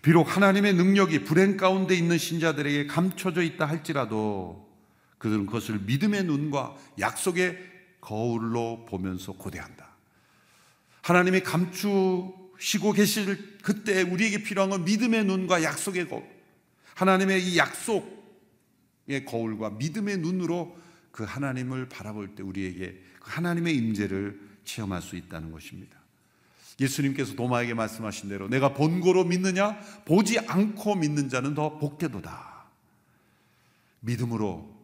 비록 0.00 0.34
하나님의 0.34 0.74
능력이 0.74 1.24
불행 1.24 1.58
가운데 1.58 1.94
있는 1.94 2.16
신자들에게 2.16 2.86
감춰져 2.86 3.42
있다 3.42 3.66
할지라도 3.66 4.70
그들은 5.18 5.44
그것을 5.44 5.80
믿음의 5.80 6.24
눈과 6.24 6.74
약속의 6.98 7.58
거울로 8.00 8.86
보면서 8.86 9.32
고대한다. 9.32 9.89
하나님이 11.02 11.40
감추시고 11.40 12.92
계실 12.92 13.58
그때 13.62 14.02
우리에게 14.02 14.42
필요한 14.42 14.70
건 14.70 14.84
믿음의 14.84 15.24
눈과 15.24 15.62
약속의 15.62 16.08
거울. 16.08 16.24
하나님의 16.94 17.42
이 17.42 17.56
약속의 17.56 19.24
거울과 19.26 19.70
믿음의 19.70 20.18
눈으로 20.18 20.78
그 21.10 21.24
하나님을 21.24 21.88
바라볼 21.88 22.34
때 22.34 22.42
우리에게 22.42 23.00
그 23.20 23.30
하나님의 23.30 23.74
임재를 23.76 24.40
체험할 24.64 25.02
수 25.02 25.16
있다는 25.16 25.50
것입니다. 25.50 25.98
예수님께서 26.78 27.34
도마에게 27.34 27.74
말씀하신 27.74 28.28
대로 28.28 28.48
내가 28.48 28.72
본고로 28.72 29.24
믿느냐 29.24 29.78
보지 30.06 30.38
않고 30.38 30.96
믿는 30.96 31.28
자는 31.28 31.54
더 31.54 31.78
복되도다. 31.78 32.64
믿음으로 34.00 34.80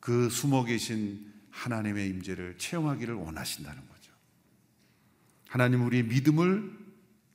그 0.00 0.28
숨어 0.30 0.64
계신 0.64 1.32
하나님의 1.50 2.08
임재를 2.08 2.56
체험하기를 2.58 3.14
원하신다는 3.14 3.80
거죠. 3.80 3.91
하나님 5.52 5.84
우리의 5.84 6.04
믿음을 6.04 6.72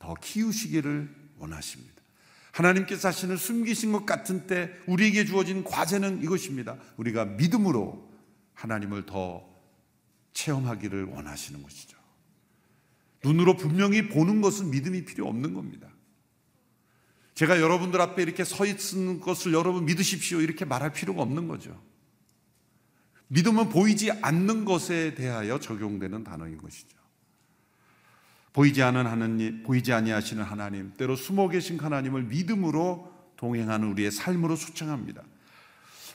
더 0.00 0.14
키우시기를 0.14 1.08
원하십니다. 1.36 2.02
하나님께서 2.50 3.00
자신을 3.02 3.38
숨기신 3.38 3.92
것 3.92 4.06
같은 4.06 4.48
때 4.48 4.72
우리에게 4.88 5.24
주어진 5.24 5.62
과제는 5.62 6.24
이것입니다. 6.24 6.78
우리가 6.96 7.24
믿음으로 7.24 8.10
하나님을 8.54 9.06
더 9.06 9.48
체험하기를 10.32 11.04
원하시는 11.04 11.62
것이죠. 11.62 11.96
눈으로 13.22 13.56
분명히 13.56 14.08
보는 14.08 14.40
것은 14.40 14.72
믿음이 14.72 15.04
필요 15.04 15.28
없는 15.28 15.54
겁니다. 15.54 15.88
제가 17.34 17.60
여러분들 17.60 18.00
앞에 18.00 18.20
이렇게 18.20 18.42
서 18.42 18.66
있는 18.66 19.20
것을 19.20 19.52
여러분 19.52 19.84
믿으십시오. 19.84 20.40
이렇게 20.40 20.64
말할 20.64 20.92
필요가 20.92 21.22
없는 21.22 21.46
거죠. 21.46 21.80
믿음은 23.28 23.68
보이지 23.68 24.10
않는 24.10 24.64
것에 24.64 25.14
대하여 25.14 25.60
적용되는 25.60 26.24
단어인 26.24 26.58
것이죠. 26.58 26.97
보이지 28.52 28.82
않은 28.82 29.06
하나님, 29.06 29.62
보이지 29.62 29.92
아니하시는 29.92 30.42
하나님, 30.42 30.92
때로 30.94 31.16
숨어 31.16 31.48
계신 31.48 31.78
하나님을 31.78 32.24
믿음으로 32.24 33.12
동행하는 33.36 33.88
우리의 33.88 34.10
삶으로 34.10 34.56
초청합니다. 34.56 35.22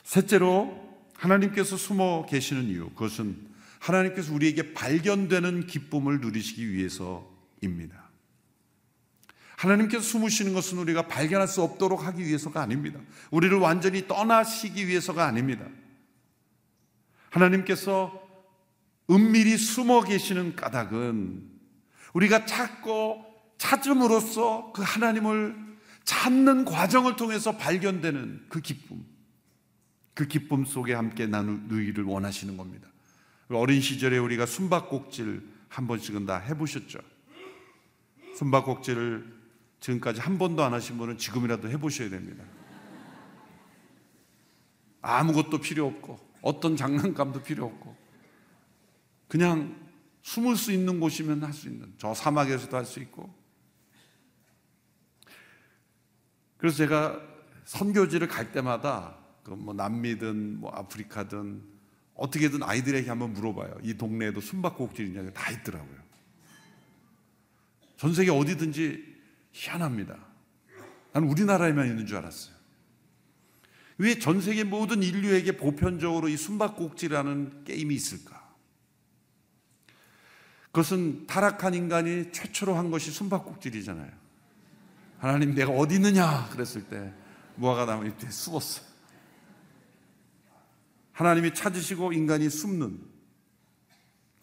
셋째로 0.03 0.93
하나님께서 1.15 1.77
숨어 1.77 2.25
계시는 2.25 2.65
이유, 2.65 2.89
그것은 2.89 3.53
하나님께서 3.79 4.34
우리에게 4.34 4.73
발견되는 4.73 5.67
기쁨을 5.67 6.19
누리시기 6.21 6.71
위해서입니다. 6.73 8.03
하나님께서 9.57 10.03
숨으시는 10.03 10.53
것은 10.53 10.77
우리가 10.79 11.07
발견할 11.07 11.47
수 11.47 11.61
없도록 11.61 12.05
하기 12.05 12.25
위해서가 12.25 12.61
아닙니다. 12.61 12.99
우리를 13.31 13.57
완전히 13.57 14.07
떠나시기 14.07 14.88
위해서가 14.88 15.25
아닙니다. 15.25 15.65
하나님께서 17.29 18.21
은밀히 19.09 19.57
숨어 19.57 20.03
계시는 20.03 20.55
까닭은 20.55 21.53
우리가 22.14 22.45
찾고 22.45 23.26
찾음으로써 23.57 24.72
그 24.74 24.82
하나님을 24.82 25.55
찾는 26.03 26.66
과정을 26.66 27.16
통해서 27.16 27.57
발견되는 27.57 28.45
그 28.49 28.61
기쁨, 28.61 29.05
그 30.14 30.28
기쁨 30.28 30.66
속에 30.66 30.93
함께 30.93 31.26
나누기를 31.26 32.03
원하시는 32.03 32.57
겁니다. 32.57 32.88
어린 33.49 33.82
시절에 33.82 34.18
우리가 34.18 34.45
숨바꼭질 34.45 35.49
한 35.70 35.88
번씩은 35.88 36.26
다 36.26 36.38
해보셨죠? 36.38 36.99
숨바꼭질을 38.36 39.43
지금까지 39.80 40.22
한 40.22 40.38
번도 40.38 40.64
안 40.64 40.74
하신 40.74 40.97
분은 40.97 41.18
지금이라도 41.18 41.70
해보셔야 41.70 42.09
됩니다. 42.09 42.43
아무것도 45.01 45.59
필요 45.59 45.88
없고, 45.88 46.20
어떤 46.41 46.78
장난감도 46.78 47.43
필요 47.43 47.66
없고, 47.66 47.95
그냥 49.28 49.82
숨을 50.24 50.55
수 50.55 50.71
있는 50.71 50.99
곳이면 50.99 51.43
할 51.43 51.53
수 51.53 51.67
있는, 51.67 51.93
저 51.97 52.13
사막에서도 52.13 52.76
할 52.76 52.86
수 52.86 52.99
있고. 53.01 53.34
그래서 56.57 56.78
제가 56.78 57.21
선교지를 57.65 58.28
갈 58.28 58.51
때마다 58.51 59.17
그뭐 59.43 59.74
남미든 59.74 60.59
뭐 60.59 60.71
아프리카든 60.71 61.61
어떻게든 62.15 62.63
아이들에게 62.63 63.09
한번 63.09 63.34
물어봐요. 63.34 63.80
이 63.84 63.95
동네에도 63.95 64.39
숨바꼭질 64.39 65.07
있냐 65.07 65.30
다 65.32 65.51
있더라고요. 65.51 66.01
전 67.97 68.13
세계 68.13 68.32
어디든지 68.32 69.13
희한합니다. 69.51 70.17
나는 71.11 71.28
우리나라에만 71.30 71.88
있는 71.88 72.05
줄 72.05 72.17
알았어요. 72.17 72.55
왜 73.97 74.17
전 74.19 74.41
세계 74.41 74.63
모든 74.63 75.03
인류에게 75.03 75.57
보편적으로 75.57 76.28
이 76.30 76.38
숨바꼭질이라는 76.38 77.65
게임이 77.65 77.93
있을까? 77.93 78.43
그것은 80.74 81.28
타락한 81.28 81.76
인간이 81.76 82.32
최초로 82.32 82.74
한 82.74 82.89
것이 82.89 83.11
숨바꼭질이잖아요. 83.11 84.11
하나님 85.19 85.53
내가 85.53 85.71
어디 85.71 85.95
있느냐 85.95 86.49
그랬을 86.49 86.84
때 86.89 87.13
무화과 87.57 87.86
나무 87.86 88.07
잎에 88.07 88.30
숨었어요. 88.32 88.84
하나님이 91.11 91.53
찾으시고 91.53 92.13
인간이 92.13 92.49
숨는 92.49 92.99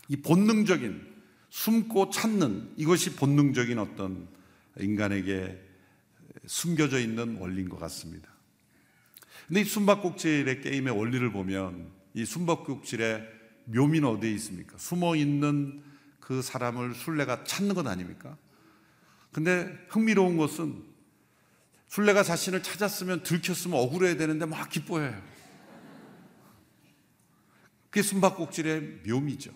이 0.07 0.23
본능적인 0.23 1.05
숨고 1.51 2.11
찾는 2.11 2.75
이것이 2.77 3.17
본능적인 3.17 3.81
어떤 3.81 4.29
인간에게 4.79 5.61
숨겨져 6.47 7.01
있는 7.01 7.39
원리인 7.39 7.69
것 7.69 7.81
같습니다. 7.81 8.29
근데 9.49 9.63
이 9.63 9.65
숨바꼭질의 9.65 10.61
게임의 10.61 10.97
원리를 10.97 11.33
보면 11.33 11.91
이 12.15 12.25
숨바꼭질의 12.25 13.29
묘미는 13.65 14.09
어디에 14.09 14.31
있습니까? 14.31 14.79
숨어 14.79 15.17
있는 15.17 15.90
그 16.31 16.43
사람을 16.43 16.95
술래가 16.95 17.43
찾는 17.43 17.75
것 17.75 17.85
아닙니까? 17.89 18.37
근데 19.33 19.77
흥미로운 19.89 20.37
것은 20.37 20.81
술래가 21.89 22.23
자신을 22.23 22.63
찾았으면 22.63 23.25
들켰으면 23.25 23.77
억울해야 23.77 24.17
되는데 24.17 24.47
막 24.47 24.71
기뻐해요. 24.71 25.21
그게 27.91 28.01
숨바꼭질의 28.03 29.01
묘미죠. 29.09 29.51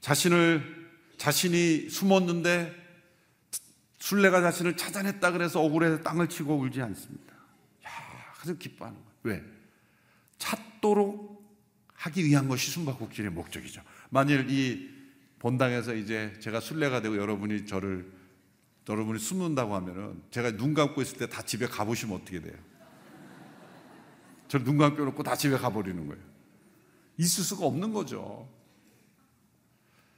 자신을 0.00 0.88
자신이 1.18 1.90
숨었는데 1.90 2.74
술래가 3.98 4.40
자신을 4.40 4.78
찾아냈다 4.78 5.32
그래서 5.32 5.60
억울해서 5.60 6.02
땅을 6.02 6.30
치고 6.30 6.56
울지 6.56 6.80
않습니다. 6.80 7.34
야, 7.84 7.90
아주 8.40 8.56
기뻐하는 8.56 8.98
거예요. 8.98 9.18
왜? 9.22 9.44
찾도록 10.38 11.28
하기 11.92 12.24
위한 12.24 12.48
것이 12.48 12.70
숨바꼭질의 12.70 13.32
목적이죠. 13.32 13.82
만일 14.10 14.50
이 14.50 14.90
본당에서 15.38 15.94
이제 15.94 16.34
제가 16.40 16.60
순례가 16.60 17.00
되고 17.00 17.16
여러분이 17.16 17.66
저를 17.66 18.12
여러분이 18.88 19.20
숨는다고 19.20 19.74
하면은 19.76 20.20
제가 20.32 20.56
눈 20.56 20.74
감고 20.74 21.00
있을 21.00 21.16
때 21.18 21.26
다 21.28 21.42
집에 21.42 21.66
가보시면 21.66 22.16
어떻게 22.16 22.40
돼요? 22.40 22.56
저를 24.48 24.66
눈 24.66 24.78
감고 24.78 25.04
놓고 25.04 25.22
다 25.22 25.36
집에 25.36 25.56
가버리는 25.56 26.06
거예요. 26.08 26.22
있을 27.16 27.44
수가 27.44 27.66
없는 27.66 27.92
거죠. 27.92 28.48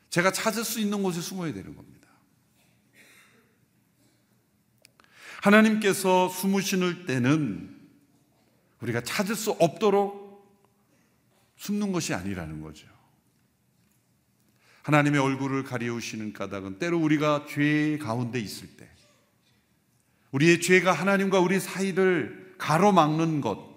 제가 0.09 0.33
찾을 0.33 0.65
수 0.65 0.81
있는 0.81 1.03
곳에 1.03 1.21
숨어야 1.21 1.53
되는 1.53 1.77
겁니다. 1.77 2.09
하나님께서 5.43 6.29
숨으시는 6.29 7.05
때는 7.07 7.79
우리가 8.81 9.03
찾을 9.03 9.35
수 9.35 9.51
없도록 9.53 10.23
숨는 11.57 11.93
것이 11.93 12.15
아니라는 12.15 12.63
거죠. 12.63 12.92
하나님의 14.83 15.21
얼굴을 15.21 15.65
가리우시는 15.65 16.33
까닭은 16.33 16.79
때로 16.79 16.99
우리가 16.99 17.47
죄 17.49 17.99
가운데 17.99 18.39
있을 18.41 18.69
때, 18.77 18.89
우리의 20.33 20.61
죄가 20.61 20.93
하나님과 20.93 21.41
우리 21.41 21.61
사이를 21.61 22.55
가로막는 22.59 23.41
것, 23.41 23.73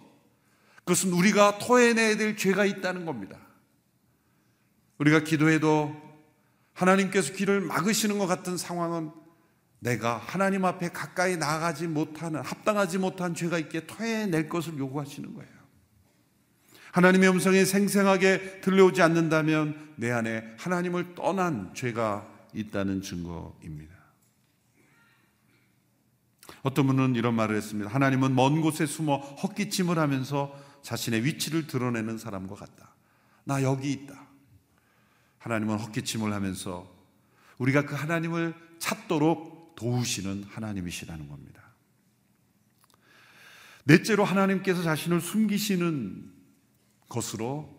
그것은 0.80 1.14
우리가 1.14 1.58
토해내야 1.60 2.18
될 2.18 2.38
죄가 2.38 2.66
있다는 2.66 3.06
겁니다. 3.06 3.38
우리가 5.00 5.22
기도해도 5.22 5.96
하나님께서 6.74 7.34
길을 7.34 7.62
막으시는 7.62 8.18
것 8.18 8.28
같은 8.28 8.58
상황은 8.58 9.12
내가 9.80 10.18
하나님 10.18 10.66
앞에 10.66 10.90
가까이 10.90 11.38
나가지 11.38 11.88
못하는, 11.88 12.42
합당하지 12.42 12.98
못한 12.98 13.36
죄가 13.36 13.60
있게 13.60 13.86
토해낼 13.86 14.50
것을 14.50 14.78
요구하시는 14.78 15.34
거예요. 15.34 15.55
하나님의 16.96 17.28
음성이 17.28 17.66
생생하게 17.66 18.62
들려오지 18.62 19.02
않는다면 19.02 19.96
내 19.98 20.12
안에 20.12 20.56
하나님을 20.58 21.14
떠난 21.14 21.74
죄가 21.74 22.26
있다는 22.54 23.02
증거입니다. 23.02 23.94
어떤 26.62 26.88
분은 26.88 27.16
이런 27.16 27.34
말을 27.34 27.58
했습니다. 27.58 27.90
하나님은 27.90 28.34
먼 28.34 28.62
곳에 28.62 28.86
숨어 28.86 29.18
헛기침을 29.18 30.00
하면서 30.00 30.58
자신의 30.84 31.26
위치를 31.26 31.68
드러내는 31.68 32.18
사람과 32.18 32.56
같다. 32.56 32.96
나 33.44 33.62
여기 33.62 33.92
있다. 33.92 34.28
하나님은 35.40 35.78
헛기침을 35.78 36.32
하면서 36.32 36.90
우리가 37.58 37.86
그 37.86 37.94
하나님을 37.94 38.56
찾도록 38.80 39.76
도우시는 39.76 40.46
하나님이시라는 40.46 41.28
겁니다. 41.28 41.62
넷째로 43.84 44.24
하나님께서 44.24 44.82
자신을 44.82 45.20
숨기시는 45.20 46.35
것으로 47.10 47.74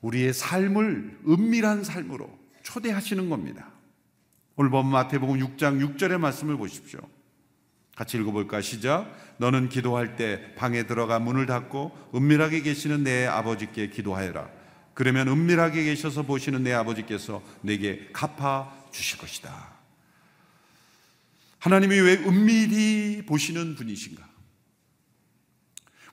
우리의 0.00 0.32
삶을 0.32 1.20
은밀한 1.28 1.84
삶으로 1.84 2.30
초대하시는 2.62 3.28
겁니다. 3.28 3.70
오늘 4.56 4.70
본 4.70 4.86
마태복음 4.86 5.38
6장 5.38 5.96
6절의 5.96 6.18
말씀을 6.18 6.56
보십시오. 6.56 7.00
같이 7.94 8.18
읽어볼까 8.18 8.60
시작. 8.60 9.10
너는 9.38 9.68
기도할 9.68 10.16
때 10.16 10.54
방에 10.54 10.84
들어가 10.84 11.18
문을 11.18 11.46
닫고 11.46 12.10
은밀하게 12.14 12.60
계시는 12.60 13.04
내 13.04 13.26
아버지께 13.26 13.88
기도하여라. 13.88 14.48
그러면 14.94 15.28
은밀하게 15.28 15.84
계셔서 15.84 16.22
보시는 16.22 16.62
내 16.62 16.72
아버지께서 16.72 17.42
내게 17.62 18.08
갚아 18.12 18.74
주실 18.90 19.18
것이다. 19.18 19.76
하나님이 21.58 22.00
왜 22.00 22.14
은밀히 22.14 23.24
보시는 23.26 23.74
분이신가? 23.74 24.25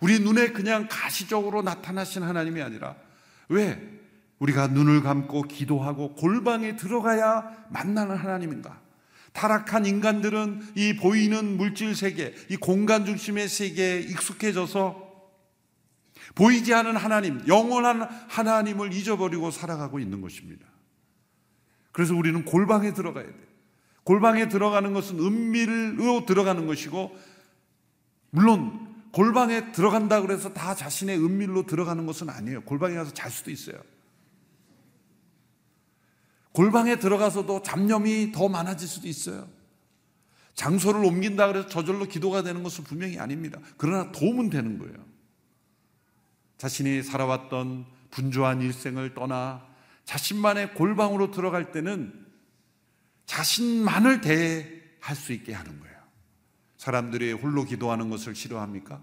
우리 0.03 0.19
눈에 0.19 0.49
그냥 0.49 0.87
가시적으로 0.89 1.61
나타나신 1.61 2.23
하나님이 2.23 2.61
아니라 2.61 2.97
왜 3.47 3.81
우리가 4.39 4.67
눈을 4.67 5.01
감고 5.01 5.43
기도하고 5.43 6.15
골방에 6.15 6.75
들어가야 6.75 7.67
만나는 7.69 8.17
하나님인가? 8.17 8.81
타락한 9.31 9.85
인간들은 9.85 10.73
이 10.75 10.97
보이는 10.97 11.55
물질 11.55 11.95
세계, 11.95 12.35
이 12.49 12.57
공간 12.57 13.05
중심의 13.05 13.47
세계에 13.47 14.01
익숙해져서 14.01 15.01
보이지 16.35 16.73
않은 16.73 16.97
하나님, 16.97 17.41
영원한 17.47 18.01
하나님을 18.27 18.91
잊어버리고 18.91 19.51
살아가고 19.51 19.99
있는 19.99 20.19
것입니다. 20.19 20.65
그래서 21.93 22.13
우리는 22.13 22.43
골방에 22.43 22.93
들어가야 22.93 23.25
돼. 23.25 23.33
골방에 24.03 24.49
들어가는 24.49 24.91
것은 24.91 25.19
은밀로 25.19 26.25
들어가는 26.25 26.67
것이고, 26.67 27.17
물론 28.31 28.92
골방에 29.13 29.71
들어간다 29.71 30.21
그래서 30.21 30.53
다 30.53 30.73
자신의 30.73 31.17
은밀로 31.23 31.67
들어가는 31.67 32.05
것은 32.07 32.29
아니에요. 32.29 32.63
골방에 32.63 32.95
가서 32.95 33.13
잘 33.13 33.29
수도 33.29 33.51
있어요. 33.51 33.79
골방에 36.51 36.97
들어가서도 36.97 37.61
잡념이 37.61 38.31
더 38.31 38.49
많아질 38.49 38.87
수도 38.87 39.07
있어요. 39.07 39.47
장소를 40.55 41.05
옮긴다 41.05 41.47
그래서 41.47 41.67
저절로 41.67 42.05
기도가 42.05 42.41
되는 42.41 42.63
것은 42.63 42.83
분명히 42.83 43.19
아닙니다. 43.19 43.59
그러나 43.77 44.11
도움은 44.11 44.49
되는 44.49 44.79
거예요. 44.79 44.95
자신이 46.57 47.03
살아왔던 47.03 47.85
분주한 48.09 48.61
일생을 48.61 49.13
떠나 49.13 49.63
자신만의 50.05 50.73
골방으로 50.73 51.29
들어갈 51.29 51.71
때는 51.71 52.25
자신만을 53.27 54.21
대할 54.21 55.15
수 55.15 55.33
있게 55.33 55.53
하는 55.53 55.79
거예요. 55.79 55.92
사람들이 56.83 57.31
홀로 57.31 57.63
기도하는 57.63 58.09
것을 58.09 58.35
싫어합니까? 58.35 59.01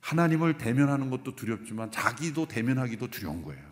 하나님을 0.00 0.58
대면하는 0.58 1.08
것도 1.08 1.34
두렵지만 1.34 1.90
자기도 1.90 2.46
대면하기도 2.46 3.08
두려운 3.08 3.42
거예요. 3.42 3.62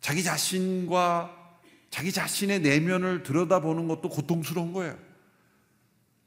자기 0.00 0.24
자신과 0.24 1.58
자기 1.90 2.10
자신의 2.10 2.60
내면을 2.60 3.22
들여다보는 3.22 3.86
것도 3.86 4.08
고통스러운 4.08 4.72
거예요. 4.72 4.98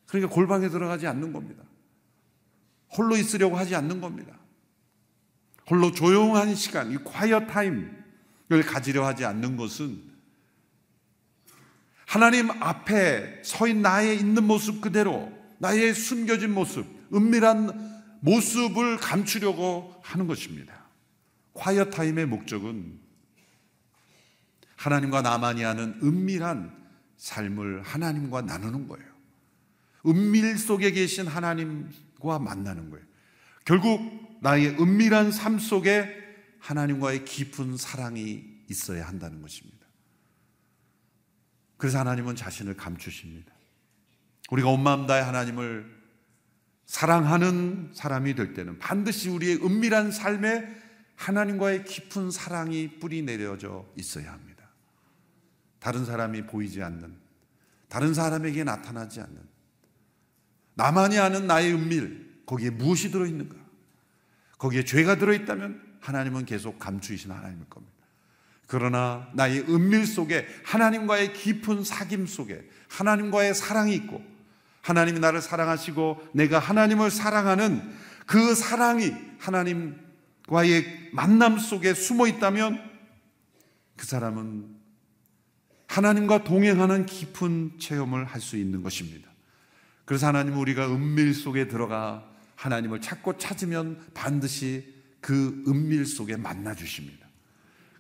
그러니까 0.06 0.32
골방에 0.32 0.70
들어가지 0.70 1.08
않는 1.08 1.34
겁니다. 1.34 1.64
홀로 2.96 3.18
있으려고 3.18 3.58
하지 3.58 3.74
않는 3.74 4.00
겁니다. 4.00 4.38
홀로 5.72 5.92
조용한 5.92 6.54
시간, 6.54 6.92
이 6.92 6.98
quiet 6.98 7.48
time을 7.48 8.64
가지려 8.68 9.08
하지 9.08 9.26
않는 9.26 9.58
것은 9.58 10.04
하나님 12.12 12.52
앞에 12.52 13.42
서인 13.42 13.82
나의 13.82 14.18
있는 14.18 14.44
모습 14.44 14.82
그대로 14.82 15.32
나의 15.60 15.94
숨겨진 15.94 16.54
모습, 16.54 16.86
은밀한 17.14 18.20
모습을 18.20 18.98
감추려고 18.98 19.96
하는 20.04 20.28
것입니다. 20.28 20.90
quiet 21.54 21.90
time의 21.92 22.28
목적은 22.28 23.00
하나님과 24.76 25.22
나만이 25.22 25.64
하는 25.64 26.02
은밀한 26.04 26.76
삶을 27.16 27.84
하나님과 27.84 28.42
나누는 28.42 28.90
거예요. 28.90 29.08
은밀 30.06 30.58
속에 30.58 30.92
계신 30.92 31.28
하나님과 31.28 32.40
만나는 32.40 32.90
거예요. 32.90 33.06
결국 33.64 34.38
나의 34.42 34.72
은밀한 34.82 35.32
삶 35.32 35.60
속에 35.60 36.14
하나님과의 36.60 37.24
깊은 37.24 37.78
사랑이 37.78 38.44
있어야 38.70 39.08
한다는 39.08 39.42
것입니다. 39.42 39.81
그래서 41.82 41.98
하나님은 41.98 42.36
자신을 42.36 42.78
감추십니다. 42.78 43.52
우리가 44.52 44.70
온 44.70 44.84
마음 44.84 45.08
다해 45.08 45.24
하나님을 45.24 46.00
사랑하는 46.86 47.90
사람이 47.96 48.36
될 48.36 48.54
때는 48.54 48.78
반드시 48.78 49.30
우리의 49.30 49.66
은밀한 49.66 50.12
삶에 50.12 50.64
하나님과의 51.16 51.86
깊은 51.86 52.30
사랑이 52.30 53.00
뿌리 53.00 53.24
내려져 53.24 53.88
있어야 53.96 54.32
합니다. 54.32 54.70
다른 55.80 56.06
사람이 56.06 56.46
보이지 56.46 56.84
않는, 56.84 57.16
다른 57.88 58.14
사람에게 58.14 58.64
나타나지 58.64 59.20
않는, 59.20 59.42
나만이 60.76 61.18
아는 61.18 61.48
나의 61.48 61.74
은밀, 61.74 62.44
거기에 62.46 62.70
무엇이 62.70 63.10
들어있는가? 63.10 63.56
거기에 64.60 64.86
죄가 64.86 65.16
들어있다면 65.16 65.98
하나님은 66.00 66.46
계속 66.46 66.78
감추이신 66.78 67.32
하나님일 67.32 67.66
겁니다. 67.70 68.01
그러나 68.72 69.28
나의 69.34 69.66
은밀 69.68 70.08
속에 70.08 70.48
하나님과의 70.64 71.34
깊은 71.34 71.84
사귐 71.84 72.26
속에 72.26 72.70
하나님과의 72.88 73.54
사랑이 73.54 73.94
있고 73.96 74.24
하나님이 74.82 75.20
나를 75.20 75.42
사랑하시고 75.42 76.30
내가 76.34 76.58
하나님을 76.58 77.12
사랑하는 77.12 77.94
그 78.26 78.56
사랑이 78.56 79.14
하나님과의 79.40 81.10
만남 81.12 81.60
속에 81.60 81.94
숨어 81.94 82.28
있다면 82.28 82.82
그 83.98 84.06
사람은 84.06 84.74
하나님과 85.88 86.46
동행하는 86.46 87.06
깊은 87.06 87.74
체험을 87.78 88.24
할 88.24 88.40
수 88.40 88.56
있는 88.56 88.84
것입니다. 88.84 89.30
그래서 90.06 90.28
하나님은 90.28 90.58
우리가 90.58 90.88
은밀 90.88 91.34
속에 91.34 91.68
들어가 91.68 92.26
하나님을 92.56 93.02
찾고 93.02 93.38
찾으면 93.38 94.02
반드시 94.14 94.96
그 95.20 95.62
은밀 95.68 96.06
속에 96.06 96.38
만나 96.38 96.74
주십니다. 96.74 97.21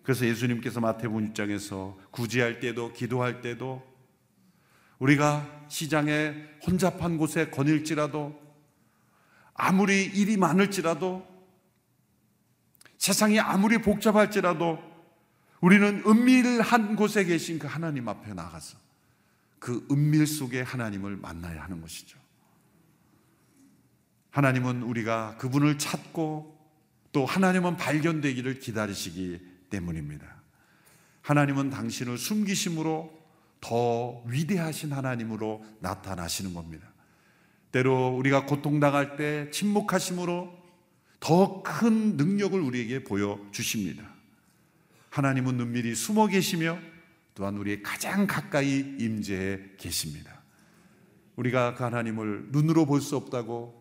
그래서 0.03 0.25
예수님께서 0.25 0.79
마태복음 0.79 1.33
6장에서 1.33 1.95
구제할 2.11 2.59
때도 2.59 2.93
기도할 2.93 3.41
때도 3.41 3.83
우리가 4.99 5.65
시장에 5.67 6.33
혼잡한 6.65 7.17
곳에 7.17 7.49
거닐지라도 7.49 8.39
아무리 9.53 10.05
일이 10.05 10.37
많을지라도 10.37 11.27
세상이 12.97 13.39
아무리 13.39 13.79
복잡할지라도 13.79 14.79
우리는 15.59 16.03
은밀한 16.05 16.95
곳에 16.95 17.23
계신 17.23 17.59
그 17.59 17.67
하나님 17.67 18.07
앞에 18.07 18.33
나가서 18.33 18.77
그 19.59 19.85
은밀 19.91 20.25
속에 20.25 20.61
하나님을 20.61 21.17
만나야 21.17 21.63
하는 21.63 21.81
것이죠. 21.81 22.19
하나님은 24.31 24.81
우리가 24.83 25.37
그분을 25.37 25.77
찾고 25.77 26.59
또 27.11 27.25
하나님은 27.25 27.77
발견되기를 27.77 28.59
기다리시기 28.59 29.50
때문입니다. 29.71 30.27
하나님은 31.23 31.71
당신을 31.71 32.19
숨기심으로 32.19 33.19
더 33.59 34.21
위대하신 34.27 34.91
하나님으로 34.91 35.65
나타나시는 35.79 36.53
겁니다. 36.53 36.87
때로 37.71 38.09
우리가 38.17 38.45
고통당할 38.45 39.15
때 39.15 39.49
침묵하심으로 39.51 40.61
더 41.19 41.63
큰 41.63 42.17
능력을 42.17 42.59
우리에게 42.59 43.03
보여주십니다. 43.03 44.03
하나님은 45.09 45.59
은밀히 45.59 45.95
숨어 45.95 46.27
계시며 46.27 46.79
또한 47.35 47.55
우리의 47.57 47.81
가장 47.83 48.27
가까이 48.27 48.79
임재해 48.99 49.59
계십니다. 49.77 50.41
우리가 51.35 51.75
그 51.75 51.83
하나님을 51.83 52.47
눈으로 52.51 52.85
볼 52.85 53.01
수 53.01 53.15
없다고 53.15 53.79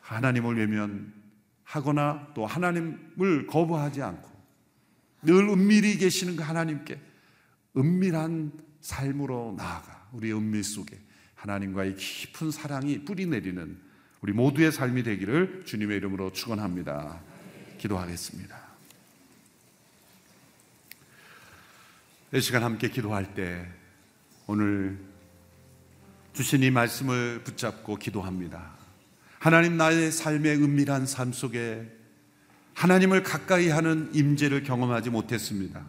하나님을 0.00 0.56
외면하거나 0.56 2.32
또 2.34 2.46
하나님을 2.46 3.46
거부하지 3.46 4.02
않고 4.02 4.27
늘 5.22 5.48
은밀히 5.48 5.96
계시는 5.98 6.36
그 6.36 6.42
하나님께 6.42 7.00
은밀한 7.76 8.52
삶으로 8.80 9.54
나아가 9.56 10.08
우리의 10.12 10.34
은밀 10.34 10.64
속에 10.64 10.98
하나님과의 11.34 11.96
깊은 11.96 12.50
사랑이 12.50 13.04
뿌리내리는 13.04 13.78
우리 14.20 14.32
모두의 14.32 14.72
삶이 14.72 15.02
되기를 15.04 15.64
주님의 15.64 15.98
이름으로 15.98 16.32
축원합니다. 16.32 17.20
기도하겠습니다. 17.78 18.58
이 22.34 22.40
시간 22.40 22.62
함께 22.62 22.90
기도할 22.90 23.34
때 23.34 23.66
오늘 24.46 24.98
주신 26.32 26.62
이 26.62 26.70
말씀을 26.70 27.42
붙잡고 27.44 27.96
기도합니다. 27.96 28.72
하나님 29.38 29.76
나의 29.76 30.10
삶의 30.10 30.56
은밀한 30.56 31.06
삶 31.06 31.32
속에 31.32 31.97
하나님을 32.78 33.24
가까이 33.24 33.68
하는 33.70 34.08
임재를 34.12 34.62
경험하지 34.62 35.10
못했습니다. 35.10 35.80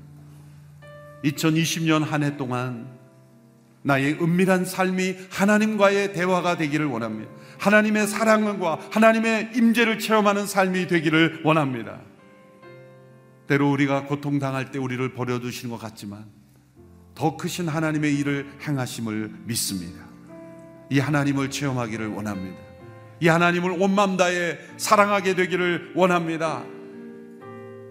2020년 1.23 2.03
한 2.03 2.23
해 2.23 2.35
동안 2.35 2.87
나의 3.83 4.13
은밀한 4.19 4.65
삶이 4.65 5.15
하나님과의 5.29 6.13
대화가 6.13 6.57
되기를 6.57 6.87
원합니다. 6.87 7.29
하나님의 7.59 8.07
사랑과 8.07 8.79
하나님의 8.91 9.51
임재를 9.55 9.99
체험하는 9.99 10.47
삶이 10.47 10.87
되기를 10.87 11.41
원합니다. 11.43 11.99
때로 13.47 13.69
우리가 13.71 14.05
고통당할 14.05 14.71
때 14.71 14.79
우리를 14.79 15.13
버려두시는 15.13 15.71
것 15.71 15.79
같지만 15.79 16.25
더 17.13 17.37
크신 17.37 17.67
하나님의 17.67 18.15
일을 18.15 18.49
행하심을 18.67 19.31
믿습니다. 19.45 20.05
이 20.89 20.97
하나님을 20.97 21.51
체험하기를 21.51 22.07
원합니다. 22.07 22.57
이 23.19 23.27
하나님을 23.27 23.71
온 23.79 23.93
맘 23.93 24.17
다해 24.17 24.57
사랑하게 24.77 25.35
되기를 25.35 25.91
원합니다. 25.93 26.63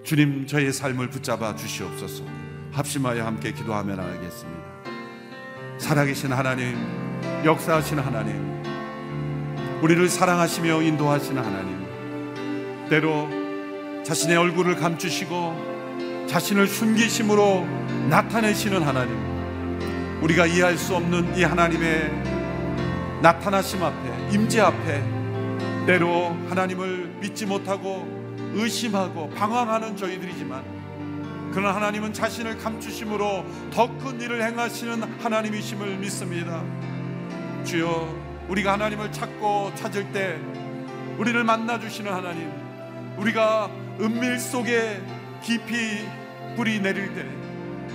주님 0.08 0.46
저의 0.46 0.72
삶을 0.72 1.10
붙잡아 1.10 1.54
주시옵소서. 1.54 2.24
합심하여 2.72 3.26
함께 3.26 3.52
기도하며 3.52 3.94
나가겠습니다. 3.94 4.62
살아계신 5.76 6.32
하나님, 6.32 6.78
역사하신 7.44 7.98
하나님, 7.98 8.64
우리를 9.82 10.08
사랑하시며 10.08 10.80
인도하시는 10.80 11.44
하나님, 11.44 12.88
때로 12.88 13.28
자신의 14.02 14.38
얼굴을 14.38 14.76
감추시고 14.76 16.24
자신을 16.26 16.68
숨기심으로 16.68 17.66
나타내시는 18.08 18.82
하나님 18.82 20.22
우리가 20.22 20.46
이해할 20.46 20.78
수 20.78 20.96
없는 20.96 21.36
이 21.36 21.44
하나님의 21.44 23.20
나타나심 23.20 23.82
앞에 23.82 24.30
임재 24.32 24.58
앞에 24.62 25.04
때로 25.86 26.34
하나님을 26.48 27.18
믿지 27.20 27.44
못하고 27.44 28.17
의심하고 28.54 29.30
방황하는 29.30 29.96
저희들이지만 29.96 30.62
그러나 31.52 31.74
하나님은 31.74 32.12
자신을 32.12 32.58
감추심으로 32.58 33.44
더 33.72 33.88
큰 33.98 34.20
일을 34.20 34.42
행하시는 34.42 35.02
하나님이심을 35.22 35.96
믿습니다. 35.96 36.62
주여, 37.64 38.14
우리가 38.48 38.74
하나님을 38.74 39.10
찾고 39.12 39.72
찾을 39.74 40.12
때 40.12 40.38
우리를 41.18 41.42
만나 41.44 41.78
주시는 41.80 42.12
하나님, 42.12 42.50
우리가 43.16 43.70
은밀 44.00 44.38
속에 44.38 45.00
깊이 45.42 46.04
뿌리 46.56 46.80
내릴 46.80 47.14
때 47.14 47.26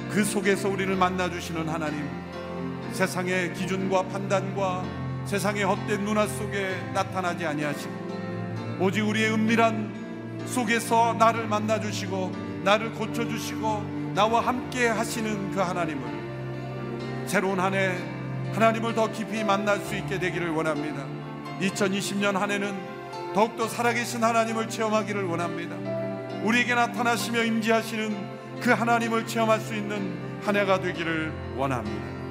그 0.09 0.23
속에서 0.23 0.69
우리를 0.69 0.95
만나 0.95 1.27
주시는 1.29 1.67
하나님, 1.67 2.07
세상의 2.91 3.53
기준과 3.55 4.03
판단과 4.09 4.83
세상의 5.25 5.63
헛된 5.63 6.03
문화 6.03 6.27
속에 6.27 6.75
나타나지 6.93 7.45
아니하시고 7.45 7.93
오직 8.79 9.01
우리의 9.01 9.31
은밀한 9.31 9.92
속에서 10.45 11.13
나를 11.13 11.47
만나 11.47 11.79
주시고 11.79 12.31
나를 12.63 12.91
고쳐 12.93 13.27
주시고 13.27 14.11
나와 14.13 14.41
함께 14.41 14.87
하시는 14.87 15.51
그 15.51 15.59
하나님을 15.59 17.27
새로운 17.27 17.59
한 17.59 17.73
해 17.73 18.13
하나님을 18.53 18.93
더 18.93 19.11
깊이 19.11 19.43
만날 19.43 19.79
수 19.79 19.95
있게 19.95 20.19
되기를 20.19 20.51
원합니다. 20.51 21.03
2020년 21.59 22.33
한 22.33 22.51
해는 22.51 22.73
더욱더 23.33 23.67
살아계신 23.67 24.23
하나님을 24.23 24.69
체험하기를 24.69 25.25
원합니다. 25.25 25.75
우리에게 26.43 26.75
나타나시며 26.75 27.43
임재하시는 27.43 28.61
그 28.61 28.71
하나님을 28.71 29.25
체험할 29.25 29.59
수 29.59 29.73
있는 29.73 30.39
한 30.45 30.55
해가 30.55 30.81
되기를 30.81 31.33
원합니다. 31.57 32.22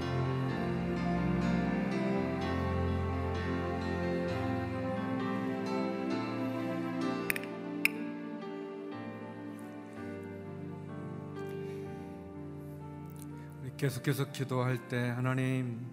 계속해서 13.82 14.30
기도할 14.30 14.78
때 14.86 14.96
하나님 15.08 15.84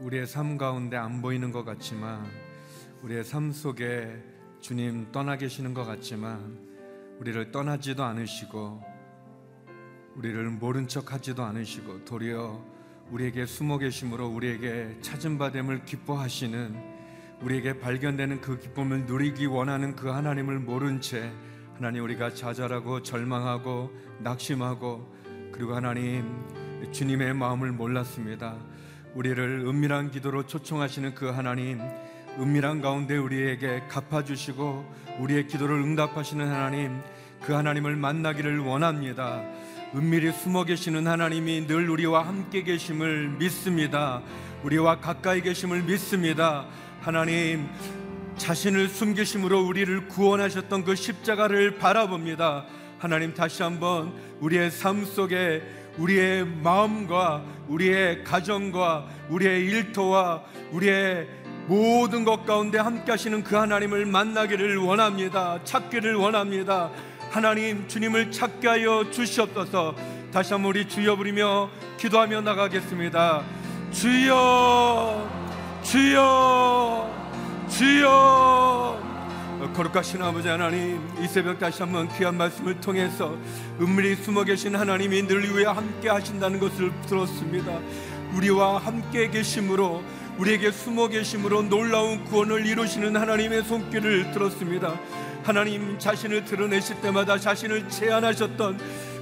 우리의 0.00 0.26
삶 0.26 0.58
가운데 0.58 0.96
안 0.96 1.22
보이는 1.22 1.52
것 1.52 1.64
같지만 1.64 2.26
우리의 3.04 3.22
삶 3.22 3.52
속에 3.52 4.20
주님 4.60 5.12
떠나 5.12 5.36
계시는 5.36 5.74
것 5.74 5.84
같지만 5.84 6.58
우리를 7.20 7.52
떠나지도 7.52 8.02
않으시고 8.02 8.82
우리를 10.16 10.42
모른 10.50 10.88
척 10.88 11.12
하지도 11.12 11.44
않으시고 11.44 12.04
도리어 12.04 12.60
우리에게 13.12 13.46
숨어 13.46 13.78
계심으로 13.78 14.26
우리에게 14.26 14.98
찾은 15.00 15.38
바 15.38 15.52
됨을 15.52 15.84
기뻐하시는 15.84 16.74
우리에게 17.42 17.78
발견되는 17.78 18.40
그 18.40 18.58
기쁨을 18.58 19.06
누리기 19.06 19.46
원하는 19.46 19.94
그 19.94 20.08
하나님을 20.08 20.58
모른 20.58 21.00
채 21.00 21.32
하나님 21.74 22.02
우리가 22.02 22.34
좌절하고 22.34 23.04
절망하고 23.04 23.92
낙심하고 24.18 25.14
그리고 25.52 25.76
하나님 25.76 26.67
주님의 26.92 27.34
마음을 27.34 27.72
몰랐습니다. 27.72 28.54
우리를 29.14 29.64
은밀한 29.66 30.10
기도로 30.10 30.46
초청하시는 30.46 31.14
그 31.14 31.26
하나님, 31.26 31.80
은밀한 32.38 32.80
가운데 32.80 33.16
우리에게 33.16 33.82
갚아주시고 33.88 34.94
우리의 35.20 35.46
기도를 35.48 35.76
응답하시는 35.76 36.46
하나님, 36.46 37.00
그 37.42 37.52
하나님을 37.52 37.96
만나기를 37.96 38.60
원합니다. 38.60 39.42
은밀히 39.94 40.32
숨어 40.32 40.64
계시는 40.64 41.06
하나님이 41.06 41.66
늘 41.66 41.88
우리와 41.88 42.26
함께 42.26 42.62
계심을 42.62 43.30
믿습니다. 43.38 44.22
우리와 44.62 45.00
가까이 45.00 45.40
계심을 45.40 45.82
믿습니다. 45.82 46.66
하나님, 47.00 47.66
자신을 48.36 48.88
숨기심으로 48.88 49.66
우리를 49.66 50.08
구원하셨던 50.08 50.84
그 50.84 50.94
십자가를 50.94 51.78
바라봅니다. 51.78 52.66
하나님 52.98 53.34
다시 53.34 53.62
한번 53.62 54.12
우리의 54.40 54.70
삶 54.70 55.04
속에 55.04 55.62
우리의 55.98 56.46
마음과 56.62 57.42
우리의 57.68 58.24
가정과 58.24 59.06
우리의 59.28 59.66
일터와 59.66 60.42
우리의 60.72 61.28
모든 61.66 62.24
것 62.24 62.46
가운데 62.46 62.78
함께 62.78 63.10
하시는 63.12 63.44
그 63.44 63.54
하나님을 63.56 64.06
만나기를 64.06 64.78
원합니다. 64.78 65.58
찾기를 65.64 66.14
원합니다. 66.14 66.90
하나님 67.30 67.86
주님을 67.86 68.30
찾게 68.30 68.68
하여 68.68 69.10
주시옵소서. 69.10 69.94
다시 70.32 70.54
한번 70.54 70.70
우리 70.70 70.88
주여 70.88 71.16
부리며 71.16 71.68
기도하며 71.98 72.40
나가겠습니다. 72.40 73.42
주여 73.90 75.28
주여 75.82 77.10
주여 77.68 79.08
거룩하신 79.74 80.22
아버지 80.22 80.48
하나님 80.48 81.00
이 81.20 81.26
새벽 81.26 81.58
다시 81.58 81.82
한번 81.82 82.08
귀한 82.16 82.36
말씀을 82.36 82.80
통해서 82.80 83.36
은밀히 83.80 84.16
숨어 84.16 84.42
계신 84.42 84.74
하나님이 84.74 85.28
늘 85.28 85.54
위에 85.54 85.64
함께 85.64 86.08
하신다는 86.08 86.58
것을 86.58 86.90
들었습니다. 87.06 87.78
우리와 88.34 88.78
함께 88.78 89.30
계심으로 89.30 90.02
우리에게 90.38 90.72
숨어 90.72 91.08
계심으로 91.08 91.62
놀라운 91.62 92.24
구원을 92.24 92.66
이루시는 92.66 93.16
하나님의 93.16 93.62
손길을 93.64 94.32
들었습니다. 94.32 94.98
하나님 95.44 95.96
자신을 95.98 96.44
드러내실 96.44 97.00
때마다 97.00 97.38
자신을 97.38 97.88
제안하셨던 97.88 98.78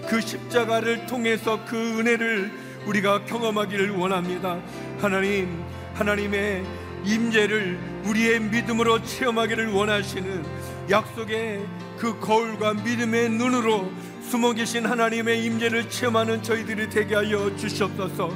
그 0.09 0.21
십자가를 0.21 1.07
통해서 1.07 1.63
그 1.67 1.77
은혜를 1.77 2.51
우리가 2.87 3.27
경험하기를 3.27 3.91
원합니다. 3.91 4.59
하나님 4.99 5.63
하나님의 5.95 6.65
임재를 7.05 7.79
우리의 8.05 8.41
믿음으로 8.41 9.03
체험하기를 9.03 9.69
원하시는 9.69 10.45
약속의 10.91 11.67
그 11.99 12.19
거울과 12.21 12.75
믿음의 12.75 13.31
눈으로 13.31 13.91
숨어 14.31 14.53
계신 14.55 14.85
하나님의 14.85 15.45
임재를 15.45 15.89
체험하는 15.89 16.43
저희들이 16.43 16.91
되게 16.91 17.15
하여 17.15 17.55
주시옵소서. 17.57 18.29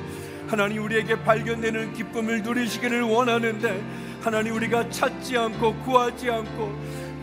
하나님 0.47 0.85
우리에게 0.85 1.17
발견되는 1.25 1.95
기쁨을 1.95 2.45
누리시기를 2.45 3.03
원하는데 3.03 3.83
하나님 4.21 4.55
우리가 4.55 4.89
찾지 4.89 5.37
않고 5.37 5.75
구하지 5.79 6.31
않고 6.31 6.73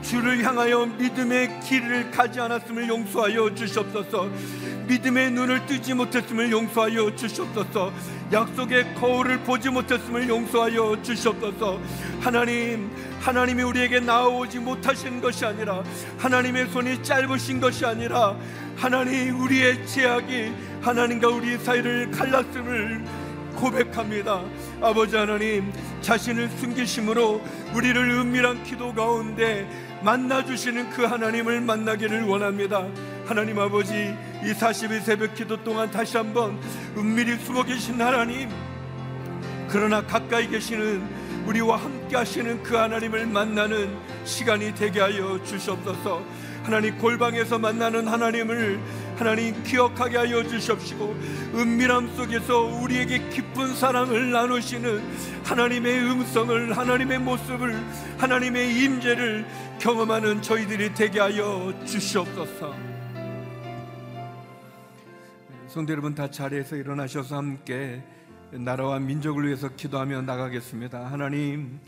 주를 0.07 0.41
향하여 0.41 0.85
믿음의 0.85 1.59
길을 1.59 2.11
가지 2.11 2.39
않았음을 2.39 2.87
용서하여 2.87 3.53
주시옵소서. 3.53 4.29
믿음의 4.87 5.31
눈을 5.31 5.65
뜨지 5.65 5.93
못했음을 5.93 6.49
용서하여 6.49 7.13
주시옵소서. 7.13 7.91
약속의 8.31 8.95
거울을 8.95 9.39
보지 9.39 9.69
못했음을 9.69 10.29
용서하여 10.29 11.01
주시옵소서. 11.03 11.81
하나님, 12.21 12.89
하나님이 13.19 13.63
우리에게 13.63 13.99
나오지 13.99 14.59
못하신 14.59 15.19
것이 15.19 15.45
아니라 15.45 15.83
하나님의 16.17 16.69
손이 16.69 17.03
짧으신 17.03 17.59
것이 17.59 17.85
아니라 17.85 18.37
하나님 18.77 19.41
우리의 19.41 19.85
제약이 19.85 20.53
하나님과 20.83 21.27
우리 21.27 21.57
사이를 21.57 22.11
갈랐음을 22.11 23.03
고백합니다. 23.57 24.41
아버지 24.81 25.17
하나님, 25.17 25.73
자신을 25.99 26.47
숨기심으로 26.49 27.41
우리를 27.73 28.09
은밀한 28.09 28.63
기도 28.63 28.93
가운데 28.93 29.67
만나 30.01 30.45
주시는 30.45 30.91
그 30.91 31.03
하나님을 31.03 31.61
만나기를 31.61 32.23
원합니다. 32.23 32.87
하나님 33.25 33.59
아버지 33.59 33.93
이 34.43 34.53
40일 34.53 35.01
새벽 35.01 35.33
기도 35.33 35.61
동안 35.63 35.91
다시 35.91 36.15
한번 36.17 36.57
은밀히 36.95 37.37
숨어 37.39 37.63
계신 37.63 37.99
하나님 38.01 38.49
그러나 39.67 40.01
가까이 40.01 40.47
계시는 40.47 41.03
우리와 41.45 41.77
함께 41.77 42.15
하시는 42.15 42.63
그 42.63 42.75
하나님을 42.75 43.25
만나는 43.25 43.97
시간이 44.23 44.75
되게 44.75 45.01
하여 45.01 45.43
주시옵소서 45.43 46.23
하나님 46.63 46.97
골방에서 46.97 47.57
만나는 47.57 48.07
하나님을 48.07 48.79
하나님 49.17 49.63
기억하게 49.63 50.17
하여 50.17 50.43
주시옵시고 50.43 51.15
은밀함 51.55 52.15
속에서 52.15 52.59
우리에게 52.59 53.29
깊은 53.29 53.73
사랑을 53.73 54.31
나누시는 54.31 55.01
하나님의 55.43 56.11
음성을 56.11 56.77
하나님의 56.77 57.19
모습을 57.19 57.75
하나님의 58.19 58.83
임재를 58.83 59.45
경험하는 59.79 60.43
저희들이 60.43 60.93
되게 60.93 61.19
하여 61.19 61.73
주시옵소서. 61.83 62.75
성도 65.67 65.93
여러분 65.93 66.13
다 66.13 66.29
자리에서 66.29 66.75
일어나셔서 66.75 67.37
함께 67.37 68.03
나라와 68.51 68.99
민족을 68.99 69.47
위해서 69.47 69.67
기도하며 69.69 70.21
나가겠습니다. 70.21 71.11
하나님 71.11 71.79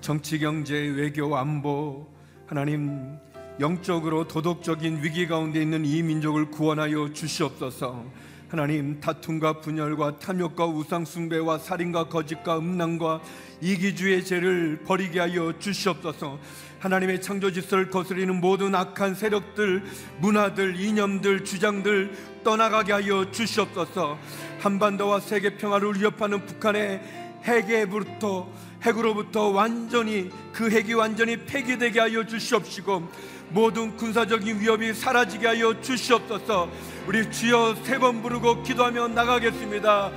정치 0.00 0.38
경제 0.38 0.76
외교 0.76 1.36
안보 1.36 2.06
하나님 2.46 3.18
영적으로 3.58 4.28
도덕적인 4.28 5.02
위기 5.02 5.26
가운데 5.26 5.62
있는 5.62 5.84
이 5.86 6.02
민족을 6.02 6.50
구원하여 6.50 7.12
주시옵소서. 7.14 8.04
하나님 8.48 9.00
다툼과 9.00 9.60
분열과 9.60 10.18
탐욕과 10.18 10.66
우상 10.66 11.04
숭배와 11.04 11.58
살인과 11.58 12.08
거짓과 12.08 12.58
음란과 12.58 13.20
이기주의 13.62 14.24
죄를 14.24 14.82
버리게 14.84 15.18
하여 15.18 15.58
주시옵소서. 15.58 16.38
하나님의 16.80 17.22
창조 17.22 17.50
질서를 17.50 17.88
거스리는 17.90 18.38
모든 18.38 18.74
악한 18.74 19.14
세력들, 19.14 19.84
문화들, 20.20 20.78
이념들, 20.78 21.44
주장들 21.44 22.12
떠나가게 22.44 22.92
하여 22.92 23.30
주시옵소서. 23.30 24.18
한반도와 24.60 25.20
세계 25.20 25.56
평화를 25.56 25.94
위협하는 25.96 26.44
북한의 26.44 27.00
핵에부터 27.42 28.52
핵으로부터 28.82 29.48
완전히 29.48 30.30
그 30.52 30.70
핵이 30.70 30.94
완전히 30.94 31.36
폐기되게 31.44 32.00
하여 32.00 32.24
주시옵시고 32.24 33.08
모든 33.50 33.96
군사적인 33.96 34.60
위협이 34.60 34.92
사라지게 34.94 35.46
하여 35.46 35.80
주시옵소서. 35.80 36.68
우리 37.06 37.30
주여 37.30 37.76
세 37.84 37.98
번 37.98 38.22
부르고 38.22 38.62
기도하며 38.62 39.08
나가겠습니다. 39.08 40.10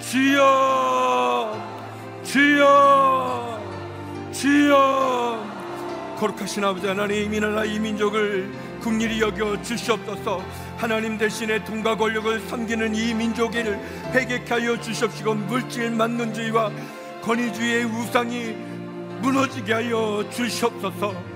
주여, 0.00 1.52
주여, 2.22 3.60
주여. 4.32 5.56
거룩하신 6.18 6.64
아버지 6.64 6.86
하나님 6.86 7.34
이 7.34 7.40
나라 7.40 7.64
이 7.64 7.78
민족을 7.78 8.50
국리이 8.80 9.20
여겨 9.20 9.60
주시옵소서 9.62 10.42
하나님 10.78 11.18
대신에 11.18 11.62
돈과 11.64 11.96
권력을 11.96 12.40
섬기는 12.40 12.94
이 12.94 13.12
민족을 13.12 13.78
회개케 14.14 14.54
하여 14.54 14.80
주시옵시고 14.80 15.34
물질 15.34 15.90
만능주의와 15.90 16.70
권위주의의 17.22 17.84
우상이 17.84 18.54
무너지게 19.20 19.72
하여 19.74 20.24
주시옵소서 20.32 21.35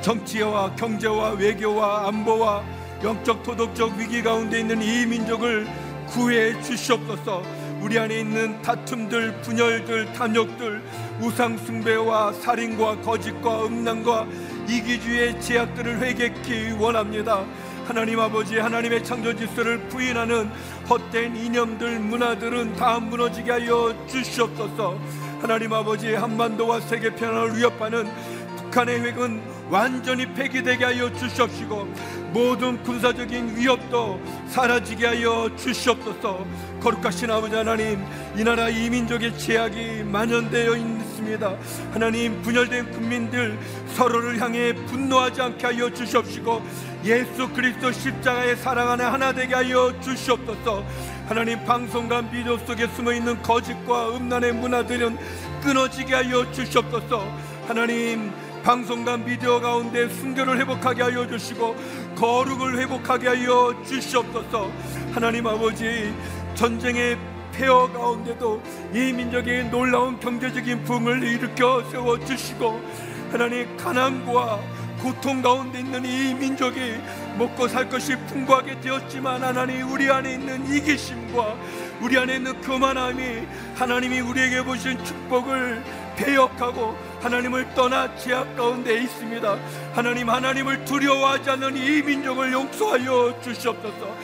정치와 0.00 0.74
경제와 0.76 1.30
외교와 1.30 2.08
안보와 2.08 2.64
영적 3.02 3.42
도덕적 3.42 3.96
위기 3.96 4.22
가운데 4.22 4.60
있는 4.60 4.82
이 4.82 5.06
민족을 5.06 5.66
구해 6.08 6.60
주시옵소서. 6.62 7.42
우리 7.80 7.98
안에 7.98 8.20
있는 8.20 8.60
다툼들 8.60 9.40
분열들 9.42 10.12
탐욕들 10.12 10.82
우상 11.20 11.56
숭배와 11.58 12.32
살인과 12.32 13.02
거짓과 13.02 13.66
음란과 13.66 14.26
이기주의 14.68 15.40
제약들을 15.40 16.00
회개케 16.00 16.76
원합니다. 16.78 17.44
하나님 17.86 18.20
아버지 18.20 18.58
하나님의 18.58 19.02
창조 19.04 19.34
질서를 19.34 19.78
부인하는 19.88 20.50
헛된 20.90 21.36
이념들 21.36 22.00
문화들은 22.00 22.74
다 22.74 22.98
무너지게 22.98 23.50
하여 23.50 23.94
주시옵소서. 24.08 24.98
하나님 25.40 25.72
아버지 25.72 26.14
한반도와 26.14 26.80
세계 26.80 27.14
평화를 27.14 27.56
위협하는 27.56 28.10
북한의 28.56 29.00
핵은 29.00 29.57
완전히 29.70 30.26
폐기되게 30.32 30.84
하여 30.84 31.12
주시옵시고 31.12 31.88
모든 32.32 32.82
군사적인 32.82 33.56
위협도 33.56 34.20
사라지게 34.48 35.06
하여 35.06 35.50
주시옵소서. 35.56 36.46
거룩하신 36.80 37.30
아버지 37.30 37.54
하나님 37.54 38.04
이 38.36 38.44
나라 38.44 38.68
이민족의 38.68 39.38
제약이 39.38 40.04
만연되어 40.04 40.76
있습니다. 40.76 41.56
하나님 41.92 42.40
분열된 42.42 42.90
국민들 42.92 43.58
서로를 43.94 44.40
향해 44.40 44.74
분노하지 44.74 45.40
않게 45.42 45.66
하여 45.66 45.90
주시옵시고 45.92 46.62
예수 47.04 47.48
그리스도 47.48 47.92
십자가의 47.92 48.56
사랑 48.56 48.90
안에 48.90 49.04
하나 49.04 49.32
되게 49.32 49.54
하여 49.54 49.92
주시옵소서. 50.00 50.84
하나님 51.28 51.62
방송과 51.64 52.30
비디오 52.30 52.56
속에 52.58 52.86
숨어있는 52.88 53.42
거짓과 53.42 54.16
음란의 54.16 54.52
문화들은 54.54 55.18
끊어지게 55.62 56.14
하여 56.14 56.50
주시옵소서. 56.52 57.48
하나님 57.66 58.32
방송과 58.68 59.16
미디어 59.16 59.58
가운데 59.60 60.10
순결을 60.10 60.60
회복하게 60.60 61.04
하여 61.04 61.26
주시고 61.26 61.74
거룩을 62.14 62.78
회복하게 62.78 63.28
하여 63.28 63.74
주시옵소서. 63.82 64.70
하나님 65.14 65.46
아버지 65.46 66.12
전쟁의 66.54 67.16
폐허 67.50 67.90
가운데도 67.90 68.62
이 68.92 69.10
민족의 69.14 69.70
놀라운 69.70 70.20
경제적인 70.20 70.84
붕을 70.84 71.22
일으켜 71.22 71.82
세워 71.90 72.22
주시고 72.22 72.78
하나님 73.32 73.74
가난과 73.78 74.60
고통 75.00 75.40
가운데 75.40 75.78
있는 75.78 76.04
이 76.04 76.34
민족이 76.34 76.96
먹고 77.38 77.68
살 77.68 77.88
것이 77.88 78.16
풍부하게 78.26 78.80
되었지만 78.80 79.44
하나님 79.44 79.90
우리 79.90 80.10
안에 80.10 80.34
있는 80.34 80.70
이기심과 80.70 81.56
우리 82.02 82.18
안에 82.18 82.36
있는 82.36 82.60
교만함이 82.60 83.46
하나님이 83.76 84.20
우리에게 84.20 84.62
보신 84.62 85.02
축복을 85.02 85.82
배역하고 86.18 86.96
하나님을 87.20 87.74
떠나 87.74 88.14
제약 88.16 88.56
가운데 88.56 89.02
있습니다. 89.02 89.56
하나님 89.94 90.28
하나님을 90.28 90.84
두려워하지 90.84 91.50
않는 91.50 91.76
이 91.76 92.02
민족을 92.02 92.52
용서하여 92.52 93.40
주시옵소서. 93.40 94.16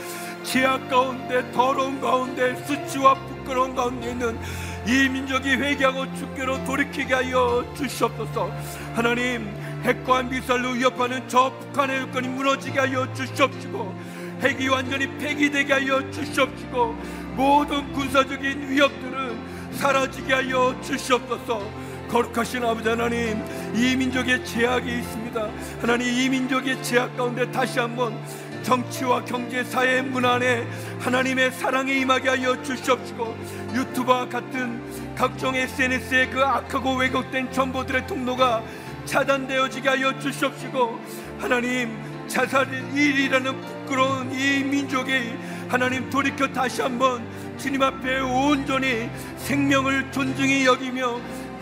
제약 0.42 0.88
가운데 0.88 1.50
더러운 1.52 2.00
가운데 2.00 2.56
수치와 2.66 3.14
부끄러운 3.14 3.74
가운데 3.74 4.10
있는 4.10 4.38
이 4.86 5.08
민족이 5.08 5.48
회개하고 5.48 6.14
주께로 6.14 6.64
돌이키게 6.64 7.14
하여 7.14 7.64
주시옵소서. 7.76 8.50
하나님 8.94 9.48
핵과 9.84 10.22
미사일로 10.24 10.70
위협하는 10.70 11.26
저 11.28 11.52
북한의 11.60 12.00
여건이 12.02 12.28
무너지게 12.28 12.80
하여 12.80 13.12
주시옵시고 13.14 13.94
핵이 14.42 14.68
완전히 14.68 15.06
폐기되게 15.18 15.72
하여 15.72 16.10
주시옵시고 16.10 16.98
모든 17.36 17.92
군사적인 17.92 18.68
위협들은 18.68 19.74
사라지게 19.76 20.32
하여 20.32 20.74
주시옵소서. 20.82 21.83
거룩하신 22.14 22.64
아버지 22.64 22.88
하나님 22.88 23.44
이 23.74 23.96
민족의 23.96 24.44
제약이 24.44 24.98
있습니다. 24.98 25.50
하나님 25.80 26.06
이 26.06 26.28
민족의 26.28 26.80
제약 26.80 27.16
가운데 27.16 27.50
다시 27.50 27.80
한번 27.80 28.16
정치와 28.62 29.24
경제 29.24 29.64
사회 29.64 30.00
문안에 30.00 30.64
하나님의 31.00 31.50
사랑에 31.50 31.92
임하게 31.92 32.28
하여 32.28 32.62
주시옵시고 32.62 33.36
유튜브와 33.74 34.28
같은 34.28 34.80
각종 35.16 35.56
SNS의 35.56 36.30
그 36.30 36.40
악하고 36.40 36.94
왜곡된 36.94 37.50
정보들의 37.50 38.06
통로가 38.06 38.62
차단되어지게 39.06 39.88
하여 39.88 40.16
주시옵시고 40.20 41.00
하나님 41.40 41.98
자살 42.28 42.68
일이라는 42.94 43.60
부끄러운 43.60 44.32
이 44.32 44.62
민족의 44.62 45.36
하나님 45.68 46.08
돌이켜 46.10 46.46
다시 46.46 46.80
한번 46.80 47.26
주님 47.58 47.82
앞에 47.82 48.20
온전히 48.20 49.10
생명을 49.38 50.12
존중히 50.12 50.64
여기며 50.64 51.18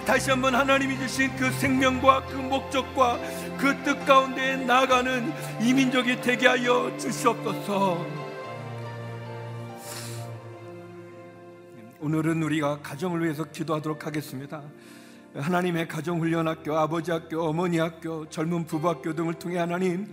다시 0.07 0.31
한번 0.31 0.55
하나님이 0.55 0.99
주신 0.99 1.35
그 1.37 1.51
생명과 1.53 2.27
그 2.27 2.35
목적과 2.37 3.19
그 3.59 3.83
뜻 3.85 4.05
가운데 4.05 4.57
나가는 4.57 5.33
이민족이 5.61 6.21
되게 6.21 6.49
하여 6.49 6.95
주시옵소서. 6.99 8.05
오늘은 12.01 12.43
우리가 12.43 12.81
가정을 12.81 13.23
위해서 13.23 13.45
기도하도록 13.45 14.05
하겠습니다. 14.05 14.63
하나님의 15.35 15.87
가정훈련학교, 15.89 16.77
아버지 16.77 17.13
학교, 17.13 17.45
어머니 17.45 17.79
학교, 17.79 18.29
젊은 18.29 18.67
부부 18.67 18.89
학교 18.89 19.15
등을 19.15 19.35
통해 19.35 19.59
하나님 19.59 20.13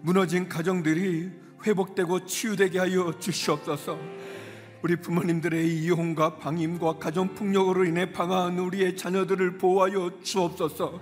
무너진 0.00 0.48
가정들이 0.48 1.30
회복되고 1.66 2.24
치유되게 2.24 2.78
하여 2.78 3.12
주시옵소서. 3.18 3.98
우리 4.80 4.94
부모님들의 4.94 5.66
이혼과 5.66 6.36
방임과 6.36 6.98
가정 6.98 7.34
폭력으로 7.34 7.84
인해 7.84 8.12
방황한 8.12 8.58
우리의 8.60 8.96
자녀들을 8.96 9.58
보호하여 9.58 10.12
주옵소서. 10.22 11.00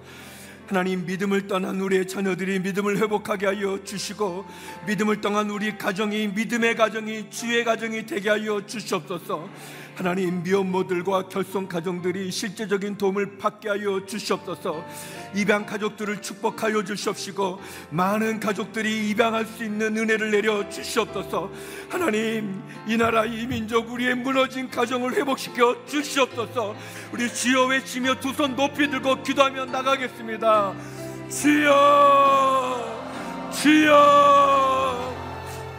하나님 0.67 1.05
믿음을 1.05 1.47
떠난 1.47 1.79
우리의 1.81 2.09
자녀들이 2.09 2.59
믿음을 2.61 2.97
회복하게 2.97 3.47
하여 3.47 3.85
주시고 3.85 4.47
믿음을 4.87 5.21
떠난 5.21 5.51
우리 5.51 5.77
가정이 5.77 6.29
믿음의 6.29 6.75
가정이 6.75 7.31
주의 7.31 7.65
가정이 7.65 8.07
되게 8.07 8.31
하여 8.31 8.65
주시옵소서. 8.67 9.49
하나님 9.97 10.43
미혼모들과 10.43 11.29
결손 11.29 11.69
가정들이 11.69 12.31
실제적인 12.31 12.99
도움을 12.99 13.39
받게 13.39 13.71
하여 13.71 14.05
주시옵소서. 14.05 14.85
입양 15.35 15.65
가족들을 15.65 16.21
축복하여 16.21 16.85
주시옵시고 16.85 17.59
많은 17.91 18.39
가족들이 18.39 19.09
입양할 19.09 19.47
수 19.47 19.65
있는 19.65 19.97
은혜를 19.97 20.31
내려 20.31 20.69
주시옵소서. 20.69 21.51
하나님 21.89 22.63
이 22.87 22.99
나라 22.99 23.25
이 23.25 23.47
민족 23.47 23.91
우리의 23.91 24.17
무너진 24.17 24.69
가정을 24.69 25.15
회복시켜 25.15 25.87
주시옵소서. 25.87 26.77
우리 27.13 27.33
주여 27.33 27.65
외치며 27.67 28.21
두 28.21 28.37
손 28.37 28.55
높이 28.55 28.91
들고 28.91 29.23
기도하며 29.23 29.65
나가겠습니다. 29.65 30.75
주여 31.31 32.85
주여 33.51 35.15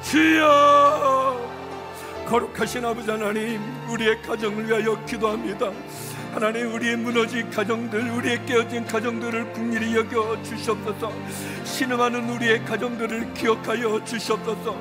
주여 0.01 1.46
거룩하신 2.27 2.83
아버지 2.83 3.09
하나님 3.09 3.61
우리의 3.89 4.21
가정을 4.21 4.67
위하여 4.67 5.05
기도합니다. 5.05 5.71
하나님 6.33 6.73
우리의 6.73 6.97
무너진 6.97 7.49
가정들 7.49 8.11
우리의 8.11 8.45
깨어진 8.45 8.85
가정들을 8.85 9.53
국리히 9.53 9.95
여겨 9.95 10.43
주시옵소서. 10.43 11.09
신음하는 11.63 12.29
우리의 12.29 12.65
가정들을 12.65 13.33
기억하여 13.33 14.03
주시옵소서 14.03 14.75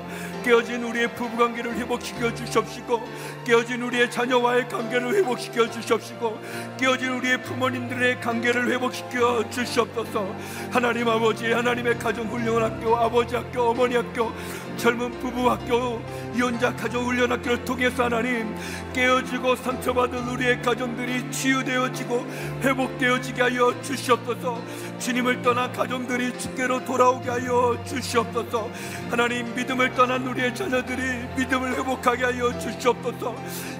깨어진 0.47 0.85
우리의 0.85 1.13
부부관계를 1.17 1.75
회복시켜 1.75 2.33
주시옵시고 2.33 3.03
깨어진 3.45 3.83
우리의 3.83 4.09
자녀와의 4.09 4.69
관계를 4.69 5.13
회복시켜 5.17 5.69
주시옵시고 5.69 6.39
깨어진 6.79 7.15
우리의 7.15 7.43
부모님들의 7.43 8.21
관계를 8.21 8.71
회복시켜 8.71 9.51
주시옵소서. 9.51 10.33
하나님 10.71 11.09
아버지 11.09 11.51
하나님의 11.51 11.99
가정 11.99 12.29
훈련 12.29 12.63
학교 12.63 12.97
아버지 12.97 13.35
학교 13.35 13.63
어머니 13.63 13.97
학교 13.97 14.31
젊은 14.77 15.11
부부 15.19 15.51
학교 15.51 16.01
이혼자 16.37 16.77
가정 16.77 17.05
훈련 17.05 17.33
학교를 17.33 17.65
통해서 17.65 18.05
하나님 18.05 18.55
깨어지고 18.93 19.57
상처받은 19.57 20.29
우리의 20.29 20.63
가정들이 20.63 21.29
치유되어지고 21.31 22.25
회복되어지게 22.63 23.43
하여 23.43 23.75
주시옵소서 23.83 24.63
주님을 24.99 25.43
떠난 25.43 25.73
가정들이 25.73 26.39
주께로 26.39 26.85
돌아오게 26.85 27.31
하여 27.31 27.77
주시옵소서. 27.87 28.71
하나님 29.11 29.55
믿음을 29.55 29.95
떠난 29.95 30.27
우리의 30.27 30.55
자녀들이 30.55 31.03
믿음을 31.37 31.77
회복하게 31.79 32.25
하여 32.25 32.59
주시옵소서. 32.59 33.35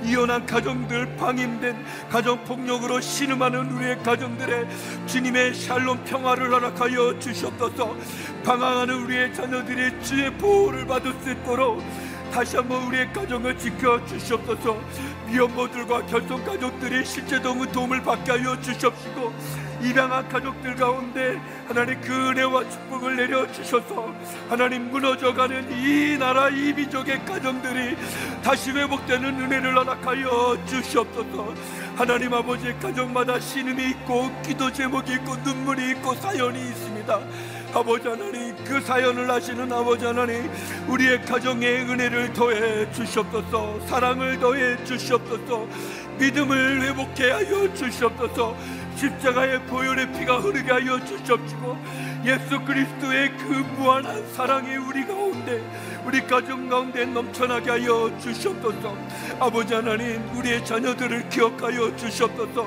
이혼한 0.05 0.47
가정들 0.47 1.17
방임된 1.17 1.85
가정폭력으로 2.11 3.01
신음하는 3.01 3.73
우리의 3.73 4.03
가정들의 4.03 4.67
주님의 5.07 5.55
샬롬 5.55 6.05
평화를 6.05 6.53
허락하여 6.53 7.19
주시옵소서. 7.19 7.97
방황하는 8.45 9.03
우리의 9.03 9.35
자녀들이 9.35 10.01
주의 10.03 10.33
보호를 10.33 10.87
받을 10.87 11.13
수 11.23 11.31
있도록 11.31 11.83
다시 12.31 12.57
한번 12.57 12.83
우리의 12.85 13.13
가정을 13.13 13.59
지켜 13.59 14.05
주시옵소서. 14.05 14.79
미혼모들과 15.27 16.07
결손 16.07 16.45
가족들이 16.45 17.05
실제적인 17.05 17.73
도움을 17.73 18.03
받게 18.03 18.33
하여 18.33 18.61
주시옵시고 18.61 19.33
입양한 19.83 20.29
가족들 20.29 20.75
가운데 20.77 21.41
하나님 21.69 22.01
그 22.01 22.31
은혜와 22.31 22.69
축복을 22.69 23.17
내려 23.17 23.51
주셔서 23.53 24.13
하나님 24.49 24.91
무너져가는 24.91 25.71
이 25.73 26.17
나라 26.19 26.49
이 26.49 26.73
민족의 26.73 27.25
가정들이 27.25 27.97
다시 28.43 28.71
회복되는 28.71 29.41
은혜를 29.41 29.77
허락하여 29.77 30.57
주시옵소서. 30.67 31.55
하나님 31.97 32.35
아버지 32.35 32.75
가정마다 32.79 33.41
신음이 33.41 33.91
있고 33.91 34.31
기도 34.43 34.71
제목이 34.73 35.15
있고 35.15 35.35
눈물이 35.37 35.91
있고 35.93 36.15
사연이 36.15 36.61
있습니다. 36.61 37.21
아버지 37.75 38.09
하나님 38.09 38.57
그 38.65 38.81
사연을 38.81 39.31
하시는 39.31 39.71
아버지 39.71 40.07
하나님 40.07 40.51
우리의 40.89 41.23
가정에 41.23 41.67
은혜를 41.67 42.33
더해 42.33 42.91
주시옵소서 42.93 43.81
사랑을 43.87 44.41
더해 44.41 44.83
주시옵소서 44.85 45.67
믿음을 46.19 46.81
회복해 46.83 47.31
하여 47.31 47.75
주시옵소서 47.75 48.57
십자가의 48.97 49.61
보혈의 49.67 50.13
피가 50.13 50.39
흐르게 50.39 50.73
하여 50.73 50.99
주시옵시고 51.05 51.77
예수 52.25 52.61
그리스도의 52.61 53.37
그 53.37 53.45
무한한 53.77 54.27
사랑이 54.33 54.75
우리 54.77 55.07
가운데 55.07 55.63
우리 56.05 56.21
가정 56.27 56.69
가운데 56.69 57.05
넘쳐나게 57.05 57.71
하여 57.71 58.11
주시옵소서. 58.19 58.97
아버지 59.39 59.75
하나님 59.75 60.23
우리의 60.37 60.65
자녀들을 60.65 61.29
기억하여 61.29 61.95
주시옵소서 61.97 62.67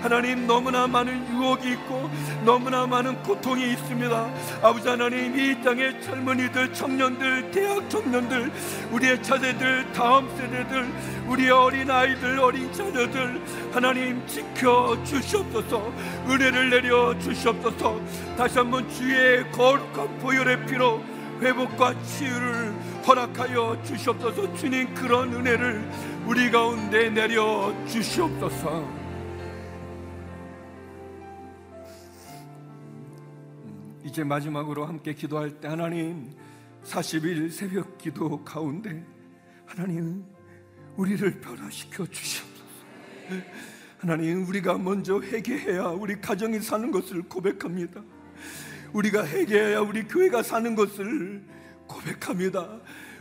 하나님 0.00 0.46
너무나 0.46 0.86
많은 0.86 1.28
유혹이 1.30 1.72
있고 1.72 2.10
너무나 2.44 2.86
많은 2.86 3.22
고통이 3.22 3.72
있습니다. 3.72 4.30
아버지 4.62 4.88
하나님 4.88 5.38
이 5.38 5.62
땅의 5.62 6.02
젊은이들, 6.02 6.72
청년들, 6.72 7.50
대학 7.50 7.88
청년들, 7.90 8.50
우리의 8.92 9.22
차세들, 9.22 9.92
다음 9.92 10.28
세대들, 10.36 10.90
우리의 11.28 11.50
어린 11.50 11.90
아이들, 11.90 12.38
어린 12.38 12.72
자녀들 12.72 13.40
하나님 13.72 14.26
지켜 14.26 14.96
주시옵소서. 15.04 15.92
은혜를 16.28 16.70
내려 16.70 17.18
주시옵소서. 17.18 18.00
다시 18.36 18.58
한번 18.58 18.88
주의 18.88 19.50
거룩한 19.52 20.18
보혈의 20.18 20.66
피로 20.66 21.02
회복과 21.40 21.94
치유를 22.02 22.72
허락하여 23.06 23.82
주시옵소서. 23.84 24.54
주님 24.54 24.94
그런 24.94 25.32
은혜를 25.32 25.88
우리 26.26 26.50
가운데 26.50 27.10
내려 27.10 27.72
주시옵소서. 27.86 28.99
이제 34.04 34.24
마지막으로 34.24 34.86
함께 34.86 35.14
기도할 35.14 35.60
때 35.60 35.68
하나님 35.68 36.32
40일 36.84 37.50
새벽 37.50 37.98
기도 37.98 38.42
가운데 38.42 39.04
하나님 39.66 40.24
우리를 40.96 41.40
변화시켜 41.40 42.06
주시옵소서. 42.06 42.64
하나님 43.98 44.46
우리가 44.48 44.78
먼저 44.78 45.20
회개해야 45.20 45.88
우리 45.88 46.20
가정이 46.20 46.60
사는 46.60 46.90
것을 46.90 47.22
고백합니다. 47.22 48.02
우리가 48.92 49.26
회개해야 49.26 49.80
우리 49.80 50.04
교회가 50.04 50.42
사는 50.42 50.74
것을 50.74 51.42
고백합니다. 51.86 52.80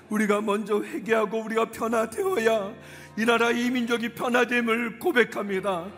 우리가 0.10 0.42
먼저 0.42 0.82
회개하고 0.82 1.44
우리가 1.44 1.72
변화되어야 1.72 2.74
이 3.18 3.26
나라 3.26 3.52
이 3.52 3.70
민족이 3.70 4.16
변화됨을 4.16 5.00
고백합니다. 5.00 5.92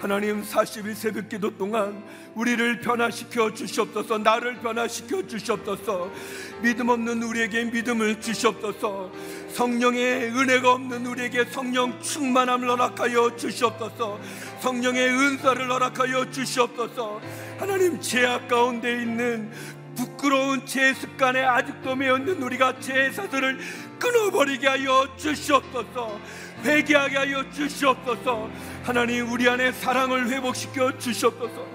하나님 0.00 0.42
40일 0.42 0.94
새벽 0.94 1.28
기도 1.28 1.56
동안 1.56 2.04
우리를 2.34 2.80
변화시켜 2.80 3.52
주시옵소서 3.52 4.18
나를 4.18 4.58
변화시켜 4.60 5.26
주시옵소서 5.26 6.10
믿음 6.62 6.88
없는 6.88 7.22
우리에게 7.22 7.64
믿음을 7.64 8.20
주시옵소서 8.20 9.10
성령의 9.54 10.30
은혜가 10.36 10.72
없는 10.72 11.04
우리에게 11.04 11.46
성령 11.46 12.00
충만함을 12.00 12.70
허락하여 12.70 13.36
주시옵소서 13.36 14.20
성령의 14.60 15.08
은사를 15.08 15.70
허락하여 15.70 16.30
주시옵소서. 16.30 17.20
하나님 17.58 18.00
죄악 18.00 18.48
가운데 18.48 19.02
있는 19.02 19.50
부끄러운 19.96 20.64
제 20.64 20.94
습관에 20.94 21.42
아직도 21.42 21.96
매었는 21.96 22.40
우리가 22.40 22.78
제 22.78 23.10
사슬을 23.10 23.58
끊어버리게 23.98 24.68
하여 24.68 25.08
주시옵소서 25.16 26.20
회개하게 26.64 27.16
하여 27.16 27.50
주시옵소서 27.50 28.48
하나님 28.88 29.30
우리 29.30 29.46
안에 29.46 29.70
사랑을 29.72 30.30
회복시켜 30.30 30.96
주시옵소서. 30.96 31.66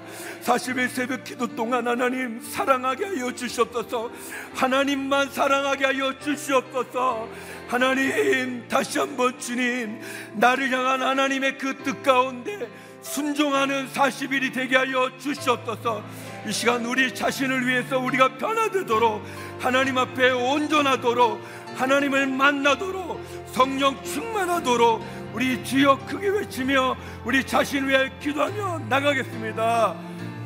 40일 0.44 0.90
새벽 0.90 1.23
기도 1.23 1.45
동안 1.45 1.88
하나님 1.88 2.41
사랑하게 2.41 3.06
하여 3.06 3.31
주시옵소서. 3.31 4.10
하나님만 4.56 5.30
사랑하게 5.30 5.85
하여 5.85 6.18
주시옵소서. 6.18 7.30
하나님 7.68 8.68
다시 8.68 8.98
한번 8.98 9.38
주님 9.38 10.02
나를 10.34 10.72
향한 10.72 11.03
하나님의 11.03 11.60
그 11.60 11.84
뜻 11.84 12.02
가운데 12.02 12.68
순종하는 13.03 13.90
40일이 13.90 14.52
되게 14.52 14.76
하여 14.76 15.11
주시옵소서. 15.19 16.03
이 16.48 16.52
시간 16.52 16.84
우리 16.84 17.14
자신을 17.14 17.68
위해서 17.68 17.99
우리가 17.99 18.40
변화되도록 18.40 19.23
하나님 19.60 19.99
앞에 19.99 20.31
온전하도록 20.31 21.40
하나님을 21.76 22.26
만나도록 22.26 23.22
성령 23.53 24.02
충만하도록 24.03 25.22
우리 25.34 25.64
주여 25.64 25.97
크게 26.05 26.30
외치며 26.30 26.95
우리 27.26 27.43
자신 27.45 27.88
위해 27.88 28.10
기도하며 28.19 28.81
나가겠습니다. 28.88 29.95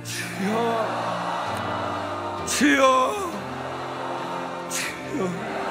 주여, 0.03 0.85
주여, 2.47 3.31
주여. 4.69 5.66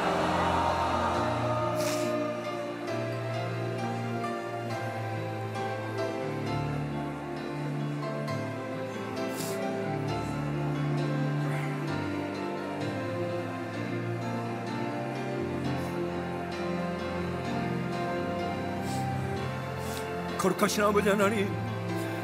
거룩하신 20.47 20.85
아버지 20.85 21.09
하나님 21.09 21.48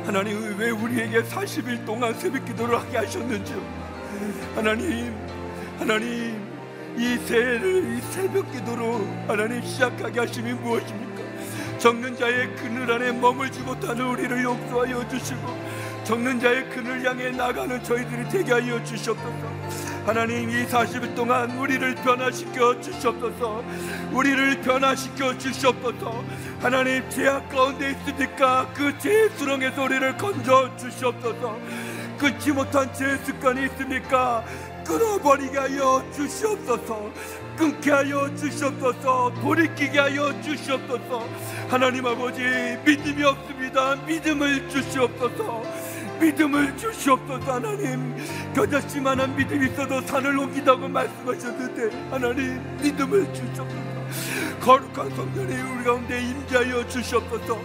하나님 0.04 0.56
왜 0.56 0.70
우리에게 0.70 1.22
40일 1.22 1.84
동안 1.84 2.14
새벽 2.14 2.44
기도를 2.44 2.78
하게 2.78 2.98
하셨는지 2.98 3.54
하나님 4.54 5.16
하나님 5.78 6.40
이 6.96 7.16
새해를 7.26 7.96
이 7.96 8.00
새벽 8.12 8.50
기도로 8.52 9.00
하나님 9.26 9.62
시작하게 9.62 10.20
하심이 10.20 10.52
무엇입니까? 10.52 11.22
적는 11.78 12.16
자의 12.16 12.54
그늘 12.54 12.92
안에 12.92 13.12
머물지 13.12 13.60
못하는 13.60 14.04
우리를 14.06 14.42
용서하여 14.44 15.08
주시고 15.08 15.58
적는 16.04 16.38
자의 16.38 16.68
그늘 16.68 17.04
향해 17.04 17.30
나가는 17.30 17.82
저희들이 17.82 18.28
되게 18.28 18.52
하여 18.52 18.82
주시옵소서 18.84 19.61
하나님 20.04 20.50
이 20.50 20.66
40일 20.66 21.14
동안 21.14 21.48
우리를 21.52 21.94
변화시켜 21.96 22.80
주시옵소서. 22.80 23.62
우리를 24.12 24.60
변화시켜 24.60 25.38
주시옵소서. 25.38 26.24
하나님 26.60 27.08
죄악 27.08 27.48
가운데 27.48 27.92
있으니까 27.92 28.68
그 28.74 28.98
죄의 28.98 29.30
수렁의 29.36 29.72
소리를 29.76 30.16
건져 30.16 30.68
주시옵소서. 30.76 31.56
끊지 32.18 32.50
못한 32.50 32.92
죄 32.92 33.16
습관이 33.18 33.64
있습니까 33.66 34.44
끊어버리게 34.84 35.56
하여 35.56 36.04
주시옵소서. 36.12 37.10
끊게 37.56 37.92
하여 37.92 38.34
주시옵소서. 38.34 39.32
돌이키게 39.40 40.00
하여 40.00 40.42
주시옵소서. 40.42 41.28
하나님 41.68 42.06
아버지 42.06 42.42
믿음이 42.84 43.22
없습니다. 43.22 43.94
믿음을 44.04 44.68
주시옵소서 44.68 45.81
믿음을 46.22 46.76
주시옵소서 46.76 47.54
하나님. 47.54 48.16
겨자씨만한 48.54 49.34
믿음이 49.34 49.70
있어도 49.70 50.00
산을 50.02 50.38
옮기다고 50.38 50.88
말씀하셨는데 50.88 52.10
하나님 52.10 52.76
믿음을 52.80 53.26
주시옵소서. 53.34 53.92
거룩한 54.60 55.10
성령이 55.16 55.60
우리 55.72 55.84
가운데 55.84 56.22
임재하여 56.22 56.86
주시옵소서. 56.86 57.58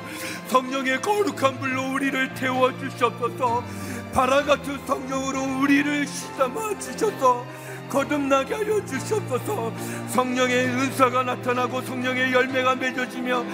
성령의 0.47 1.01
거룩한 1.01 1.59
불로 1.59 1.93
우리를 1.93 2.33
태워 2.33 2.75
주시옵소서. 2.79 3.63
바라 4.11 4.43
같은 4.43 4.79
성령으로 4.87 5.59
우리를 5.61 6.07
씻어마 6.07 6.77
주셔서 6.79 7.45
거듭나게 7.89 8.55
하여 8.55 8.83
주시옵소서. 8.85 9.71
성령의 10.09 10.65
은사가 10.65 11.23
나타나고 11.23 11.81
성령의 11.83 12.33
열매가 12.33 12.75
맺어지며 12.75 13.45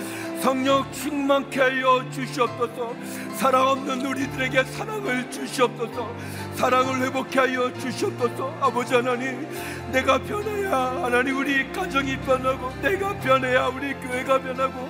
성령 0.43 0.83
충만케 0.91 1.57
하여 1.57 2.03
주시옵소서. 2.11 2.93
사랑 3.37 3.65
없는 3.65 4.05
우리들에게 4.05 4.65
사랑을 4.65 5.31
주시옵소서. 5.31 6.13
사랑을 6.55 7.01
회복케 7.01 7.39
하여 7.39 7.71
주시옵소서. 7.79 8.53
아버지 8.59 8.93
하나님 8.93 9.47
내가 9.93 10.17
변해야 10.17 11.01
하나님 11.01 11.37
우리 11.37 11.71
가정이 11.71 12.17
변하고 12.17 12.73
내가 12.81 13.17
변해야 13.19 13.67
우리 13.67 13.93
교회가 13.93 14.41
변하고 14.41 14.89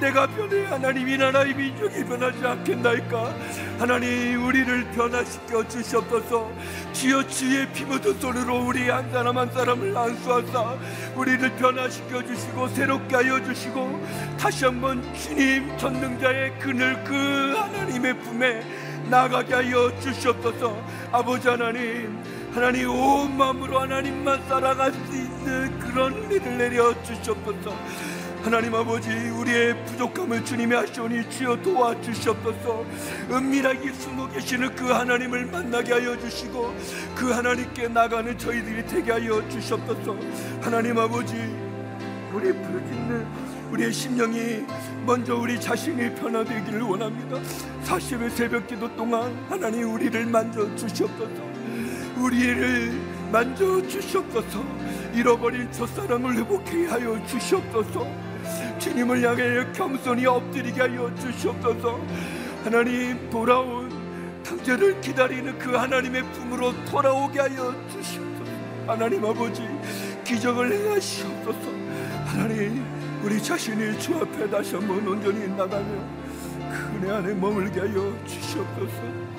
내가 0.00 0.26
변해야 0.26 0.72
하나님 0.72 1.08
이 1.08 1.16
나라의 1.18 1.54
민족이 1.54 2.04
변하지 2.04 2.46
않겠나이까? 2.46 3.34
하나님 3.78 4.46
우리를 4.46 4.90
변화시켜 4.92 5.68
주시옵소서. 5.68 6.50
주여 6.94 7.26
주의 7.28 7.70
피 7.72 7.84
묻은 7.84 8.18
손으로 8.18 8.66
우리 8.66 8.88
한 8.88 9.10
사람 9.12 9.36
한 9.36 9.50
사람을 9.50 9.96
안수하사 9.96 10.76
우리를 11.14 11.54
변화시켜 11.56 12.24
주시고 12.24 12.68
새롭게 12.68 13.16
하여 13.16 13.44
주시고 13.44 14.02
다시 14.38 14.64
한번 14.64 15.02
주님 15.14 15.76
전능자의 15.76 16.58
그늘 16.58 17.04
그 17.04 17.54
하나님의 17.56 18.18
품에 18.20 18.62
나가게 19.10 19.54
하여 19.54 19.92
주시옵소서. 20.00 20.82
아버지 21.12 21.46
하나님 21.46 22.22
하나님 22.54 22.90
온 22.90 23.36
마음으로 23.36 23.80
하나님만 23.80 24.42
살아갈 24.48 24.92
수 24.92 24.98
있는 25.14 25.78
그런 25.78 26.14
은혜를 26.14 26.58
내려 26.58 27.02
주시옵소서 27.02 27.76
하나님 28.42 28.74
아버지 28.74 29.10
우리의 29.10 29.84
부족함을 29.84 30.42
주님이 30.44 30.74
하시오니 30.74 31.28
주여 31.28 31.60
도와주시옵소서. 31.62 32.86
은밀하게 33.30 33.92
숨어 33.92 34.28
계시는 34.30 34.74
그 34.74 34.86
하나님을 34.90 35.44
만나게 35.46 35.92
하여 35.92 36.18
주시고 36.18 36.74
그 37.14 37.30
하나님께 37.30 37.88
나가는 37.88 38.36
저희들이 38.36 38.86
되게 38.86 39.12
하여 39.12 39.46
주시옵소서. 39.50 40.16
하나님 40.62 40.98
아버지 40.98 41.34
우리 42.32 42.50
부르짖는 42.52 43.26
우리의 43.72 43.92
심령이 43.92 44.64
먼저 45.04 45.36
우리 45.36 45.60
자신이 45.60 46.14
변화되기를 46.14 46.80
원합니다. 46.80 47.36
40의 47.84 48.30
새벽 48.30 48.66
기도 48.66 48.94
동안 48.96 49.36
하나님 49.50 49.92
우리를 49.92 50.24
만져 50.26 50.74
주시옵소서. 50.76 51.50
우리를 52.16 52.92
만져 53.30 53.86
주시옵소서. 53.86 54.64
잃어버린 55.14 55.70
첫사랑을 55.72 56.36
회복해 56.36 56.86
하여 56.86 57.20
주시옵소서 57.26 58.29
주님을 58.78 59.22
향해 59.22 59.72
겸손히 59.72 60.26
엎드리게 60.26 60.80
하여 60.80 61.14
주시옵소서. 61.16 62.00
하나님 62.64 63.30
돌아온 63.30 63.90
당자를 64.42 65.00
기다리는 65.00 65.58
그 65.58 65.74
하나님의 65.74 66.22
품으로 66.32 66.72
돌아오게 66.86 67.40
하여 67.40 67.74
주시옵소서. 67.88 68.50
하나님 68.86 69.24
아버지 69.24 69.62
기적을 70.24 70.72
행하시옵소서. 70.72 71.70
하나님 72.26 72.84
우리 73.22 73.42
자신이 73.42 73.98
주 73.98 74.16
앞에 74.16 74.48
다시 74.48 74.74
한번 74.74 75.06
온전히 75.06 75.46
나가며 75.48 75.86
그 76.70 76.96
은혜 76.96 77.10
안에 77.10 77.34
머물게 77.34 77.80
하여 77.80 78.24
주시옵소서. 78.26 79.30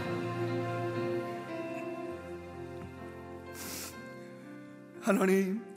하나님 5.01 5.70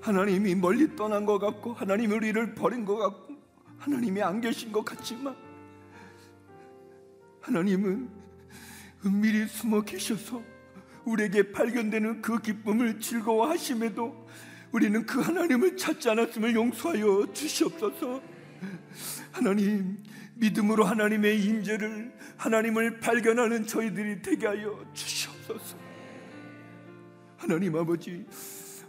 하나님이 0.00 0.54
멀리 0.54 0.94
떠난 0.96 1.24
것 1.26 1.38
같고 1.38 1.74
하나님이 1.74 2.14
우리를 2.14 2.54
버린 2.54 2.84
것 2.84 2.96
같고 2.96 3.36
하나님이 3.78 4.22
안 4.22 4.40
계신 4.40 4.72
것 4.72 4.84
같지만 4.84 5.36
하나님은 7.40 8.08
은밀히 9.04 9.46
숨어 9.46 9.82
계셔서 9.82 10.42
우리에게 11.04 11.52
발견되는 11.52 12.20
그 12.20 12.40
기쁨을 12.40 13.00
즐거워하심에도 13.00 14.28
우리는 14.72 15.06
그 15.06 15.20
하나님을 15.20 15.76
찾지 15.76 16.10
않았음을 16.10 16.54
용서하여 16.54 17.32
주시옵소서. 17.32 18.20
하나님 19.32 19.96
믿음으로 20.34 20.84
하나님의 20.84 21.42
임재를 21.42 22.12
하나님을 22.36 23.00
발견하는 23.00 23.66
저희들이 23.66 24.20
되게 24.20 24.46
하여 24.46 24.84
주시옵소서. 24.92 25.76
하나님 27.38 27.76
아버지 27.76 28.26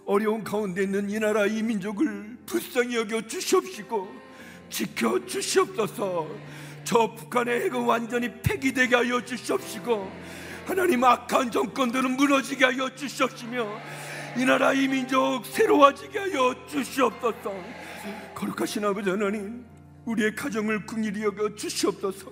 어려운 0.10 0.44
가운데 0.44 0.81
있는 0.81 1.07
이 1.07 1.19
나라 1.19 1.45
이 1.45 1.61
민족을 1.61 2.36
불쌍히 2.48 2.95
여겨 2.95 3.27
주시옵시고 3.27 4.11
지켜 4.68 5.23
주시옵소서. 5.23 6.27
저 6.84 7.14
북한의 7.14 7.65
핵은 7.65 7.84
완전히 7.84 8.27
폐기되게 8.41 8.95
하여 8.95 9.23
주시옵시고 9.23 10.11
하나님 10.65 11.03
악한 11.03 11.52
정권들은 11.52 12.18
무너지게 12.18 12.65
하여 12.65 12.90
주시옵시며 12.95 13.68
이 14.36 14.45
나라 14.45 14.73
이 14.73 14.88
민족 14.88 15.45
새로워지게 15.45 16.18
하여 16.18 16.56
주시옵소서. 16.65 17.53
거룩하신 18.34 18.86
아버지 18.86 19.11
하나님 19.11 19.64
우리의 20.06 20.36
가정을 20.36 20.88
궁일히 20.88 21.22
여겨 21.22 21.56
주시옵소서. 21.56 22.31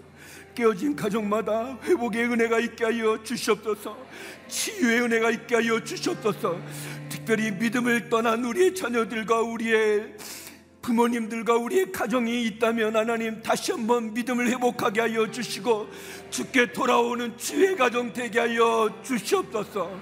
깨어진 0.57 0.95
가정마다 0.95 1.77
회복의 1.83 2.23
은혜가 2.31 2.59
있게 2.61 2.85
하여 2.85 3.21
주시옵소서 3.21 3.95
치유의 4.47 5.01
은혜가 5.01 5.29
있게 5.29 5.53
하여 5.53 5.83
주시옵소서 5.83 6.59
특별히 7.27 7.51
믿음을 7.51 8.07
떠난 8.09 8.45
우리의 8.45 8.73
자녀들과 8.73 9.41
우리의 9.41 10.15
부모님들과 10.81 11.57
우리의 11.57 11.91
가정이 11.91 12.45
있다면 12.45 12.95
하나님 12.95 13.41
다시 13.41 13.73
한번 13.73 14.13
믿음을 14.13 14.47
회복하게 14.47 15.01
하여 15.01 15.29
주시고 15.29 15.89
주께 16.29 16.71
돌아오는 16.71 17.37
주의 17.37 17.75
가정 17.75 18.13
되게 18.13 18.39
하여 18.39 19.01
주시옵소서. 19.03 19.99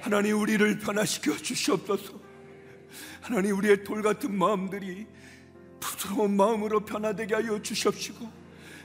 하나님 0.00 0.40
우리를 0.40 0.80
변화시켜 0.80 1.36
주시옵소서. 1.36 2.12
하나님 3.20 3.56
우리의 3.58 3.84
돌 3.84 4.02
같은 4.02 4.36
마음들이 4.36 5.06
부드러운 5.78 6.36
마음으로 6.36 6.80
변화되게 6.80 7.36
하여 7.36 7.62
주시옵시고 7.62 8.28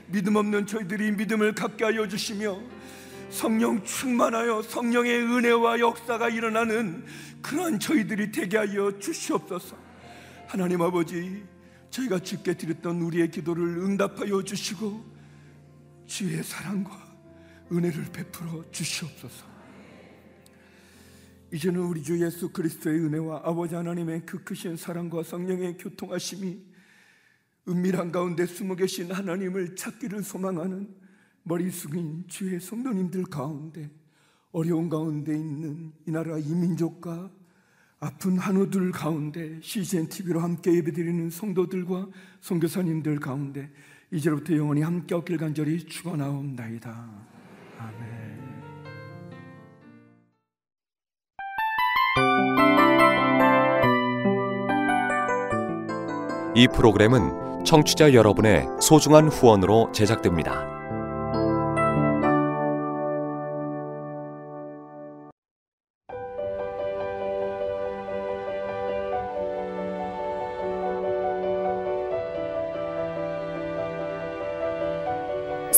믿음 0.06 0.36
없는 0.36 0.64
저희들이 0.64 1.10
믿음을 1.10 1.56
갖게 1.56 1.86
하여 1.86 2.06
주시며 2.06 2.56
성령 3.30 3.82
충만하여 3.84 4.62
성령의 4.62 5.22
은혜와 5.22 5.78
역사가 5.78 6.28
일어나는 6.28 7.04
그러한 7.40 7.78
저희들이 7.78 8.32
되게 8.32 8.58
하여 8.58 8.98
주시옵소서. 8.98 9.76
하나님 10.46 10.82
아버지, 10.82 11.44
저희가 11.90 12.18
주께 12.18 12.54
드렸던 12.54 13.00
우리의 13.00 13.30
기도를 13.30 13.78
응답하여 13.78 14.42
주시고 14.42 15.04
주의 16.06 16.42
사랑과 16.42 16.90
은혜를 17.72 18.06
베풀어 18.12 18.64
주시옵소서. 18.72 19.48
이제는 21.52 21.80
우리 21.80 22.02
주 22.02 22.20
예수 22.24 22.50
그리스도의 22.52 22.98
은혜와 23.00 23.42
아버지 23.44 23.74
하나님의 23.74 24.26
그 24.26 24.42
크신 24.44 24.76
사랑과 24.76 25.22
성령의 25.22 25.78
교통하심이 25.78 26.58
은밀한 27.68 28.12
가운데 28.12 28.46
숨어 28.46 28.74
계신 28.74 29.10
하나님을 29.12 29.76
찾기를 29.76 30.22
소망하는 30.22 30.99
머리 31.42 31.70
숙인 31.70 32.24
주의 32.28 32.60
성도님들 32.60 33.24
가운데 33.24 33.90
어려운 34.52 34.88
가운데 34.88 35.34
있는 35.34 35.92
이 36.06 36.10
나라 36.10 36.38
이민족과 36.38 37.30
아픈 38.00 38.38
한우들 38.38 38.92
가운데 38.92 39.60
CGN 39.62 40.08
TV로 40.08 40.40
함께 40.40 40.74
예배드리는 40.74 41.30
성도들과 41.30 42.08
선교사님들 42.40 43.20
가운데 43.20 43.70
이제부터 44.10 44.56
영원히 44.56 44.80
함께 44.82 45.14
얻길 45.14 45.36
간절히 45.36 45.84
축원하옵나이다. 45.86 47.10
아멘. 47.78 48.40
이 56.56 56.66
프로그램은 56.74 57.64
청취자 57.64 58.14
여러분의 58.14 58.66
소중한 58.80 59.28
후원으로 59.28 59.92
제작됩니다. 59.92 60.79